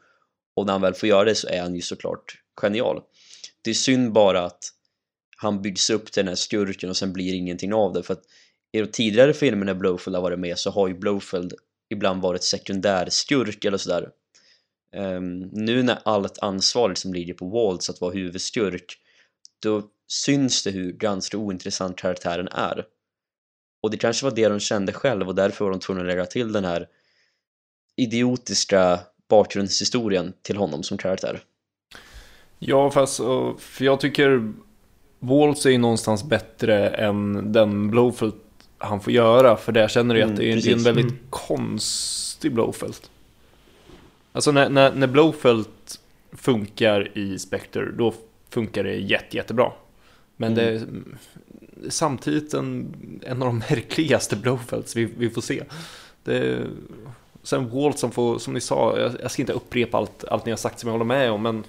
[0.55, 3.01] Och när han väl får göra det så är han ju såklart genial.
[3.61, 4.59] Det är synd bara att
[5.37, 8.03] han byggs upp till den här skurken och sen blir ingenting av det.
[8.03, 8.23] För att
[8.71, 11.53] i de tidigare filmer när Blowfield har varit med så har ju Blowfield
[11.89, 14.09] ibland varit sekundär skurk eller sådär.
[14.95, 18.97] Um, nu när allt ansvar liksom ligger på Waltz att vara huvudskurk
[19.61, 22.85] då syns det hur ganska ointressant karaktären är.
[23.81, 26.25] Och det kanske var det de kände själv och därför var de tvungna att lägga
[26.25, 26.87] till den här
[27.95, 28.99] idiotiska
[29.29, 31.41] bakgrundshistorien till honom som karaktär.
[32.59, 33.17] Ja, fast
[33.57, 34.53] för jag tycker
[35.19, 38.35] Waltz är ju någonstans bättre än den Blowfelt
[38.77, 41.19] han får göra, för där känner du mm, att det är, en väldigt mm.
[41.29, 43.09] konstig Blowfelt.
[44.31, 45.99] Alltså när, när, när Blowfelt
[46.31, 48.13] funkar i Spectre, då
[48.49, 49.71] funkar det jätte, jättebra.
[50.41, 51.15] Men mm.
[51.81, 52.95] det, samtidigt en,
[53.25, 55.63] en av de märkligaste Blowfelds vi, vi får se.
[56.23, 56.67] Det,
[57.43, 60.51] sen Walt som får, som ni sa, jag, jag, ska inte upprepa allt, allt ni
[60.51, 61.63] har sagt som jag håller med om, men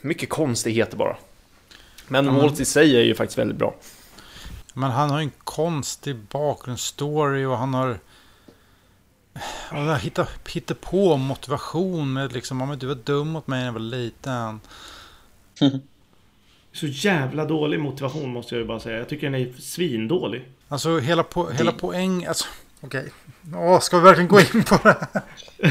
[0.00, 1.16] mycket konstigheter bara.
[2.08, 2.40] Men mm.
[2.40, 3.74] Walt i sig är ju faktiskt väldigt bra.
[4.74, 7.98] Men han har en konstig bakgrundsstory och han har
[9.68, 13.72] han hittar, hittar på motivation med liksom, om du var dum mot mig när jag
[13.72, 14.60] var liten.
[16.72, 18.98] Så jävla dålig motivation måste jag ju bara säga.
[18.98, 20.44] Jag tycker den är svindålig.
[20.68, 22.26] Alltså hela, po hela poäng...
[22.26, 22.44] Alltså,
[22.80, 23.08] Okej.
[23.48, 23.80] Okay.
[23.80, 25.22] ska vi verkligen gå in på det här?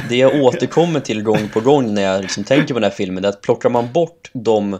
[0.09, 3.25] Det jag återkommer till gång på gång när jag liksom tänker på den här filmen
[3.25, 4.79] är att plockar man bort de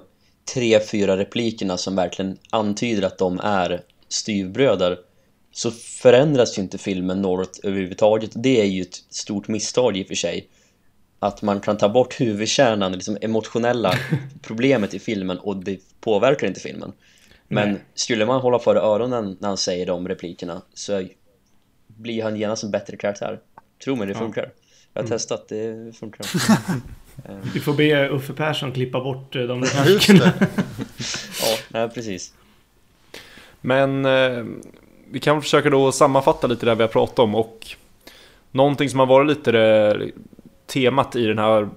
[0.54, 4.98] tre, fyra replikerna som verkligen antyder att de är styvbröder
[5.52, 8.32] så förändras ju inte filmen något överhuvudtaget.
[8.34, 10.48] Det är ju ett stort misstag i och för sig.
[11.20, 13.94] Att man kan ta bort huvudkärnan, liksom emotionella
[14.42, 16.92] problemet i filmen och det påverkar inte filmen.
[17.48, 17.82] Men Nej.
[17.94, 21.08] skulle man hålla för öronen när han säger de replikerna så
[21.88, 23.40] blir han genast en bättre karaktär.
[23.84, 24.52] Tro mig, det funkar.
[24.94, 26.26] Jag har testat, det funkar.
[27.54, 29.84] Vi får be Uffe Persson klippa bort eh, de Ja,
[30.14, 31.80] det.
[31.80, 32.34] ja, precis.
[33.62, 34.46] Men eh,
[35.12, 37.68] vi kan försöka då sammanfatta lite det vi har pratat om och
[38.52, 40.12] någonting som har varit lite det,
[40.70, 41.70] temat i den här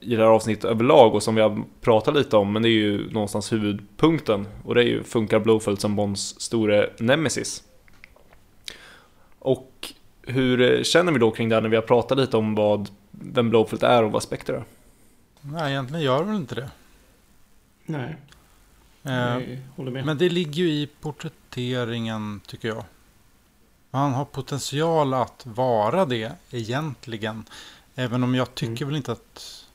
[0.00, 2.70] i det här avsnittet överlag och som vi har pratat lite om men det är
[2.70, 7.62] ju någonstans huvudpunkten och det är ju funkar Blowfield som Bonds store nemesis.
[9.38, 9.92] Och
[10.22, 13.50] hur känner vi då kring det här när vi har pratat lite om vad vem
[13.50, 14.64] Blowfield är och vad Spectre är?
[15.40, 16.70] Nej, egentligen gör väl inte det.
[17.86, 18.16] Nej,
[19.04, 20.06] Eh, jag håller med.
[20.06, 22.84] Men det ligger ju i porträtteringen tycker jag.
[23.90, 27.44] Han har potential att vara det egentligen.
[27.94, 29.66] Även om jag tycker väl inte att...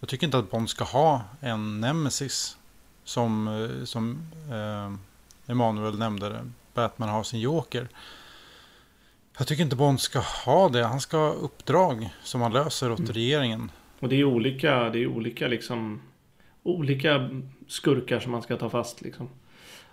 [0.00, 2.56] Jag tycker inte att Bond ska ha en nemesis.
[3.04, 4.18] Som, eh, som
[4.50, 6.50] eh, Emanuel nämnde det.
[6.74, 7.88] Batman har sin joker.
[9.38, 10.84] Jag tycker inte Bond ska ha det.
[10.84, 13.70] Han ska ha uppdrag som han löser åt regeringen.
[14.00, 16.00] Och det är olika, det är olika liksom
[16.62, 17.30] olika
[17.68, 19.28] skurkar som man ska ta fast liksom.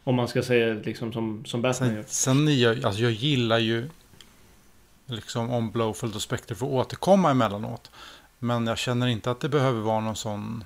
[0.04, 2.04] Om man ska säga liksom som, som Batman gör.
[2.04, 3.90] Sen, sen är jag, alltså jag gillar ju
[5.08, 7.92] liksom om Blowfield och Spectre får återkomma emellanåt.
[8.40, 10.64] Men jag känner inte att det behöver vara någon sån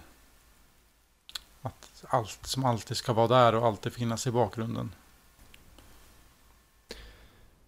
[1.62, 4.92] att allt som alltid ska vara där och alltid finnas i bakgrunden.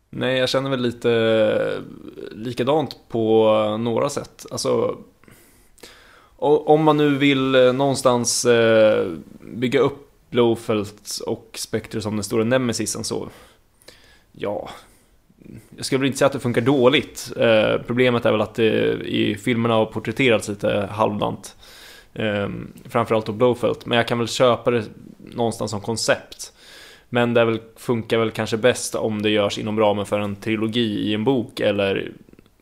[0.10, 1.84] Nej, jag känner väl lite
[2.32, 4.46] likadant på några sätt.
[4.52, 4.98] Alltså,
[6.38, 12.44] om man nu vill eh, någonstans eh, bygga upp Blowfield och Spectre som den stora
[12.44, 13.30] nemesisen så,
[14.32, 14.70] ja,
[15.78, 17.34] jag skulle väl inte säga att det funkar dåligt.
[17.38, 21.56] Eh, problemet är väl att det i filmerna har porträtterats lite halvdant.
[22.14, 22.50] Eh,
[22.90, 24.84] framförallt då Blowfelt, men jag kan väl köpa det
[25.20, 26.54] någonstans som koncept.
[27.10, 31.10] Men det väl, funkar väl kanske bäst om det görs inom ramen för en trilogi
[31.10, 32.12] i en bok eller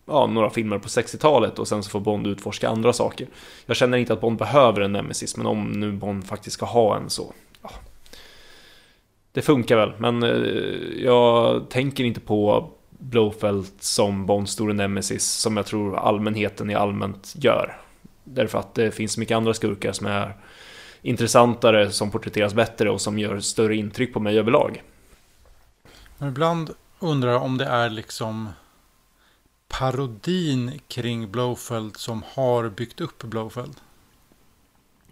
[0.05, 3.27] ja, några filmer på 60-talet och sen så får Bond utforska andra saker.
[3.65, 6.97] Jag känner inte att Bond behöver en nemesis, men om nu Bond faktiskt ska ha
[6.97, 7.33] en så...
[9.31, 15.57] Det funkar väl, men eh, jag tänker inte på Blowfelt som Bonds store nemesis som
[15.57, 17.81] jag tror allmänheten i allmänt gör.
[18.23, 20.37] Därför att det finns mycket andra skurkar som är
[21.01, 24.83] intressantare, som porträtteras bättre och som gör större intryck på mig överlag.
[26.17, 28.49] Men ibland undrar jag om det är liksom
[29.67, 33.77] parodin kring Blowfelt som har byggt upp Blowfelt.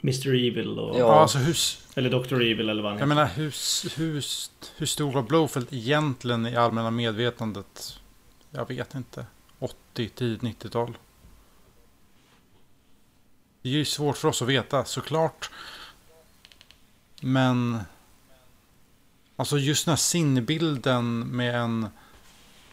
[0.03, 0.99] Mr Evil och...
[0.99, 1.21] Ja.
[1.21, 1.57] Alltså hur,
[1.95, 3.15] Eller Dr Evil eller vad han jag heter.
[3.15, 4.23] menar hur, hur,
[4.77, 7.99] hur stor var Blowfield egentligen i allmänna medvetandet?
[8.51, 9.25] Jag vet inte.
[9.59, 10.97] 80, tidigt 90-tal.
[13.61, 15.49] Det är ju svårt för oss att veta såklart.
[17.21, 17.79] Men
[19.39, 21.87] Alltså just den här sinnebilden med en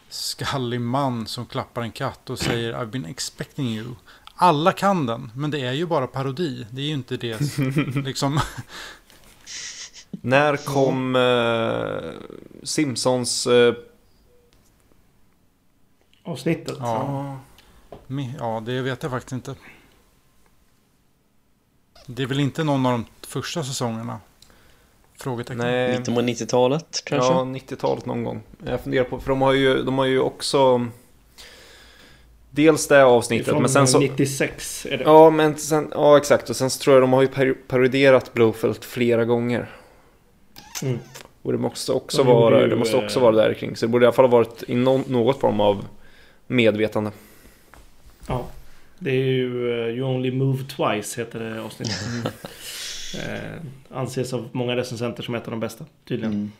[0.09, 3.95] skallig man som klappar en katt och säger I've been expecting you.
[4.39, 6.65] Alla kan den, men det är ju bara parodi.
[6.71, 7.39] Det är ju inte det
[8.05, 8.39] liksom.
[10.11, 12.11] När kom eh,
[12.63, 13.47] Simpsons...
[13.47, 13.73] Eh,
[16.23, 16.77] Avsnittet.
[16.79, 17.39] Ja.
[18.39, 19.55] Ja, det vet jag faktiskt inte.
[22.05, 24.19] Det är väl inte någon av de första säsongerna?
[25.17, 25.57] Frågetecken.
[25.57, 27.33] nej, Mitten på 90-talet kanske?
[27.33, 28.43] ja, 90-talet någon gång.
[28.65, 30.87] Jag funderar på, för de har ju, de har ju också...
[32.49, 33.99] Dels det avsnittet, Från men sen så...
[33.99, 35.03] 96 är det.
[35.03, 36.49] Ja, men sen, ja exakt.
[36.49, 39.69] Och sen så tror jag de har ju par- paroderat Blowfield flera gånger.
[40.83, 40.99] Mm.
[41.41, 43.75] Och det måste också, De vara, ju, det måste också eh, vara där kring.
[43.75, 45.85] Så det borde i alla fall ha varit i någon, något form av
[46.47, 47.11] medvetande.
[48.27, 48.45] Ja.
[48.99, 51.95] Det är ju eh, You Only Move Twice heter det avsnittet.
[53.15, 53.61] eh,
[53.97, 56.33] anses av många recensenter som ett av de bästa tydligen.
[56.33, 56.51] Mm.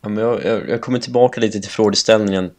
[0.00, 2.50] Ja, men jag, jag, jag kommer tillbaka lite till frågeställningen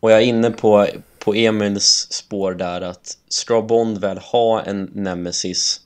[0.00, 0.86] och jag är inne på,
[1.18, 5.80] på Emils spår där att ska Bond väl ha en nemesis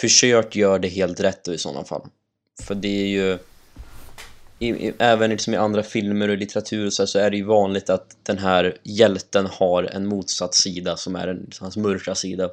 [0.00, 2.02] försök gör det helt rätt då i sådana fall
[2.62, 3.38] för det är ju
[4.58, 7.36] i, i, även liksom i andra filmer och litteratur och så, här, så är det
[7.36, 12.14] ju vanligt att den här hjälten har en motsatt sida som är en, hans mörka
[12.14, 12.50] sida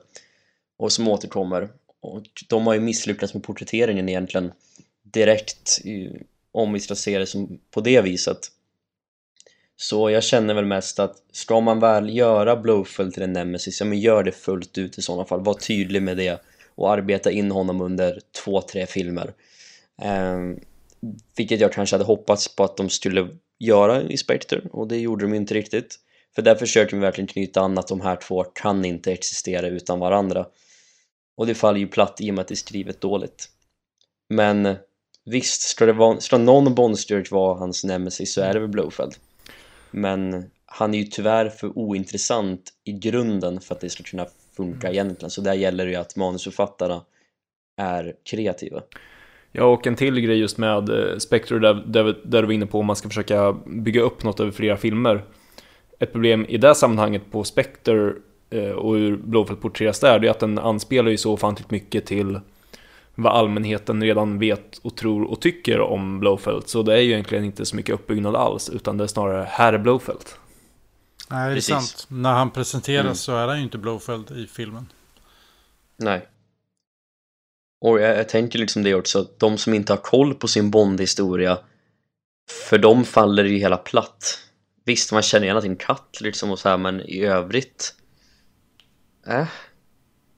[0.78, 1.70] och som återkommer
[2.02, 4.52] och de har ju misslyckats med porträtteringen egentligen
[5.04, 6.22] direkt i,
[6.52, 8.52] om vi ska se det som på det viset.
[9.80, 13.86] Så jag känner väl mest att ska man väl göra Blowfield till en nemesis, ja
[13.86, 15.44] men gör det fullt ut i sådana fall.
[15.44, 16.42] Var tydlig med det
[16.76, 19.34] och arbeta in honom under två, tre filmer.
[20.02, 20.60] Ehm,
[21.36, 23.28] Vilket jag kanske hade hoppats på att de skulle
[23.60, 25.96] göra i Spectre och det gjorde de inte riktigt.
[26.36, 30.00] För där försöker de verkligen knyta an att de här två kan inte existera utan
[30.00, 30.46] varandra.
[31.38, 33.50] Och det faller ju platt i och med att det är skrivet dåligt.
[34.30, 34.76] Men
[35.26, 39.16] visst, ska, det vara, ska någon Bondstewart vara hans nemesis så är det väl Blowfeld.
[39.98, 44.26] Men han är ju tyvärr för ointressant i grunden för att det ska kunna
[44.58, 45.30] funka egentligen.
[45.30, 47.02] Så där gäller det ju att manusförfattarna
[47.78, 48.82] är kreativa.
[49.52, 52.66] Ja, och en till grej just med eh, Spectre där, där, där du var inne
[52.66, 55.24] på om man ska försöka bygga upp något över flera filmer.
[56.00, 58.14] Ett problem i det sammanhanget på Spectre
[58.50, 62.06] eh, och hur Blåfält porträtteras där, det är att den anspelar ju så ofantligt mycket
[62.06, 62.40] till
[63.20, 66.70] vad allmänheten redan vet och tror och tycker om Blowfelt.
[66.70, 69.78] Så det är ju egentligen inte så mycket uppbyggnad alls, utan det är snarare herr
[69.78, 70.40] Blowfelt.
[71.30, 71.70] Nej, det är Precis.
[71.70, 72.06] sant.
[72.10, 73.16] När han presenteras mm.
[73.16, 74.88] så är han ju inte Blowfelt i filmen.
[75.98, 76.28] Nej.
[77.82, 80.72] Och jag, jag, tänker liksom det också, att de som inte har koll på sin
[80.72, 81.60] Bond-historia,
[82.70, 84.40] för dem faller det ju hela platt.
[84.86, 87.96] Visst, man känner igen sin katt liksom och så här, men i övrigt...
[89.28, 89.48] Äh,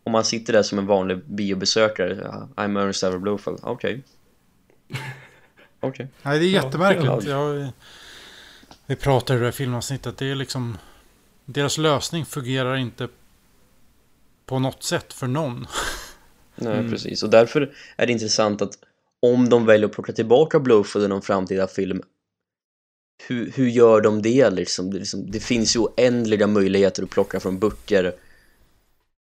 [0.03, 2.15] om man sitter där som en vanlig biobesökare,
[2.55, 4.03] I'm Ernest Ever Blowfell, okej.
[4.89, 5.01] Okay.
[5.79, 5.89] Okej.
[5.89, 6.07] Okay.
[6.23, 7.29] Nej, det är jättemärkligt.
[7.29, 7.71] Jag,
[8.85, 10.77] vi pratade i det här filmavsnittet, det är liksom...
[11.45, 13.07] Deras lösning fungerar inte
[14.45, 15.67] på något sätt för någon.
[16.55, 16.91] Nej, mm.
[16.91, 17.23] precis.
[17.23, 18.73] Och därför är det intressant att
[19.19, 22.01] om de väljer att plocka tillbaka Blowfell i någon framtida film
[23.27, 24.91] hur, hur gör de det liksom?
[24.91, 25.31] det liksom?
[25.31, 28.15] Det finns ju oändliga möjligheter att plocka från böcker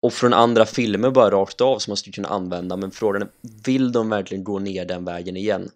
[0.06, 3.28] och från andra filmer bara rakt av som man skulle kunna använda men frågan är,
[3.64, 5.70] vill de verkligen gå ner den vägen igen?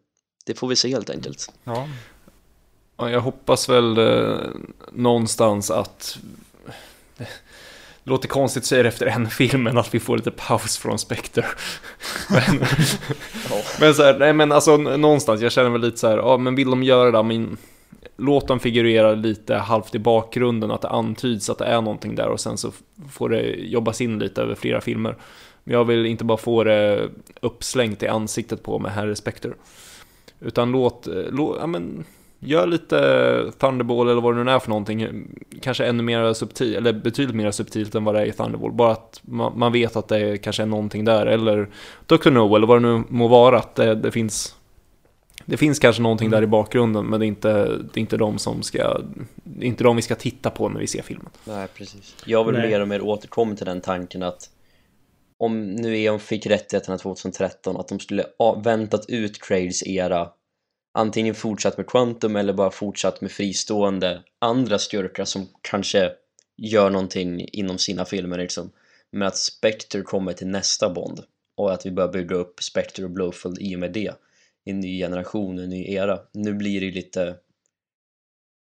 [0.46, 1.52] Det får vi se helt enkelt.
[1.64, 1.88] Ja.
[2.96, 4.38] ja jag hoppas väl eh,
[4.92, 6.18] någonstans att
[7.16, 10.78] det låter konstigt att säga det efter en film men att vi får lite paus
[10.78, 11.46] från Spectre.
[12.28, 12.64] men,
[13.80, 16.54] men så här, nej men alltså någonstans, jag känner väl lite så här, ja men
[16.54, 17.56] vill de göra det, men
[18.20, 22.28] låt dem figurera lite halvt i bakgrunden, att det antyds att det är någonting där
[22.28, 22.72] och sen så
[23.10, 25.16] får det jobbas in lite över flera filmer.
[25.64, 27.08] Men jag vill inte bara få det
[27.40, 29.50] uppslängt i ansiktet på mig, herr Spectre.
[30.40, 32.04] Utan låt, eh, låt ja men,
[32.38, 35.28] gör lite Thunderball eller vad det nu är för någonting.
[35.62, 38.72] Kanske ännu mer subtilt, eller betydligt mer subtilt än vad det är i Thunderball.
[38.72, 41.26] Bara att man, man vet att det kanske är någonting där.
[41.26, 41.68] Eller
[42.06, 42.30] Dr.
[42.30, 44.56] No, eller vad det nu må vara, att det, det finns
[45.46, 46.36] det finns kanske någonting mm.
[46.36, 49.00] där i bakgrunden men det är inte, det är inte de som ska
[49.34, 52.44] Det är inte de vi ska titta på när vi ser filmen Nej precis Jag
[52.44, 52.70] vill Nej.
[52.70, 54.50] mer och mer återkomma till den tanken att
[55.38, 60.28] Om nu E.ON fick rättigheterna 2013 att de skulle ha väntat ut Craigs era
[60.94, 66.10] Antingen fortsatt med Quantum eller bara fortsatt med fristående andra styrkor som kanske
[66.56, 68.70] gör någonting inom sina filmer liksom
[69.12, 71.20] Men att Spectre kommer till nästa Bond
[71.56, 74.12] och att vi börjar bygga upp Spectre och Blowfield i och med det
[74.64, 76.18] en ny generation, en ny era.
[76.32, 77.36] Nu blir det ju lite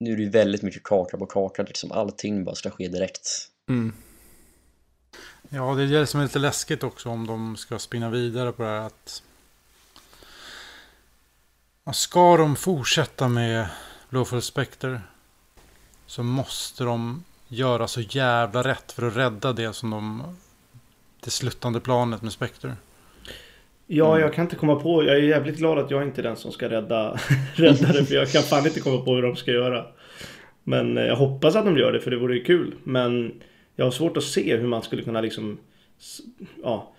[0.01, 3.49] nu är det ju väldigt mycket kaka på kaka, liksom allting bara ska ske direkt.
[3.69, 3.95] Mm.
[5.49, 8.63] Ja, det är det som är lite läskigt också om de ska spinna vidare på
[8.63, 9.23] det här att
[11.93, 13.69] Ska de fortsätta med
[14.09, 15.01] Blåfull Spectre
[16.07, 20.37] så måste de göra så jävla rätt för att rädda det som de
[21.21, 22.77] det sluttande planet med Spectre.
[23.91, 24.21] Ja, mm.
[24.21, 25.05] jag kan inte komma på.
[25.05, 27.19] Jag är jävligt glad att jag inte är den som ska rädda,
[27.55, 28.05] rädda det.
[28.05, 29.87] För jag kan fan inte komma på hur de ska göra.
[30.65, 32.75] Men eh, jag hoppas att de gör det för det vore kul.
[32.85, 33.33] Men
[33.77, 35.59] jag har svårt att se hur man skulle kunna liksom
[36.63, 36.93] ja,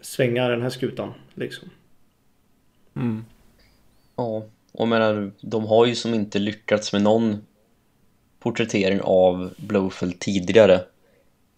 [0.00, 1.12] svänga den här skutan.
[1.34, 1.70] Liksom.
[2.96, 3.24] Mm.
[4.16, 7.36] Ja, och menar, de har ju som inte lyckats med någon
[8.38, 10.80] porträttering av Blowfield tidigare.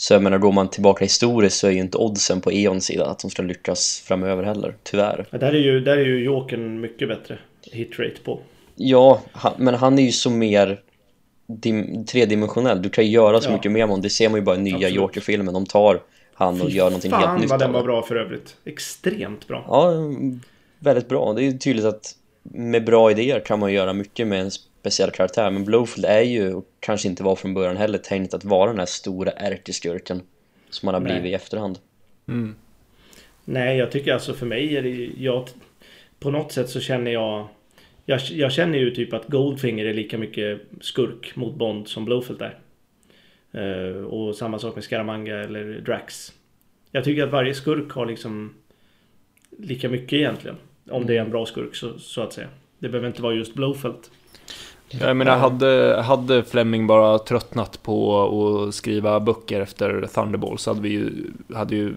[0.01, 3.07] Så jag menar, går man tillbaka historiskt så är ju inte oddsen på Eons sida
[3.07, 5.27] att de ska lyckas framöver heller, tyvärr.
[5.31, 7.39] Ja, där är ju, där är ju Jokern mycket bättre
[7.73, 8.41] hitrate på.
[8.75, 10.81] Ja, han, men han är ju så mer
[11.47, 12.83] dim, tredimensionell.
[12.83, 13.53] Du kan ju göra så ja.
[13.53, 14.03] mycket mer med honom.
[14.03, 15.55] Det ser man ju bara i nya Joker-filmen.
[15.55, 16.01] De tar
[16.35, 17.49] han och Fy gör någonting helt nytt.
[17.49, 18.57] Fan vad den var bra för övrigt.
[18.65, 19.65] Extremt bra.
[19.69, 19.93] Ja,
[20.79, 21.33] väldigt bra.
[21.33, 24.51] Det är ju tydligt att med bra idéer kan man göra mycket med en
[24.81, 28.45] speciell karaktär men Blowfield är ju, och kanske inte var från början heller, tänkt att
[28.45, 30.23] vara den här stora ärkeskurken
[30.71, 31.31] som han har blivit Nej.
[31.31, 31.79] i efterhand.
[32.29, 32.55] Mm.
[33.45, 35.49] Nej, jag tycker alltså för mig är det, jag,
[36.21, 37.49] på något sätt så känner jag,
[38.07, 42.43] jag, jag känner ju typ att Goldfinger är lika mycket skurk mot Bond som Blowfield
[42.43, 42.59] är.
[43.55, 46.33] Uh, och samma sak med Scaramanga eller Drax.
[46.93, 48.55] Jag tycker att varje skurk har liksom
[49.59, 50.57] lika mycket egentligen.
[50.91, 52.49] Om det är en bra skurk så, så att säga.
[52.79, 54.11] Det behöver inte vara just Blowfelt.
[54.90, 58.23] Jag menar, hade, hade Fleming bara tröttnat på
[58.69, 61.94] att skriva böcker efter Thunderball så hade vi ju, hade ju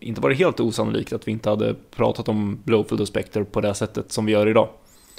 [0.00, 3.74] inte varit helt osannolikt att vi inte hade pratat om Blowfield och Spectre på det
[3.74, 4.68] sättet som vi gör idag.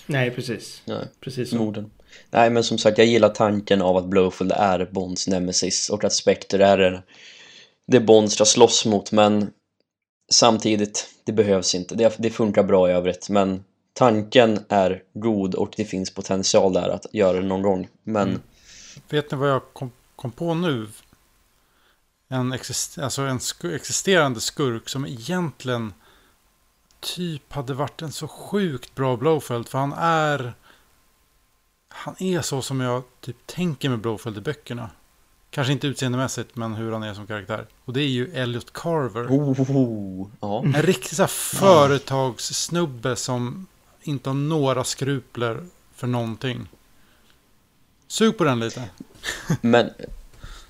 [0.06, 0.82] Nej, precis.
[0.86, 1.56] Nej, Precis så.
[1.56, 1.92] morden.
[2.32, 6.14] Nej, men som sagt, jag gillar tanken av att Blowfield är Bonds nemesis och att
[6.14, 7.02] Spectre är det-
[7.88, 9.50] det Bond ska slåss mot, men
[10.32, 11.96] samtidigt, det behövs inte.
[11.96, 13.64] Det, det funkar bra i övrigt, men
[14.00, 17.88] tanken är god och det finns potential där att göra det någon gång.
[18.04, 18.42] Men Mm.
[19.10, 20.88] Vet ni vad jag kom, kom på nu?
[22.28, 25.94] En, exist, alltså en sku, existerande skurk som egentligen
[27.00, 29.68] typ hade varit en så sjukt bra Blowfield.
[29.68, 30.54] För han är...
[31.88, 34.90] Han är så som jag typ tänker med Blowfield i böckerna.
[35.50, 37.68] Kanske inte utseendemässigt, men hur han är som karaktär.
[37.86, 39.28] Och det är ju Elliot Carver.
[39.28, 40.64] oh, ja.
[40.64, 43.68] En riktig så här företagssnubbe som
[44.04, 45.58] inte har några skrupler
[45.96, 46.68] för någonting.
[48.08, 48.84] Sug på den lite.
[49.62, 49.90] Men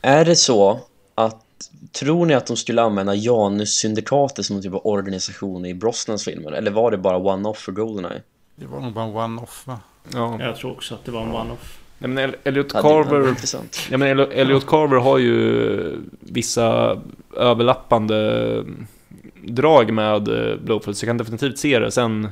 [0.01, 0.79] är det så
[1.15, 1.45] att
[1.91, 6.51] Tror ni att de skulle använda Janus-syndikatet som en typ av organisation i Brosnans filmer?
[6.51, 8.21] Eller var det bara one-off för Goldeneye?
[8.55, 9.79] Det var nog bara en one-off va?
[10.13, 10.37] Ja.
[10.39, 11.77] Jag tror också att det var en one-off.
[11.97, 13.29] Nej, men El- Elliot Ja, Carver...
[13.29, 13.79] intressant.
[13.91, 16.97] Ja, men El- Elliot Carver har ju vissa
[17.37, 18.65] överlappande
[19.43, 21.91] drag med eh, Blowfield, så jag kan definitivt se det.
[21.91, 22.27] Sen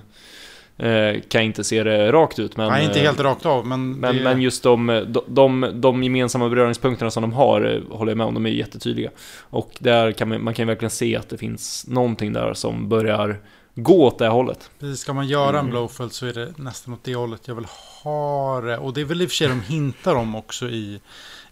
[0.77, 2.67] eh, kan jag inte se det rakt ut, men...
[2.67, 3.91] Nej, inte eh, helt rakt av, men...
[3.91, 8.11] Men, det, men just de, de, de, de gemensamma beröringspunkterna som de har eh, håller
[8.11, 9.09] jag med om, de är jättetydliga.
[9.49, 13.39] Och där kan man, man kan verkligen se att det finns någonting där som börjar
[13.75, 14.69] gå åt det hållet.
[14.79, 15.69] Precis, ska man göra en Mm.
[15.69, 17.67] Blowfield så är det nästan åt det hållet jag vill
[18.03, 18.77] ha det.
[18.77, 21.01] Och det är väl i och för sig de hintar om också i,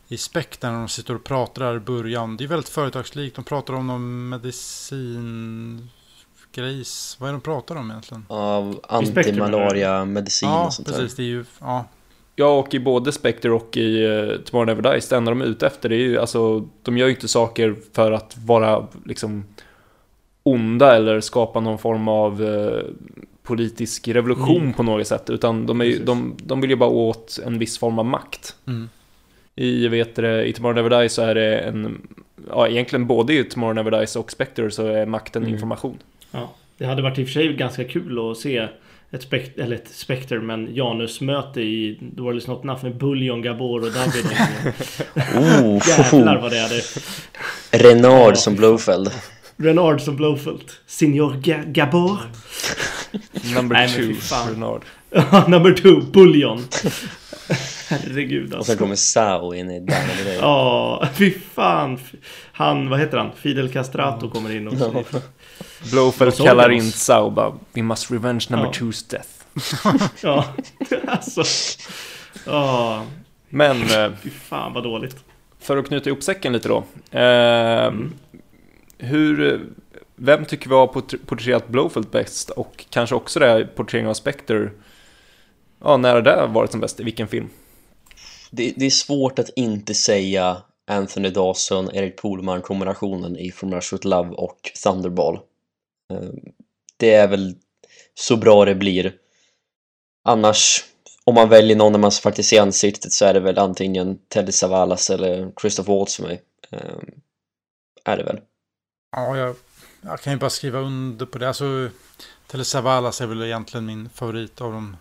[0.07, 2.37] i Spectre när de sitter och pratar där i början.
[2.37, 3.35] Det är väldigt företagslikt.
[3.35, 5.89] De pratar om någon medicin...
[6.55, 7.17] Grejs.
[7.19, 8.25] Vad är de pratar om egentligen?
[8.27, 8.73] Av
[9.05, 10.93] Spectre, antimalaria, medicin Ja, och sånt där.
[10.95, 11.15] precis.
[11.15, 11.45] Det är ju...
[11.61, 11.85] Ja,
[12.37, 15.45] Ja, och i både Spectre och i uh, Tomorrow Never Dies, det enda de är
[15.45, 19.45] ute efter det är ju, alltså, de gör ju inte saker för att vara liksom
[20.43, 22.81] onda eller skapa någon form av eh,
[23.43, 24.73] politisk revolution Mm.
[24.73, 26.05] på något sätt, utan de, är ju, Precis.
[26.05, 28.55] de, de vill ju bara åt en viss form av makt.
[28.67, 28.89] mm.
[29.55, 32.07] I, vet det, I Tomorrow Never Dies så är det en,
[32.49, 35.53] ja egentligen både i Tomorrow Never Dies och Spectre så är makten Mm.
[35.53, 35.97] information.
[36.35, 36.53] Ja.
[36.77, 38.57] Det hade varit i och för sig ganska kul att se
[39.11, 43.41] ett, spek- eller ett Spectre, men Janus-möte i The World Is Not Enough med Bullion,
[43.41, 44.25] Gabor och David.
[45.15, 46.81] Oh, Jävlar vad det hade.
[47.71, 48.55] Renard Ja, som.
[48.55, 49.11] Blowfeld.
[49.57, 50.71] Renard som Blowfield.
[50.87, 52.17] Signor Ga- Gabor.
[53.55, 54.13] Number Nej, two.
[54.49, 54.81] Renard.
[55.47, 56.63] Number two, Bullion.
[57.89, 58.71] Herregud Och alltså.
[58.71, 60.37] sen kommer Sao in i Day.
[60.41, 61.99] Ja, fy fan.
[62.51, 63.31] Han, vad heter han?
[63.35, 65.03] Fidel Castrato kommer in också.
[65.91, 68.71] Blowfeld kallar in Sao och bara We must revenge number Ja.
[68.71, 69.29] two's death.
[70.23, 70.45] Ja,
[71.07, 71.43] alltså.
[72.45, 73.05] Ja,
[73.49, 75.15] Men eh, fy fan vad dåligt.
[75.59, 76.83] för att knyta ihop säcken lite då.
[77.19, 77.91] Eh,
[78.97, 79.61] Hur,
[80.15, 82.49] vem tycker vi har port- porträtterat Blowfeld bäst?
[82.49, 84.69] Och kanske också det här porträtteringen av Spectre.
[85.83, 86.99] Ja, när har det varit som bäst?
[86.99, 87.49] I vilken film?
[88.51, 90.57] Det, det är svårt att inte säga
[90.87, 95.35] Anthony Dawson, Eric Polman-kombinationen i From Rush With Love och Thunderball.
[96.13, 96.29] Eh,
[96.97, 97.55] det är väl
[98.13, 99.15] så bra det blir.
[100.23, 100.83] Annars,
[101.23, 104.51] om man väljer någon när man faktiskt ser ansiktet så är det väl antingen Teddy
[104.51, 106.41] Savalas eller Christoph Waltz för mig.
[106.71, 106.97] Eh,
[108.05, 108.39] är det väl.
[109.11, 109.55] ja jag,
[110.01, 111.47] jag kan ju bara skriva under på det.
[111.47, 111.89] Alltså,
[112.47, 114.97] Teddy Savalas är väl egentligen min favorit av de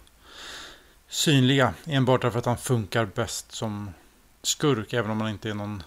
[1.08, 1.74] synliga.
[1.86, 3.90] Enbart därför att han funkar bäst som
[4.46, 5.82] skurk, även om han inte är någon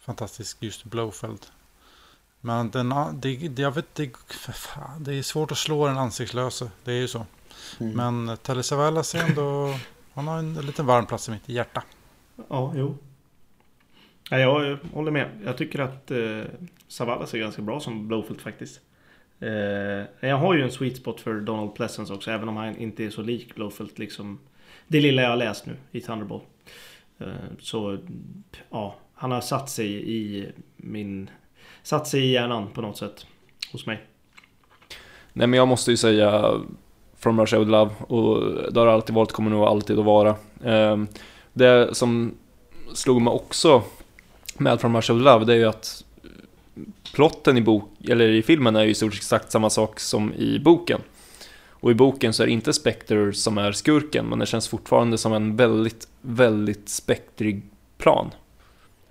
[0.00, 1.46] fantastisk just Blowfeld.
[2.40, 4.10] Men den, det, det, jag vet, det,
[4.54, 6.70] fan, det är svårt att slå den ansiktslöse.
[6.84, 7.26] Det är ju så.
[7.80, 7.92] Mm.
[7.96, 9.78] Men Tele Savalas är ändå...
[10.14, 11.82] Han har en, liten varm plats i mitt hjärta.
[12.48, 12.96] Ja, jo.
[14.30, 15.30] Ja, jag håller med.
[15.44, 16.42] Jag tycker att eh,
[16.88, 18.80] Savalas är ganska bra som Blowfield faktiskt.
[19.40, 19.48] Eh,
[20.28, 23.10] jag har ju en sweet spot för Donald Pleasence också, även om han inte är
[23.10, 23.98] så lik Blowfield.
[23.98, 24.38] Liksom,
[24.86, 26.40] det lilla jag har läst nu i Thunderball.
[27.18, 27.26] Eh,
[27.58, 27.98] så
[28.70, 31.30] ja, han har satt sig i min...
[31.82, 33.26] Satt sig i hjärnan på något sätt.
[33.72, 34.04] Hos mig.
[35.32, 36.60] Nej, men jag måste ju säga
[37.18, 40.34] From Russia With Love och det har alltid varit, kommer nog alltid att vara.
[40.64, 41.08] Ehm,
[41.52, 42.34] det som
[42.94, 43.82] slog mig också
[44.58, 46.04] med From Russia With Love, det är ju att
[47.14, 50.34] plotten i bok, eller i filmen är ju i stort sett exakt samma sak som
[50.34, 51.00] i boken.
[51.80, 55.18] Och i boken så är det inte Spectre som är skurken, men det känns fortfarande
[55.18, 57.62] som en väldigt, väldigt spektrig
[57.98, 58.30] plan.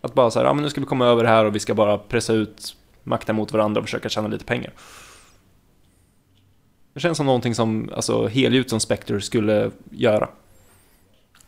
[0.02, 1.74] Att bara så här, ja men nu ska vi komma över här och vi ska
[1.74, 4.74] bara pressa ut makten mot varandra och försöka tjäna lite pengar.
[6.94, 10.30] Det känns som någonting som, alltså helgjut som Spectre skulle göra.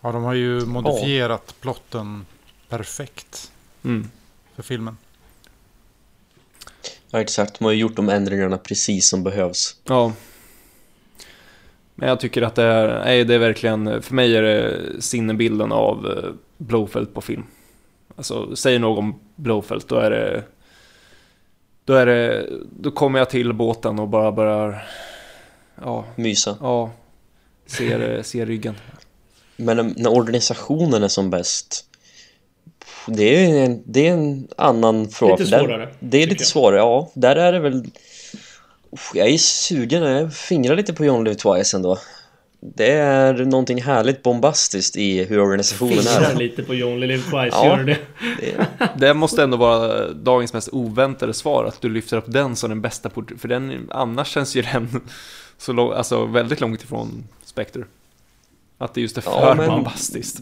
[0.01, 2.25] Ja, de har ju modifierat plotten
[2.69, 3.51] perfekt
[3.83, 4.09] Mm.
[4.55, 4.97] för filmen.
[7.09, 7.59] Ja, exakt.
[7.59, 9.75] De har ju gjort de ändringarna precis som behövs.
[9.83, 10.13] Ja.
[11.99, 15.71] Men jag tycker att det är, nej, det är verkligen, för mig är det sinnebilden
[15.71, 17.43] av eh, Blowfelt på film.
[18.15, 20.43] Alltså, säger någon om Blowfelt, då är det...
[21.85, 22.49] Då är det,
[22.79, 24.87] då kommer jag till båten och bara börjar,
[25.83, 26.57] ja, Mysa.
[26.61, 26.91] ja,
[27.65, 28.75] ser, ser ryggen.
[29.55, 31.85] Men när organisationen är som bäst
[33.07, 36.41] Det är en, det är en annan fråga Lite för där- svårare, Det är lite
[36.43, 36.47] jag.
[36.47, 37.85] svårare, ja Där är det väl
[39.13, 41.99] Jag är sugen, jag fingrar lite på John Twice ändå
[42.59, 47.65] Det är någonting härligt bombastiskt i hur organisationen Fingrar är lite på John Twice, Ja.
[47.65, 47.97] gör du det?
[48.41, 52.69] det, Det måste ändå vara dagens mest oväntade svar, att du lyfter upp den som
[52.69, 55.01] den bästa port- för den, annars känns ju den
[55.57, 57.83] så lång, alltså väldigt långt ifrån Spectre.
[58.77, 60.39] Att det just är Ja, för men- bombastiskt.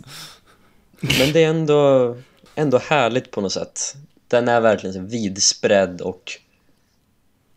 [1.00, 2.16] Men det är ändå
[2.58, 3.96] Ändå härligt på något sätt
[4.28, 6.32] Den är verkligen så vidspread och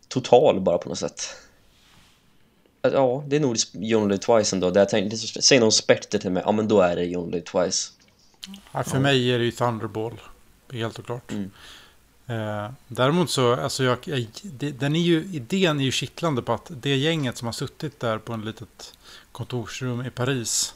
[0.09, 1.35] Total bara på något sätt
[2.81, 6.43] Ja, det är nog John Twice ändå där jag tänkte, säg någon Spectre till mig,
[6.45, 7.91] ja men då är det John Twice
[8.71, 10.21] Ja, för mig är det ju Thunderball.
[10.71, 11.31] Helt och klart.
[11.31, 11.51] Mm.
[12.27, 14.27] Eh, däremot så, alltså jag, jag,
[14.79, 18.17] den är ju, idén är ju kittlande på att det gänget som har suttit där
[18.17, 18.97] på en litet
[19.31, 20.75] kontorsrum i Paris.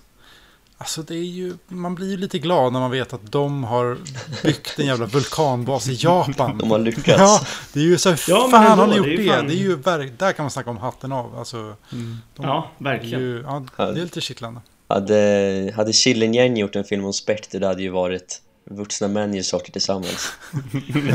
[0.83, 3.97] Alltså det är ju, man blir ju lite glad när man vet att de har
[4.43, 6.57] byggt en jävla vulkanbas i Japan.
[6.57, 7.41] De har lyckats Ja,
[7.73, 9.23] det är ju så, Ja, men fan har ni gjort det är det?
[9.23, 11.37] ju fan- Det är ju, där kan man snacka om hatten av.
[11.39, 13.19] Alltså, de, Ja, det, är verkligen.
[13.21, 14.61] ju, ja, det är lite kittlande.
[14.87, 19.41] Hade, hade Killinggäng gjort en film om Spectre det hade ju varit vuxna män gör
[19.43, 20.31] saker tillsammans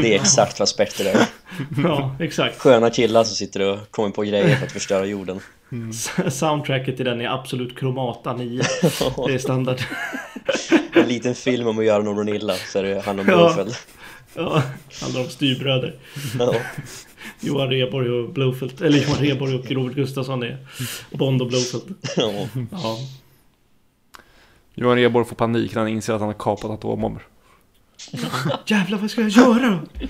[0.01, 1.27] Det är exakt vad Spectre är
[1.85, 2.59] Ja, exakt.
[2.59, 5.41] Sköna killar som sitter och kommer på grejer för att förstöra jorden
[6.31, 8.63] Soundtracket till den är absolut kromata 9.
[9.27, 9.81] Det är standard.
[10.93, 13.67] En liten film om att göra någon illa så är det han och Ja.
[14.35, 14.63] Ja,
[15.03, 15.95] handlar om styrbröder.
[16.39, 16.55] ja.
[17.41, 18.81] Johan Rheborg och Blowfelt.
[18.81, 20.59] Eller Johan Rheborg och Robert Gustafsson är
[21.13, 21.85] Bond och Blowfelt.
[22.17, 22.33] ja.
[22.73, 22.99] Ja.
[24.75, 27.23] Johan Rheborg får panik när han inser att han har kapat atombomber.
[28.67, 30.07] Jävlar, vad ska jag göra då?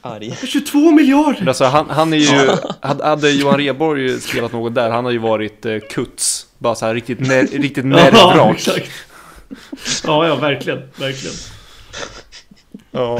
[0.00, 1.48] Arg 22 miljarder!
[1.48, 2.56] Alltså, han, han är ju,
[3.02, 6.46] hade, Johan Rheborg spelat något där, han hade ju varit eh, Kuts.
[6.58, 8.56] Bara så här riktigt, ner, riktigt Ja, nervvrak.
[8.56, 8.90] exakt.
[10.04, 10.78] Ja, ja, verkligen.
[10.96, 11.36] Verkligen.
[12.90, 13.18] Ja.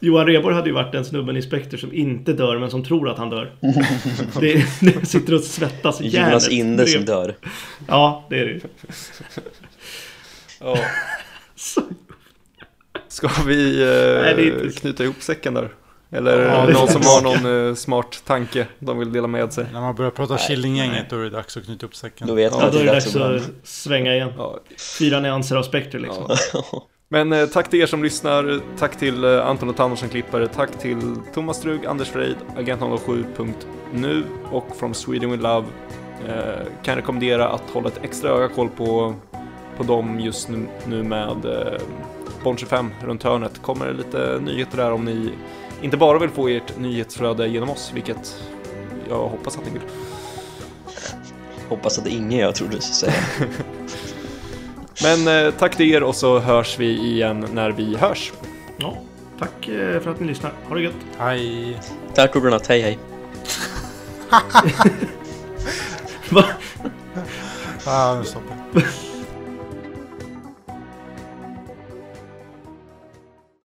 [0.00, 3.08] Johan Rheborg hade ju varit den snubben i Spectre som inte dör men som tror
[3.10, 3.52] att han dör.
[4.40, 6.48] Det, det sitter och svettas i Jonas järnet.
[6.50, 7.36] Inde som dör
[7.86, 8.60] Ja, det är det ju.
[10.60, 10.78] ja.
[13.18, 15.68] Ska vi eh, Nej, knyta ihop säcken där?
[16.10, 19.66] Eller Ja, någon som har någon eh, smart tanke de vill dela med sig?
[19.72, 22.26] När man börjar prata Nej, Killinggänget då är det dags att knyta upp säcken.
[22.26, 24.32] Då vet man Ja, att då är det dags att svänga igen.
[24.36, 24.58] Ja.
[24.98, 26.36] Fyra nyanser av Spectre liksom.
[26.52, 26.86] Ja.
[27.08, 30.48] Men eh, tack till er som lyssnar, tack till eh, Anton och Tanner som klippare,
[30.48, 35.66] tack till Thomas Strug, Anders Freid, Agent07.nu och From Sweden With Love.
[36.28, 39.14] Eh, kan rekommendera att hålla ett extra öga koll på,
[39.76, 41.36] på dem just nu, nu med
[42.44, 43.62] Bond 25 runt hörnet.
[43.62, 45.30] Kommer det lite nyheter där om ni
[45.82, 48.42] inte bara vill få ert nyhetsflöde genom oss, vilket
[49.08, 49.82] jag hoppas att ni vill.
[51.68, 53.48] Hoppas att det är ingen jag trodde du skulle säga
[55.24, 58.32] Men eh, tack till er och så hörs vi igen när vi hörs.
[58.76, 58.98] Ja,
[59.38, 60.52] tack eh, för att ni lyssnar.
[60.68, 60.94] Ha det gött.
[61.18, 61.78] Hej!
[62.14, 62.98] Tack och godnatt, hej hej
[66.30, 66.44] Va?
[67.86, 68.82] Ah, nu stoppar jag.